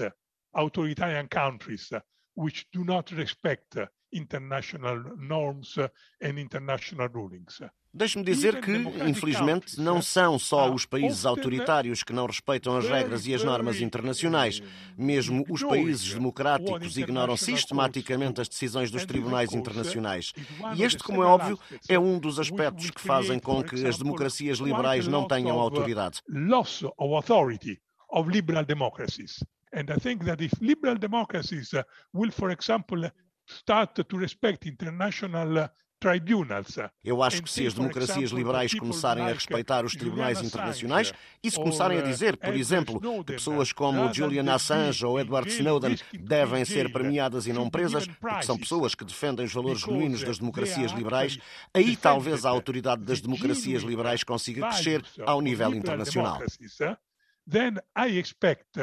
authoritarian 0.54 1.28
countries 1.28 1.90
which 2.36 2.66
do 2.72 2.84
not 2.84 3.14
respect 3.16 3.78
international 4.12 5.04
norms 5.18 5.78
and 6.22 6.40
international 6.40 7.08
rulings. 7.08 7.62
Deixe-me 7.96 8.24
dizer 8.24 8.60
que, 8.60 8.72
infelizmente, 9.08 9.80
não 9.80 10.02
são 10.02 10.40
só 10.40 10.74
os 10.74 10.84
países 10.84 11.28
autoritários 11.28 12.02
que 12.02 12.12
não 12.12 12.26
respeitam 12.26 12.76
as 12.76 12.90
regras 12.90 13.28
e 13.28 13.36
as 13.36 13.44
normas 13.44 13.82
internacionais. 13.82 14.64
Mesmo 14.98 15.46
os 15.48 15.62
países 15.62 16.12
democráticos 16.12 16.98
ignoram 16.98 17.38
sistematicamente 17.38 18.42
as 18.42 18.50
decisões 18.50 18.90
dos 18.90 19.06
tribunais 19.06 19.54
internacionais. 19.54 20.34
E 20.76 20.82
este, 20.82 21.04
como 21.04 21.22
é 21.22 21.28
óbvio, 21.28 21.60
é 21.88 22.00
um 22.00 22.18
dos 22.18 22.40
aspectos 22.40 22.90
que 22.90 23.02
fazem 23.02 23.38
com 23.38 23.64
que 23.64 23.86
as 23.86 24.00
democracias 24.00 24.58
liberais 24.58 25.06
não 25.08 25.28
tenham 25.28 25.60
autoridade. 25.60 26.20
Loss 26.28 26.84
of 26.98 27.14
authority 27.14 27.80
of 28.10 28.28
liberal 28.28 28.66
democracies. 28.66 29.38
And 29.74 29.90
I 29.90 30.00
think 30.00 30.24
that 30.26 30.42
if 30.42 30.54
liberal 30.62 30.96
democracies 30.96 31.74
uh, 31.74 31.84
will, 32.14 32.32
for 32.32 32.52
example, 32.52 33.10
start 33.48 33.96
to 33.96 34.18
respect 34.18 34.66
international 34.66 35.58
uh, 35.58 35.68
eu 37.04 37.24
acho 37.24 37.42
que 37.42 37.50
se 37.50 37.66
as 37.66 37.74
democracias 37.74 38.32
liberais 38.32 38.74
começarem 38.74 39.24
a 39.24 39.34
respeitar 39.34 39.86
os 39.86 39.96
tribunais 39.96 40.42
internacionais 40.42 41.14
e 41.42 41.50
se 41.50 41.56
começarem 41.56 41.98
a 41.98 42.02
uh, 42.02 42.04
dizer, 42.04 42.36
por 42.36 42.54
exemplo, 42.54 43.00
que 43.00 43.34
pessoas 43.34 43.72
como 43.72 44.14
Julian 44.14 44.54
Assange 44.54 45.06
ou 45.06 45.20
Edward 45.20 45.50
Snowden 45.50 45.96
devem 46.14 46.66
ser 46.66 46.92
premiadas 46.92 47.48
e 47.48 47.54
não 47.54 47.70
presas, 47.70 48.06
porque 48.06 48.44
são 48.44 48.58
pessoas 48.58 48.94
que 48.94 49.06
defendem 49.06 49.46
os 49.46 49.54
valores 49.54 49.80
genuínos 49.80 50.24
das 50.24 50.40
democracias 50.40 50.92
liberais, 50.92 51.40
aí 51.74 51.96
talvez 51.96 52.46
a 52.46 52.50
autoridade 52.50 53.04
das 53.04 53.22
democracias 53.22 53.84
liberais 53.84 54.24
consiga 54.24 54.68
crescer 54.68 55.02
ao 55.26 55.40
nível 55.40 55.74
internacional. 55.74 56.42
Then 57.50 57.78
I 57.96 58.20
expect 58.20 58.78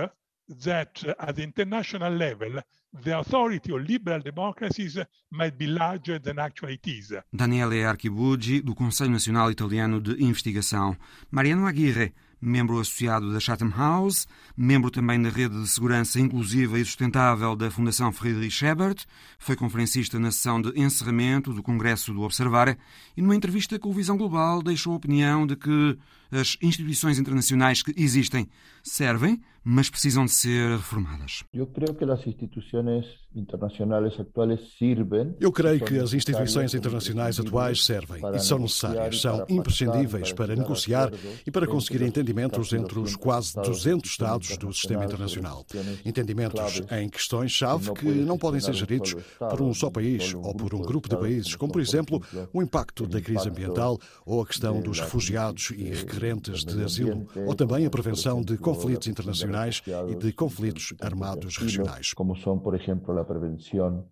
that 0.62 1.04
uh, 1.06 1.14
at 1.18 1.36
the 1.36 1.42
international 1.42 2.12
level, 2.12 2.62
the 2.92 3.16
authority 3.16 3.72
of 3.72 3.88
liberal 3.88 4.20
democracies 4.20 4.98
might 5.30 5.56
be 5.56 5.66
larger 5.66 6.18
than 6.18 6.38
actually 6.38 6.74
it 6.74 6.86
is. 6.86 7.12
Daniele 7.32 7.84
Archibugi, 7.84 8.60
do 8.60 8.74
Conselho 8.74 9.10
Nacional 9.10 9.50
Italiano 9.50 10.00
de 10.00 10.22
Investigação. 10.22 10.96
Mariano 11.30 11.66
Aguirre, 11.66 12.12
membro 12.40 12.80
associado 12.80 13.32
da 13.32 13.38
Chatham 13.38 13.70
House, 13.70 14.26
membro 14.56 14.90
também 14.90 15.20
da 15.22 15.28
Rede 15.28 15.60
de 15.60 15.68
Segurança 15.68 16.18
Inclusiva 16.18 16.78
e 16.78 16.84
Sustentável 16.84 17.54
da 17.54 17.70
Fundação 17.70 18.10
Friedrich 18.12 18.64
Ebert, 18.64 19.04
foi 19.38 19.54
conferencista 19.54 20.18
na 20.18 20.32
sessão 20.32 20.60
de 20.60 20.70
encerramento 20.80 21.52
do 21.52 21.62
Congresso 21.62 22.12
do 22.12 22.22
Observar 22.22 22.76
e, 23.16 23.22
numa 23.22 23.36
entrevista 23.36 23.78
com 23.78 23.90
o 23.90 23.94
Visão 23.94 24.16
Global, 24.16 24.62
deixou 24.62 24.94
a 24.94 24.96
opinião 24.96 25.46
de 25.46 25.54
que 25.54 25.98
as 26.30 26.56
instituições 26.62 27.18
internacionais 27.18 27.82
que 27.82 27.94
existem 27.96 28.48
servem, 28.82 29.40
mas 29.62 29.90
precisam 29.90 30.24
de 30.24 30.30
ser 30.30 30.70
reformadas. 30.70 31.44
Eu 31.52 31.66
creio 31.66 31.94
que 31.94 32.04
as 32.04 32.26
instituições 32.26 33.06
internacionais 33.34 34.18
atuais 34.18 34.60
servem. 34.78 35.36
Eu 35.38 35.52
creio 35.52 35.84
que 35.84 35.98
as 35.98 36.12
instituições 36.14 36.74
internacionais 36.74 37.38
atuais 37.38 37.84
servem 37.84 38.22
e 38.34 38.38
são 38.40 38.58
necessárias, 38.58 39.20
são 39.20 39.44
imprescindíveis 39.48 40.32
para 40.32 40.56
negociar 40.56 41.10
e 41.46 41.50
para 41.50 41.66
conseguir 41.66 42.02
entendimentos 42.02 42.72
entre 42.72 42.98
os 42.98 43.14
quase 43.16 43.54
200 43.54 44.10
Estados 44.10 44.56
do 44.56 44.72
sistema 44.72 45.04
internacional. 45.04 45.64
Entendimentos 46.04 46.82
em 46.90 47.08
questões-chave 47.08 47.92
que 47.94 48.06
não 48.06 48.38
podem 48.38 48.60
ser 48.60 48.72
geridos 48.72 49.14
por 49.38 49.60
um 49.62 49.72
só 49.72 49.90
país 49.90 50.34
ou 50.34 50.54
por 50.54 50.74
um 50.74 50.82
grupo 50.82 51.08
de 51.08 51.16
países, 51.16 51.54
como, 51.54 51.72
por 51.72 51.80
exemplo, 51.80 52.22
o 52.52 52.62
impacto 52.62 53.06
da 53.06 53.20
crise 53.20 53.48
ambiental 53.48 53.98
ou 54.24 54.42
a 54.42 54.46
questão 54.46 54.80
dos 54.80 55.00
refugiados 55.00 55.70
e 55.76 55.84
requerentes 56.20 56.64
de 56.64 56.84
asilo, 56.84 57.26
ou 57.46 57.54
também 57.54 57.86
a 57.86 57.90
prevenção 57.90 58.42
de 58.42 58.56
conflitos 58.58 59.08
internacionais 59.08 59.82
e 60.08 60.14
de 60.14 60.32
conflitos 60.32 60.94
armados 61.00 61.56
regionais. 61.56 62.12
Como 62.12 62.36
são, 62.36 62.58
por 62.58 62.74
exemplo, 62.74 63.18
a 63.18 63.24
prevenção 63.24 64.06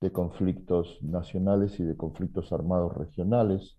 de 0.00 0.10
conflitos 0.10 0.98
nacionais 1.02 1.74
e 1.78 1.84
de 1.84 1.94
conflitos 1.94 2.52
armados 2.52 2.96
regionais, 2.96 3.76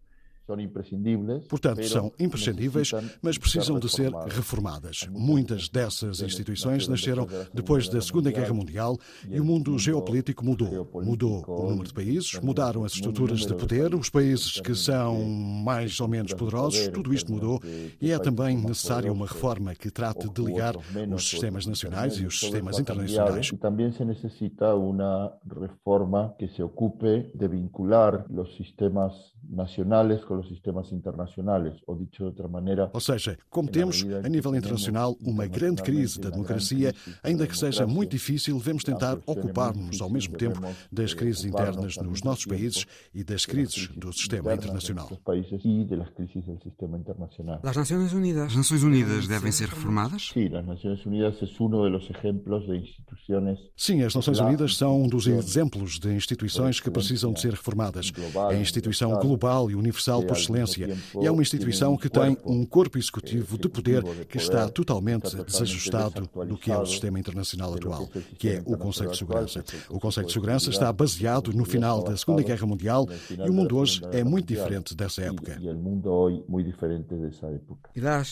Portanto, 1.47 1.83
são 1.85 2.11
imprescindíveis, 2.19 2.91
mas 3.21 3.37
precisam 3.37 3.79
de 3.79 3.89
ser 3.89 4.11
reformadas. 4.27 5.07
Muitas 5.11 5.69
dessas 5.69 6.21
instituições 6.21 6.87
nasceram 6.87 7.27
depois 7.53 7.87
da 7.89 8.01
Segunda 8.01 8.31
Guerra 8.31 8.53
Mundial 8.53 8.97
e 9.29 9.39
o 9.39 9.45
mundo 9.45 9.77
geopolítico 9.77 10.45
mudou. 10.45 10.89
Mudou 11.03 11.45
o 11.47 11.69
número 11.69 11.87
de 11.87 11.93
países, 11.93 12.39
mudaram 12.41 12.83
as 12.83 12.93
estruturas 12.93 13.41
de 13.45 13.53
poder, 13.55 13.93
os 13.95 14.09
países 14.09 14.59
que 14.59 14.75
são 14.75 15.23
mais 15.23 15.99
ou 15.99 16.07
menos 16.07 16.33
poderosos, 16.33 16.87
tudo 16.89 17.13
isto 17.13 17.31
mudou 17.31 17.61
e 18.01 18.11
é 18.11 18.19
também 18.19 18.57
necessária 18.57 19.11
uma 19.11 19.25
reforma 19.25 19.75
que 19.75 19.91
trate 19.91 20.29
de 20.29 20.41
ligar 20.41 20.75
os 21.13 21.29
sistemas 21.29 21.65
nacionais 21.65 22.13
e 22.17 22.25
os 22.25 22.39
sistemas 22.39 22.79
internacionais. 22.79 23.51
Também 23.59 23.91
se 23.91 24.03
necessita 24.05 24.75
uma 24.75 25.33
reforma 25.59 26.33
que 26.37 26.47
se 26.47 26.63
ocupe 26.63 27.31
de 27.33 27.47
vincular 27.47 28.25
os 28.29 28.55
sistemas 28.55 29.13
nacionais 29.49 30.23
com 30.23 30.38
os 30.39 30.47
sistemas 30.47 30.91
internacionais, 30.91 31.73
ou 31.85 31.95
dicho 31.95 32.17
de 32.17 32.23
outra 32.23 32.47
maneira. 32.47 32.89
Ou 32.93 32.99
seja, 32.99 33.37
como 33.49 33.69
temos 33.69 34.05
a 34.23 34.29
nível 34.29 34.55
internacional 34.55 35.15
uma 35.21 35.47
grande 35.47 35.81
crise 35.81 36.19
da 36.19 36.29
democracia, 36.29 36.93
ainda 37.23 37.47
que 37.47 37.57
seja 37.57 37.85
muito 37.85 38.11
difícil, 38.11 38.57
devemos 38.57 38.83
tentar 38.83 39.17
ocupar-nos 39.25 40.01
ao 40.01 40.09
mesmo 40.09 40.37
tempo 40.37 40.59
das 40.91 41.13
crises 41.13 41.45
internas 41.45 41.97
nos 41.97 42.21
nossos 42.23 42.45
países 42.45 42.85
e 43.13 43.23
das 43.23 43.45
crises 43.45 43.87
do 43.95 44.11
sistema 44.13 44.53
internacional. 44.53 45.09
As 47.63 47.75
Nações 47.75 48.13
Unidas, 48.13 48.43
as 48.43 48.55
Nações 48.55 48.83
Unidas 48.83 49.27
devem 49.27 49.51
ser 49.51 49.67
reformadas? 49.69 50.31
Sim, 50.33 50.49
as 50.55 50.65
Nações 50.65 51.05
Unidas 51.05 51.47
é 51.51 51.67
um 51.67 51.67
dos 51.67 52.07
exemplos 52.17 52.65
de 52.65 52.77
instituições. 52.77 53.59
Sim, 53.75 54.03
as 54.03 54.15
Nações 54.15 54.39
Unidas 54.39 54.75
são 54.77 55.03
um 55.03 55.07
dos 55.07 55.27
exemplos 55.27 55.99
de 55.99 56.09
instituições 56.13 56.79
que 56.79 56.89
precisam 56.89 57.33
de 57.33 57.41
ser 57.41 57.51
reformadas. 57.51 58.11
A 58.49 58.55
instituição 58.55 59.11
global 59.19 59.69
e 59.69 59.75
universal 59.75 60.23
por 60.29 60.37
excelência 60.37 60.97
e 61.21 61.25
é 61.25 61.31
uma 61.31 61.41
instituição 61.41 61.97
que 61.97 62.09
tem 62.09 62.37
um 62.45 62.65
corpo 62.65 62.97
executivo 62.97 63.57
de 63.57 63.69
poder 63.69 64.03
que 64.27 64.37
está 64.37 64.67
totalmente 64.69 65.35
desajustado 65.43 66.29
do 66.47 66.57
que 66.57 66.71
é 66.71 66.77
o 66.77 66.85
sistema 66.85 67.19
internacional 67.19 67.73
atual, 67.73 68.07
que 68.37 68.49
é 68.49 68.63
o 68.65 68.77
Conselho 68.77 69.11
de 69.11 69.17
Segurança. 69.17 69.63
O 69.89 69.99
Conselho 69.99 70.27
de 70.27 70.33
Segurança 70.33 70.69
está 70.69 70.91
baseado 70.91 71.51
no 71.53 71.65
final 71.65 72.03
da 72.03 72.15
Segunda 72.15 72.43
Guerra 72.43 72.65
Mundial 72.65 73.07
e 73.29 73.49
o 73.49 73.53
mundo 73.53 73.77
hoje 73.77 74.01
é 74.11 74.23
muito 74.23 74.47
diferente 74.47 74.95
dessa 74.95 75.21
época. 75.21 75.59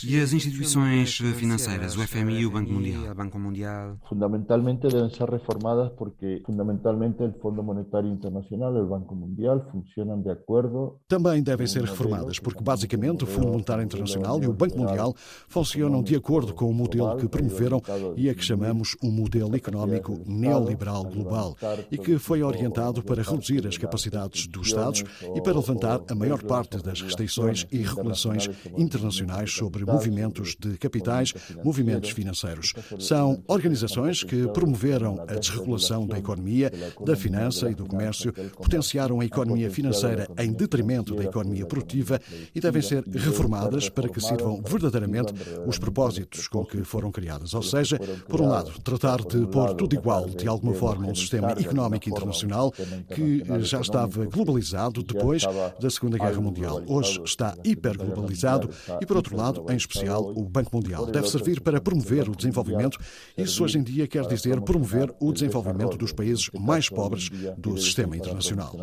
E 0.03 0.19
as 0.19 0.33
instituições 0.33 1.17
financeiras, 1.17 1.95
o 1.95 2.01
FMI 2.01 2.41
e 2.41 2.45
o 2.45 2.51
Banco 2.51 3.39
Mundial? 3.39 3.97
Fundamentalmente 4.07 4.87
devem 4.87 5.09
ser 5.09 5.29
reformadas 5.29 5.91
porque 5.97 6.41
fundamentalmente 6.45 7.23
o 7.23 7.33
Fundo 7.41 7.63
Monetário 7.63 8.09
Internacional 8.09 8.75
e 8.75 8.81
o 8.81 8.87
Banco 8.87 9.15
Mundial 9.15 9.65
funcionam 9.71 10.21
de 10.21 10.29
acordo. 10.29 10.99
Também 11.07 11.41
devem 11.41 11.67
ser 11.67 11.76
reformadas 11.85 12.39
porque 12.39 12.63
basicamente 12.63 13.23
o 13.23 13.27
Fundo 13.27 13.47
Monetário 13.47 13.83
Internacional 13.83 14.41
e 14.43 14.47
o 14.47 14.53
Banco 14.53 14.77
Mundial 14.77 15.15
funcionam 15.47 16.01
de 16.01 16.15
acordo 16.15 16.53
com 16.53 16.69
o 16.69 16.73
modelo 16.73 17.17
que 17.17 17.27
promoveram 17.27 17.81
e 18.15 18.29
a 18.29 18.35
que 18.35 18.43
chamamos 18.43 18.95
um 19.03 19.11
modelo 19.11 19.55
económico 19.55 20.19
neoliberal 20.25 21.03
global 21.03 21.55
e 21.91 21.97
que 21.97 22.17
foi 22.17 22.43
orientado 22.43 23.03
para 23.03 23.21
reduzir 23.21 23.65
as 23.67 23.77
capacidades 23.77 24.47
dos 24.47 24.67
Estados 24.67 25.03
e 25.35 25.41
para 25.41 25.53
levantar 25.53 26.01
a 26.09 26.15
maior 26.15 26.41
parte 26.43 26.77
das 26.77 27.01
restrições 27.01 27.65
e 27.71 27.77
regulações 27.77 28.49
internacionais 28.77 29.51
sobre 29.51 29.85
movimentos 29.85 30.55
de 30.59 30.77
capitais, 30.77 31.33
movimentos 31.63 32.11
financeiros. 32.11 32.73
São 32.99 33.43
organizações 33.47 34.23
que 34.23 34.47
promoveram 34.47 35.23
a 35.27 35.35
desregulação 35.35 36.05
da 36.05 36.17
economia, 36.17 36.71
da 37.05 37.15
finança 37.15 37.69
e 37.69 37.75
do 37.75 37.85
comércio, 37.85 38.33
potenciaram 38.33 39.19
a 39.19 39.25
economia 39.25 39.69
financeira 39.69 40.27
em 40.37 40.51
detrimento 40.51 41.15
da 41.15 41.23
economia 41.23 41.65
produtiva 41.67 42.19
e 42.53 42.59
devem 42.59 42.81
ser 42.81 43.03
reformadas 43.07 43.89
para 43.89 44.09
que 44.09 44.21
sirvam 44.21 44.61
verdadeiramente 44.65 45.33
os 45.65 45.77
propósitos 45.77 46.47
com 46.47 46.65
que 46.65 46.83
foram 46.83 47.11
criadas. 47.11 47.53
Ou 47.53 47.63
seja, 47.63 47.99
por 48.27 48.41
um 48.41 48.47
lado, 48.47 48.71
tratar 48.81 49.17
de 49.17 49.45
pôr 49.47 49.73
tudo 49.75 49.95
igual, 49.95 50.27
de 50.27 50.47
alguma 50.47 50.73
forma, 50.73 51.07
um 51.07 51.15
sistema 51.15 51.51
económico 51.51 52.09
internacional 52.09 52.71
que 53.13 53.43
já 53.61 53.81
estava 53.81 54.25
globalizado 54.25 55.03
depois 55.03 55.43
da 55.79 55.89
Segunda 55.89 56.17
Guerra 56.17 56.41
Mundial. 56.41 56.81
Hoje 56.87 57.21
está 57.23 57.55
hiperglobalizado 57.63 58.69
e, 59.01 59.05
por 59.05 59.17
outro 59.17 59.35
lado, 59.35 59.65
em 59.69 59.75
especial, 59.75 60.31
o 60.35 60.43
Banco 60.43 60.75
Mundial 60.75 61.05
deve 61.05 61.29
servir 61.29 61.61
para 61.61 61.81
promover 61.81 62.29
o 62.29 62.35
desenvolvimento. 62.35 62.97
Isso 63.37 63.63
hoje 63.63 63.77
em 63.77 63.83
dia 63.83 64.07
quer 64.07 64.25
dizer 64.25 64.61
promover 64.61 65.13
o 65.19 65.31
desenvolvimento 65.31 65.97
dos 65.97 66.11
países 66.11 66.49
mais 66.53 66.89
pobres 66.89 67.29
do 67.57 67.77
sistema 67.77 68.15
internacional. 68.15 68.75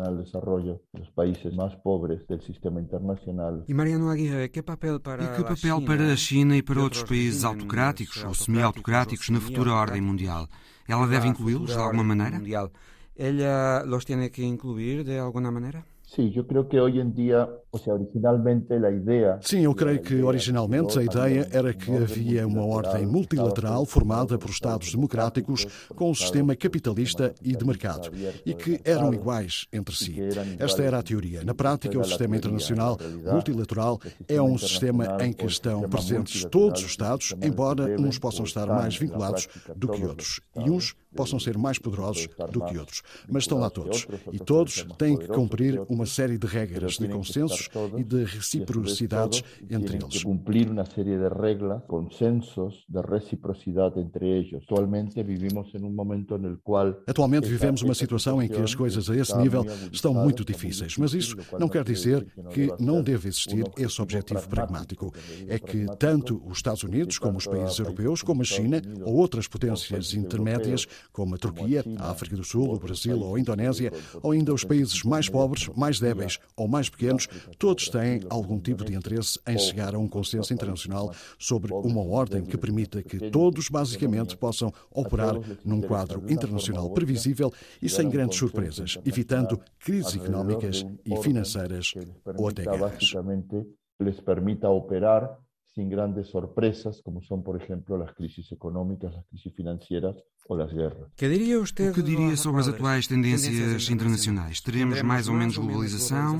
E 3.67 3.73
Mariano 3.73 4.09
Aguirre, 4.09 4.49
que 4.49 4.61
papel 4.61 4.99
para, 4.99 5.23
e 5.23 5.27
que 5.35 5.43
papel 5.43 5.81
para 5.85 6.13
a 6.13 6.15
China 6.15 6.55
e 6.57 6.63
para 6.63 6.81
outros 6.81 7.03
países 7.03 7.43
autocráticos 7.43 8.23
ou 8.23 8.33
semi-autocráticos 8.33 9.29
na 9.29 9.39
futura 9.39 9.73
ordem 9.73 10.01
mundial? 10.01 10.47
Ela 10.87 11.07
deve 11.07 11.27
incluí-los 11.27 11.71
de 11.71 11.79
alguma 11.79 12.03
maneira? 12.03 12.41
Ela 13.17 13.83
los 13.85 14.03
tiene 14.05 14.29
que 14.29 14.43
incluir 14.43 15.03
de 15.03 15.17
alguma 15.17 15.51
maneira? 15.51 15.85
Sim, 16.07 16.31
eu 16.35 16.43
creio 16.43 16.65
que 16.65 16.79
hoje 16.79 16.99
em 16.99 17.09
dia 17.09 17.49
originalmente 17.71 18.73
a 18.73 18.91
ideia. 18.91 19.39
Sim, 19.41 19.61
eu 19.61 19.75
creio 19.75 20.01
que 20.01 20.21
originalmente 20.21 20.97
a 20.97 21.03
ideia 21.03 21.47
era 21.51 21.73
que 21.73 21.91
havia 21.91 22.47
uma 22.47 22.65
ordem 22.65 23.05
multilateral 23.05 23.85
formada 23.85 24.37
por 24.37 24.49
Estados 24.49 24.91
democráticos 24.91 25.65
com 25.95 26.11
um 26.11 26.15
sistema 26.15 26.55
capitalista 26.55 27.33
e 27.41 27.55
de 27.55 27.65
mercado 27.65 28.09
e 28.45 28.53
que 28.53 28.79
eram 28.85 29.13
iguais 29.13 29.65
entre 29.73 29.95
si. 29.95 30.15
Esta 30.59 30.83
era 30.83 30.99
a 30.99 31.03
teoria. 31.03 31.43
Na 31.43 31.53
prática, 31.53 31.99
o 31.99 32.03
sistema 32.03 32.37
internacional 32.37 32.97
multilateral 33.29 33.99
é 34.27 34.41
um 34.41 34.57
sistema 34.57 35.17
em 35.21 35.33
que 35.33 35.45
estão 35.45 35.81
presentes 35.89 36.45
todos 36.45 36.81
os 36.81 36.91
Estados, 36.91 37.33
embora 37.41 37.99
uns 37.99 38.17
possam 38.17 38.45
estar 38.45 38.67
mais 38.67 38.95
vinculados 38.95 39.47
do 39.75 39.89
que 39.89 40.05
outros 40.05 40.39
e 40.55 40.69
uns 40.69 40.95
possam 41.15 41.39
ser 41.39 41.57
mais 41.57 41.79
poderosos 41.79 42.27
do 42.51 42.63
que 42.65 42.77
outros. 42.77 43.01
Mas 43.29 43.43
estão 43.43 43.59
lá 43.59 43.69
todos 43.69 44.07
e 44.31 44.39
todos 44.39 44.85
têm 44.97 45.17
que 45.17 45.27
cumprir 45.27 45.81
uma 45.89 46.05
série 46.05 46.37
de 46.37 46.47
regras 46.47 46.97
de 46.97 47.07
consensos 47.07 47.69
e 47.97 48.03
de 48.03 48.23
reciprocidades 48.23 49.43
entre 49.69 49.97
eles. 49.97 50.23
Cumprir 50.23 50.69
uma 50.69 50.85
série 50.85 51.17
de 51.17 51.29
regras, 51.29 51.81
consensos 51.87 52.85
de 52.87 53.01
reciprocidade 53.01 53.99
entre 53.99 54.27
eles. 54.27 54.53
Atualmente 54.63 55.21
vivimos 55.23 55.73
em 55.73 55.83
um 55.83 55.91
momento 55.91 56.37
no 56.37 56.57
qual 56.57 56.95
Atualmente 57.07 57.47
vivemos 57.47 57.81
uma 57.81 57.93
situação 57.93 58.41
em 58.41 58.47
que 58.47 58.59
as 58.61 58.75
coisas 58.75 59.09
a 59.09 59.15
esse 59.15 59.35
nível 59.37 59.65
estão 59.91 60.13
muito 60.13 60.43
difíceis, 60.43 60.97
mas 60.97 61.13
isso 61.13 61.35
não 61.59 61.67
quer 61.67 61.83
dizer 61.83 62.25
que 62.51 62.71
não 62.79 63.01
deve 63.01 63.27
existir 63.27 63.63
esse 63.77 64.01
objetivo 64.01 64.47
pragmático. 64.47 65.13
É 65.47 65.57
que 65.59 65.85
tanto 65.97 66.41
os 66.45 66.57
Estados 66.57 66.83
Unidos 66.83 67.17
como 67.17 67.37
os 67.37 67.45
países 67.45 67.77
europeus, 67.79 68.21
como 68.21 68.41
a 68.41 68.45
China 68.45 68.81
ou 69.03 69.15
outras 69.15 69.47
potências 69.47 70.13
intermédias, 70.13 70.87
como 71.11 71.35
a 71.35 71.37
Turquia, 71.37 71.83
a 71.99 72.11
África 72.11 72.35
do 72.35 72.43
Sul, 72.43 72.73
o 72.73 72.79
Brasil 72.79 73.19
ou 73.19 73.35
a 73.35 73.39
Indonésia, 73.39 73.91
ou 74.21 74.31
ainda 74.31 74.53
os 74.53 74.63
países 74.63 75.03
mais 75.03 75.29
pobres, 75.29 75.69
mais 75.75 75.99
débeis 75.99 76.39
ou 76.55 76.67
mais 76.67 76.89
pequenos, 76.89 77.27
todos 77.57 77.89
têm 77.89 78.21
algum 78.29 78.59
tipo 78.59 78.83
de 78.83 78.93
interesse 78.93 79.39
em 79.47 79.57
chegar 79.57 79.95
a 79.95 79.99
um 79.99 80.07
consenso 80.07 80.53
internacional 80.53 81.13
sobre 81.37 81.73
uma 81.73 82.01
ordem 82.01 82.43
que 82.43 82.57
permita 82.57 83.01
que 83.01 83.29
todos, 83.29 83.69
basicamente, 83.69 84.37
possam 84.37 84.71
operar 84.91 85.35
num 85.63 85.81
quadro 85.81 86.23
internacional 86.31 86.89
previsível 86.91 87.51
e 87.81 87.89
sem 87.89 88.09
grandes 88.09 88.37
surpresas, 88.37 88.97
evitando 89.05 89.59
crises 89.79 90.15
económicas 90.15 90.85
e 91.05 91.15
financeiras 91.17 91.93
ou 92.37 92.49
até 92.49 92.63
guerras. 92.63 93.13
les 93.99 94.21
permita 94.21 94.69
operar 94.69 95.37
sin 95.73 95.89
grandes 95.89 96.27
sorpresas, 96.27 97.01
como 97.01 97.21
son, 97.21 97.43
por 97.43 97.61
ejemplo, 97.61 97.97
las 97.97 98.13
crisis 98.13 98.51
económicas, 98.51 99.13
las 99.13 99.25
crisis 99.25 99.53
financieras. 99.53 100.15
Que 101.15 101.27
diria 101.27 101.59
o 101.59 101.63
que 101.63 102.03
diria 102.03 102.37
sobre 102.37 102.61
as 102.61 102.67
atuais 102.67 103.07
tendências 103.07 103.89
internacionais? 103.89 104.61
Teremos 104.61 105.01
mais 105.01 105.27
ou 105.27 105.33
menos 105.33 105.57
globalização, 105.57 106.37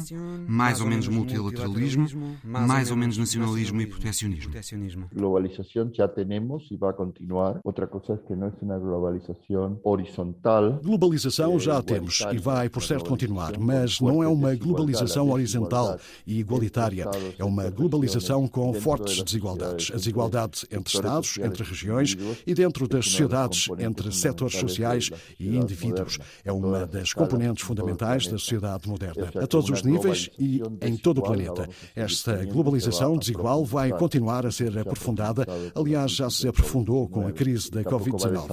mais 0.47 0.79
ou 0.79 0.85
menos 0.85 1.07
multilateralismo, 1.07 2.07
mais 2.43 2.91
ou 2.91 2.97
menos 2.97 3.17
nacionalismo 3.17 3.81
e 3.81 3.87
proteccionismo? 3.87 5.09
Globalização 5.11 5.89
já 5.91 6.07
temos 6.07 6.67
e 6.69 6.77
vai 6.77 6.93
continuar. 6.93 7.59
Outra 7.63 7.87
coisa 7.87 8.13
é 8.13 8.17
que 8.17 8.35
não 8.35 8.47
é 8.47 8.51
uma 8.77 8.79
globalização 8.79 9.79
horizontal. 9.83 10.79
Globalização 10.83 11.59
já 11.59 11.81
temos 11.81 12.23
e 12.31 12.37
vai, 12.37 12.69
por 12.69 12.83
certo, 12.83 13.09
continuar, 13.09 13.57
mas 13.57 13.99
não 13.99 14.21
é 14.21 14.27
uma 14.27 14.53
globalização 14.53 15.31
horizontal 15.31 15.97
e 16.27 16.39
igualitária. 16.39 17.07
É 17.39 17.43
uma 17.43 17.71
globalização 17.71 18.47
com 18.47 18.71
fortes 18.75 19.23
desigualdades. 19.23 19.89
A 19.91 19.95
desigualdade 19.95 20.67
entre 20.71 20.93
Estados, 20.93 21.37
entre 21.39 21.63
regiões 21.63 22.15
e 22.45 22.53
dentro 22.53 22.87
das 22.87 23.05
sociedades, 23.05 23.67
entre 23.79 23.94
setores 24.11 24.57
sociais 24.57 25.09
e 25.39 25.55
indivíduos. 25.55 26.17
É 26.43 26.51
uma 26.51 26.85
das 26.85 27.13
componentes 27.13 27.63
fundamentais 27.63 28.27
da 28.27 28.37
sociedade 28.37 28.87
moderna, 28.87 29.31
a 29.41 29.47
todos 29.47 29.69
os 29.69 29.83
níveis 29.83 30.29
e 30.39 30.61
em 30.81 30.97
todo 30.97 31.19
o 31.19 31.23
planeta. 31.23 31.67
Esta 31.95 32.45
globalização 32.45 33.17
desigual 33.17 33.63
vai 33.65 33.91
continuar 33.91 34.45
a 34.45 34.51
ser 34.51 34.77
aprofundada. 34.77 35.45
Aliás, 35.73 36.11
já 36.11 36.29
se 36.29 36.47
aprofundou 36.47 37.07
com 37.07 37.27
a 37.27 37.31
crise 37.31 37.71
da 37.71 37.83
Covid-19. 37.83 38.45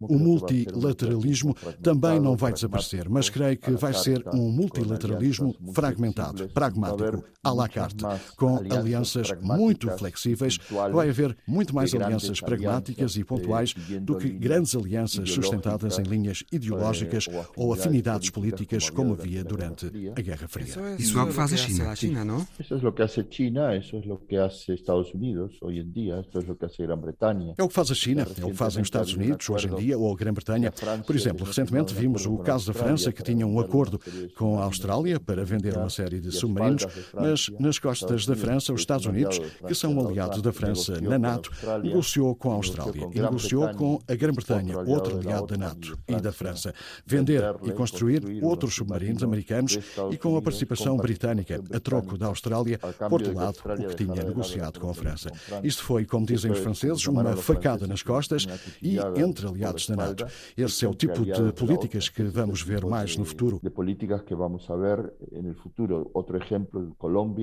O 0.00 0.18
multilateralismo 0.18 1.54
também 1.82 2.20
não 2.20 2.36
vai 2.36 2.52
desaparecer, 2.52 3.08
mas 3.08 3.28
creio 3.28 3.56
que 3.56 3.72
vai 3.72 3.94
ser 3.94 4.22
um 4.32 4.50
multilateralismo 4.50 5.54
fragmentado, 5.72 6.48
pragmático, 6.48 7.24
à 7.42 7.52
la 7.52 7.68
carte, 7.68 8.04
com 8.36 8.56
alianças 8.56 9.32
muito 9.40 9.90
flexíveis, 9.96 10.58
vai 10.92 11.08
haver 11.08 11.36
muito 11.46 11.74
mais 11.74 11.94
alianças 11.94 12.40
pragmáticas 12.40 13.16
e 13.16 13.24
pontuais 13.24 13.74
do 14.00 14.16
que 14.16 14.28
grandes 14.28 14.74
alianças 14.74 15.30
sustentadas 15.30 15.98
em 15.98 16.02
linhas 16.02 16.44
ideológicas 16.52 17.26
ou 17.56 17.72
afinidades 17.72 18.30
políticas 18.30 18.90
como 18.90 19.14
havia 19.14 19.44
durante 19.44 19.86
a 20.16 20.20
Guerra 20.20 20.48
Fria. 20.48 20.74
Isso 20.98 21.18
é 21.18 21.22
o 21.22 21.26
que 21.26 21.32
faz 21.32 21.52
a 21.52 21.56
China, 21.56 21.96
China 21.96 22.24
não? 22.24 22.46
Isso 22.58 22.74
é 22.74 22.76
o 22.76 22.92
que 22.92 22.98
faz 22.98 23.18
a 23.18 23.24
China, 23.30 23.76
isso 23.76 23.96
é 23.96 24.12
o 24.12 24.16
que 24.18 24.36
faz 24.36 24.68
Estados 24.68 25.12
Unidos 25.14 25.56
hoje 25.60 25.78
em 25.80 25.90
dia, 25.90 26.24
isso 26.26 26.38
é 26.38 26.40
o 26.40 26.54
que 26.54 26.60
faz 26.60 26.72
a 26.78 26.82
Grã-Bretanha. 26.82 27.54
É 27.56 27.62
o 27.62 27.68
que 27.68 27.74
faz 27.74 27.90
a 27.90 27.94
China, 27.94 28.22
é 28.22 28.44
o 28.44 28.50
que 28.50 28.56
fazem 28.56 28.82
os 28.82 28.86
Estados 28.86 29.14
Unidos 29.14 29.48
hoje 29.48 29.68
em 29.68 29.74
dia 29.76 29.98
ou 29.98 30.12
a 30.12 30.16
Grã-Bretanha. 30.16 30.72
Por 31.06 31.14
exemplo, 31.14 31.46
recentemente 31.46 31.94
vimos 31.94 32.26
o 32.26 32.38
caso 32.38 32.72
da 32.72 32.74
França 32.74 33.12
que 33.12 33.22
tinha 33.22 33.46
um 33.46 33.58
acordo 33.58 34.00
com 34.36 34.58
a 34.58 34.64
Austrália 34.64 35.18
para 35.20 35.44
vender 35.44 35.76
uma 35.76 35.90
série 35.90 36.20
de 36.20 36.32
submarinos, 36.32 36.86
mas 37.14 37.48
nas 37.58 37.78
costas 37.78 38.26
da 38.26 38.34
França 38.34 38.72
os 38.72 38.80
Estados 38.80 39.06
Unidos, 39.06 39.40
que 39.66 39.74
são 39.74 39.98
aliados 40.06 40.42
da 40.42 40.52
França 40.52 41.00
na 41.00 41.18
NATO, 41.18 41.50
negociou 41.82 42.34
com 42.34 42.52
a 42.52 42.54
Austrália 42.54 43.08
e 43.12 43.20
negociou 43.20 43.68
com 43.74 43.85
com 43.86 44.00
a 44.08 44.14
Grã-Bretanha, 44.16 44.78
outro 44.78 45.18
aliado 45.18 45.46
da 45.46 45.56
NATO, 45.56 45.96
e 46.08 46.16
da 46.16 46.32
França. 46.32 46.74
Vender 47.06 47.42
e 47.62 47.70
construir 47.70 48.42
outros 48.42 48.74
submarinos 48.74 49.22
americanos 49.22 49.78
e 50.10 50.16
com 50.16 50.36
a 50.36 50.42
participação 50.42 50.96
britânica, 50.96 51.62
a 51.72 51.78
troco 51.78 52.18
da 52.18 52.26
Austrália, 52.26 52.78
por 52.78 53.12
outro 53.12 53.34
lado, 53.34 53.58
o 53.58 53.86
que 53.86 53.94
tinha 53.94 54.24
negociado 54.24 54.80
com 54.80 54.90
a 54.90 54.94
França. 54.94 55.30
Isto 55.62 55.84
foi, 55.84 56.04
como 56.04 56.26
dizem 56.26 56.50
os 56.50 56.58
franceses, 56.58 57.06
uma 57.06 57.36
facada 57.36 57.86
nas 57.86 58.02
costas 58.02 58.46
e 58.82 58.98
entre 59.16 59.46
aliados 59.46 59.86
da 59.88 59.94
NATO. 59.94 60.26
Esse 60.56 60.84
é 60.84 60.88
o 60.88 60.94
tipo 60.94 61.24
de 61.24 61.52
políticas 61.52 62.08
que 62.08 62.24
vamos 62.24 62.62
ver 62.62 62.84
mais 62.84 63.16
no 63.16 63.24
futuro. 63.24 63.60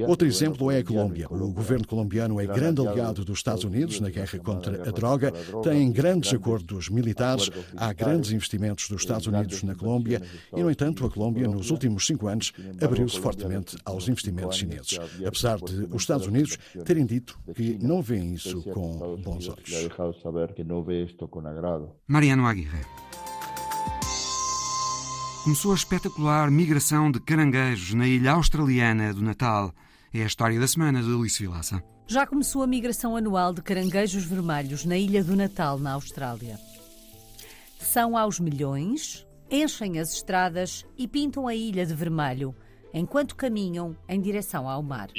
Outro 0.07 0.27
exemplo 0.27 0.71
é 0.71 0.79
a 0.79 0.83
Colômbia. 0.83 1.27
O 1.29 1.53
governo 1.53 1.87
colombiano 1.87 2.41
é 2.41 2.45
grande 2.45 2.85
aliado 2.85 3.23
dos 3.23 3.37
Estados 3.37 3.63
Unidos 3.63 4.01
na 4.01 4.09
guerra 4.09 4.39
contra 4.39 4.89
a 4.89 4.91
droga, 4.91 5.31
tem 5.63 5.91
grandes 5.91 6.32
acordos 6.33 6.89
militares, 6.89 7.49
há 7.75 7.93
grandes 7.93 8.31
investimentos 8.31 8.89
dos 8.89 9.01
Estados 9.01 9.27
Unidos 9.27 9.63
na 9.63 9.75
Colômbia 9.75 10.21
e, 10.55 10.61
no 10.61 10.69
entanto, 10.69 11.05
a 11.05 11.09
Colômbia, 11.09 11.47
nos 11.47 11.71
últimos 11.71 12.05
cinco 12.05 12.27
anos, 12.27 12.51
abriu-se 12.81 13.19
fortemente 13.19 13.77
aos 13.85 14.07
investimentos 14.07 14.57
chineses, 14.57 14.99
apesar 15.25 15.57
de 15.57 15.87
os 15.91 16.01
Estados 16.01 16.27
Unidos 16.27 16.57
terem 16.85 17.05
dito 17.05 17.39
que 17.55 17.77
não 17.81 18.01
veem 18.01 18.33
isso 18.33 18.61
com 18.63 19.17
bons 19.17 19.47
olhos. 19.47 19.69
Mariano 22.07 22.45
Aguirre. 22.45 22.81
Começou 25.43 25.73
a 25.73 25.75
espetacular 25.75 26.49
migração 26.49 27.11
de 27.11 27.19
caranguejos 27.19 27.93
na 27.93 28.07
ilha 28.07 28.31
australiana 28.31 29.13
do 29.13 29.21
Natal. 29.21 29.73
É 30.13 30.23
a 30.23 30.25
história 30.25 30.57
da 30.57 30.67
semana 30.67 31.03
de 31.03 31.13
Alice 31.13 31.41
Vilaça. 31.41 31.83
Já 32.05 32.27
começou 32.27 32.61
a 32.61 32.67
migração 32.67 33.15
anual 33.15 33.53
de 33.53 33.61
caranguejos 33.61 34.25
vermelhos 34.25 34.83
na 34.83 34.97
Ilha 34.97 35.23
do 35.23 35.35
Natal, 35.35 35.79
na 35.79 35.93
Austrália. 35.93 36.59
São 37.79 38.17
aos 38.17 38.39
milhões, 38.39 39.25
enchem 39.49 39.99
as 39.99 40.13
estradas 40.13 40.85
e 40.97 41.07
pintam 41.07 41.47
a 41.47 41.55
ilha 41.55 41.85
de 41.85 41.93
vermelho, 41.93 42.55
enquanto 42.93 43.35
caminham 43.35 43.95
em 44.07 44.19
direção 44.19 44.69
ao 44.69 44.83
mar. 44.83 45.09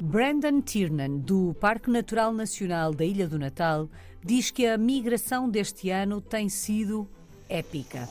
Brandon 0.00 0.60
Tiernan, 0.62 1.18
do 1.18 1.54
Parque 1.60 1.90
Natural 1.90 2.32
Nacional 2.32 2.94
da 2.94 3.04
Ilha 3.04 3.28
do 3.28 3.38
Natal, 3.38 3.88
diz 4.24 4.50
que 4.50 4.66
a 4.66 4.78
migração 4.78 5.48
deste 5.48 5.90
ano 5.90 6.20
tem 6.20 6.48
sido 6.48 7.08
épica. 7.48 8.08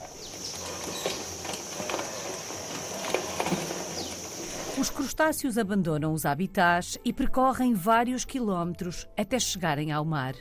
Os 4.80 4.90
crustáceos 4.90 5.58
abandonam 5.58 6.14
os 6.14 6.26
habitats 6.26 6.98
e 7.04 7.12
percorrem 7.12 7.74
vários 7.74 8.24
quilómetros 8.24 9.06
até 9.18 9.38
chegarem 9.38 9.92
ao 9.92 10.06
mar, 10.06 10.34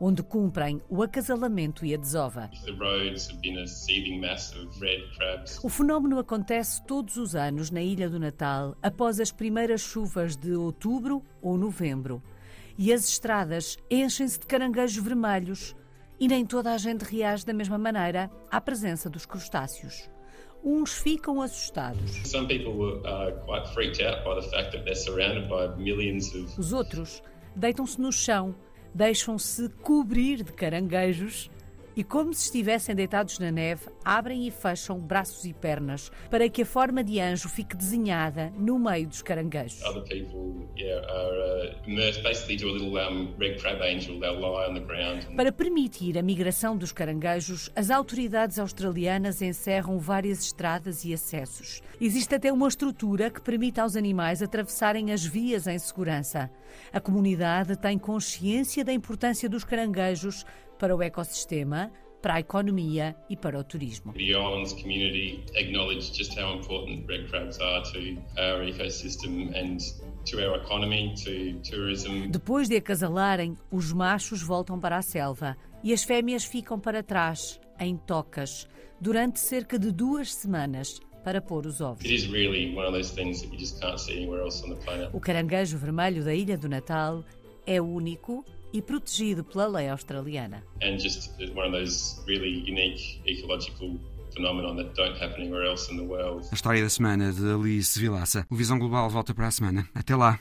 onde 0.00 0.22
cumprem 0.22 0.80
o 0.88 1.02
acasalamento 1.02 1.84
e 1.84 1.92
a 1.92 1.98
desova. 1.98 2.50
O 5.62 5.68
fenómeno 5.68 6.18
acontece 6.18 6.82
todos 6.86 7.18
os 7.18 7.34
anos 7.34 7.70
na 7.70 7.82
Ilha 7.82 8.08
do 8.08 8.18
Natal, 8.18 8.74
após 8.82 9.20
as 9.20 9.30
primeiras 9.30 9.82
chuvas 9.82 10.38
de 10.38 10.52
outubro 10.52 11.22
ou 11.42 11.58
novembro. 11.58 12.22
E 12.78 12.94
as 12.94 13.06
estradas 13.06 13.76
enchem-se 13.90 14.40
de 14.40 14.46
caranguejos 14.46 15.04
vermelhos, 15.04 15.76
e 16.18 16.26
nem 16.26 16.46
toda 16.46 16.72
a 16.72 16.78
gente 16.78 17.02
reage 17.02 17.44
da 17.44 17.52
mesma 17.52 17.76
maneira 17.76 18.30
à 18.50 18.58
presença 18.58 19.10
dos 19.10 19.26
crustáceos. 19.26 20.08
Uns 20.64 20.94
ficam 20.94 21.40
assustados. 21.42 22.22
Os 26.58 26.72
outros 26.72 27.22
deitam-se 27.56 28.00
no 28.00 28.12
chão, 28.12 28.54
deixam-se 28.94 29.68
cobrir 29.82 30.44
de 30.44 30.52
caranguejos 30.52 31.50
e, 31.96 32.02
como 32.04 32.32
se 32.32 32.44
estivessem 32.44 32.94
deitados 32.94 33.38
na 33.38 33.50
neve, 33.50 33.86
abrem 34.04 34.46
e 34.46 34.50
fecham 34.50 34.98
braços 34.98 35.44
e 35.44 35.52
pernas 35.52 36.10
para 36.30 36.48
que 36.48 36.62
a 36.62 36.66
forma 36.66 37.02
de 37.02 37.20
anjo 37.20 37.48
fique 37.48 37.76
desenhada 37.76 38.52
no 38.56 38.78
meio 38.78 39.06
dos 39.06 39.22
caranguejos. 39.22 39.82
Para 45.36 45.52
permitir 45.52 46.18
a 46.18 46.22
migração 46.22 46.76
dos 46.76 46.92
caranguejos, 46.92 47.70
as 47.74 47.90
autoridades 47.90 48.58
australianas 48.58 49.42
encerram 49.42 49.98
várias 49.98 50.44
estradas 50.44 51.04
e 51.04 51.12
acessos. 51.12 51.82
Existe 52.00 52.34
até 52.34 52.52
uma 52.52 52.68
estrutura 52.68 53.30
que 53.30 53.40
permite 53.40 53.80
aos 53.80 53.96
animais 53.96 54.42
atravessarem 54.42 55.12
as 55.12 55.24
vias 55.24 55.66
em 55.66 55.78
segurança. 55.78 56.50
A 56.92 57.00
comunidade 57.00 57.76
tem 57.76 57.98
consciência 57.98 58.84
da 58.84 58.92
importância 58.92 59.48
dos 59.48 59.64
caranguejos 59.64 60.44
para 60.82 60.96
o 60.96 61.00
ecossistema, 61.00 61.92
para 62.20 62.34
a 62.34 62.40
economia 62.40 63.14
e 63.30 63.36
para 63.36 63.56
o 63.56 63.62
turismo. 63.62 64.12
The 64.14 64.32
islands 64.32 64.72
community 64.72 65.44
just 66.12 66.36
how 66.36 66.58
important 66.58 67.06
red 67.06 67.28
crabs 67.28 67.60
are 67.60 67.84
to 67.92 68.20
our 68.36 68.64
ecosystem 68.64 69.52
and 69.54 69.76
to 70.24 70.38
our 70.38 70.60
economy, 70.60 71.14
to 71.22 71.60
tourism. 71.70 72.28
Depois 72.32 72.68
de 72.68 72.74
acasalarem, 72.74 73.56
os 73.70 73.92
machos 73.92 74.42
voltam 74.42 74.80
para 74.80 74.96
a 74.96 75.02
selva 75.02 75.56
e 75.84 75.92
as 75.92 76.02
fêmeas 76.02 76.44
ficam 76.44 76.80
para 76.80 77.00
trás, 77.00 77.60
em 77.78 77.96
tocas, 77.96 78.66
durante 79.00 79.38
cerca 79.38 79.78
de 79.78 79.92
duas 79.92 80.34
semanas 80.34 80.98
para 81.22 81.40
pôr 81.40 81.64
os 81.64 81.80
ovos. 81.80 82.04
O 85.12 85.20
caranguejo 85.20 85.78
vermelho 85.78 86.24
da 86.24 86.34
Ilha 86.34 86.58
do 86.58 86.68
Natal 86.68 87.24
é 87.64 87.80
único 87.80 88.44
e 88.72 88.80
protegido 88.80 89.44
pela 89.44 89.66
lei 89.66 89.88
australiana. 89.88 90.62
And 90.82 90.98
just 90.98 91.30
one 91.54 91.66
of 91.66 91.72
those 91.72 92.20
really 92.26 92.64
unique 92.68 93.20
ecological 93.26 93.98
A 96.50 96.54
história 96.54 96.82
da 96.82 96.88
semana 96.88 97.32
de 97.32 97.52
Alice 97.52 98.00
Vilaça. 98.00 98.46
O 98.48 98.56
Visão 98.56 98.78
Global 98.78 99.10
volta 99.10 99.34
para 99.34 99.48
a 99.48 99.50
semana. 99.50 99.86
Até 99.94 100.16
lá. 100.16 100.40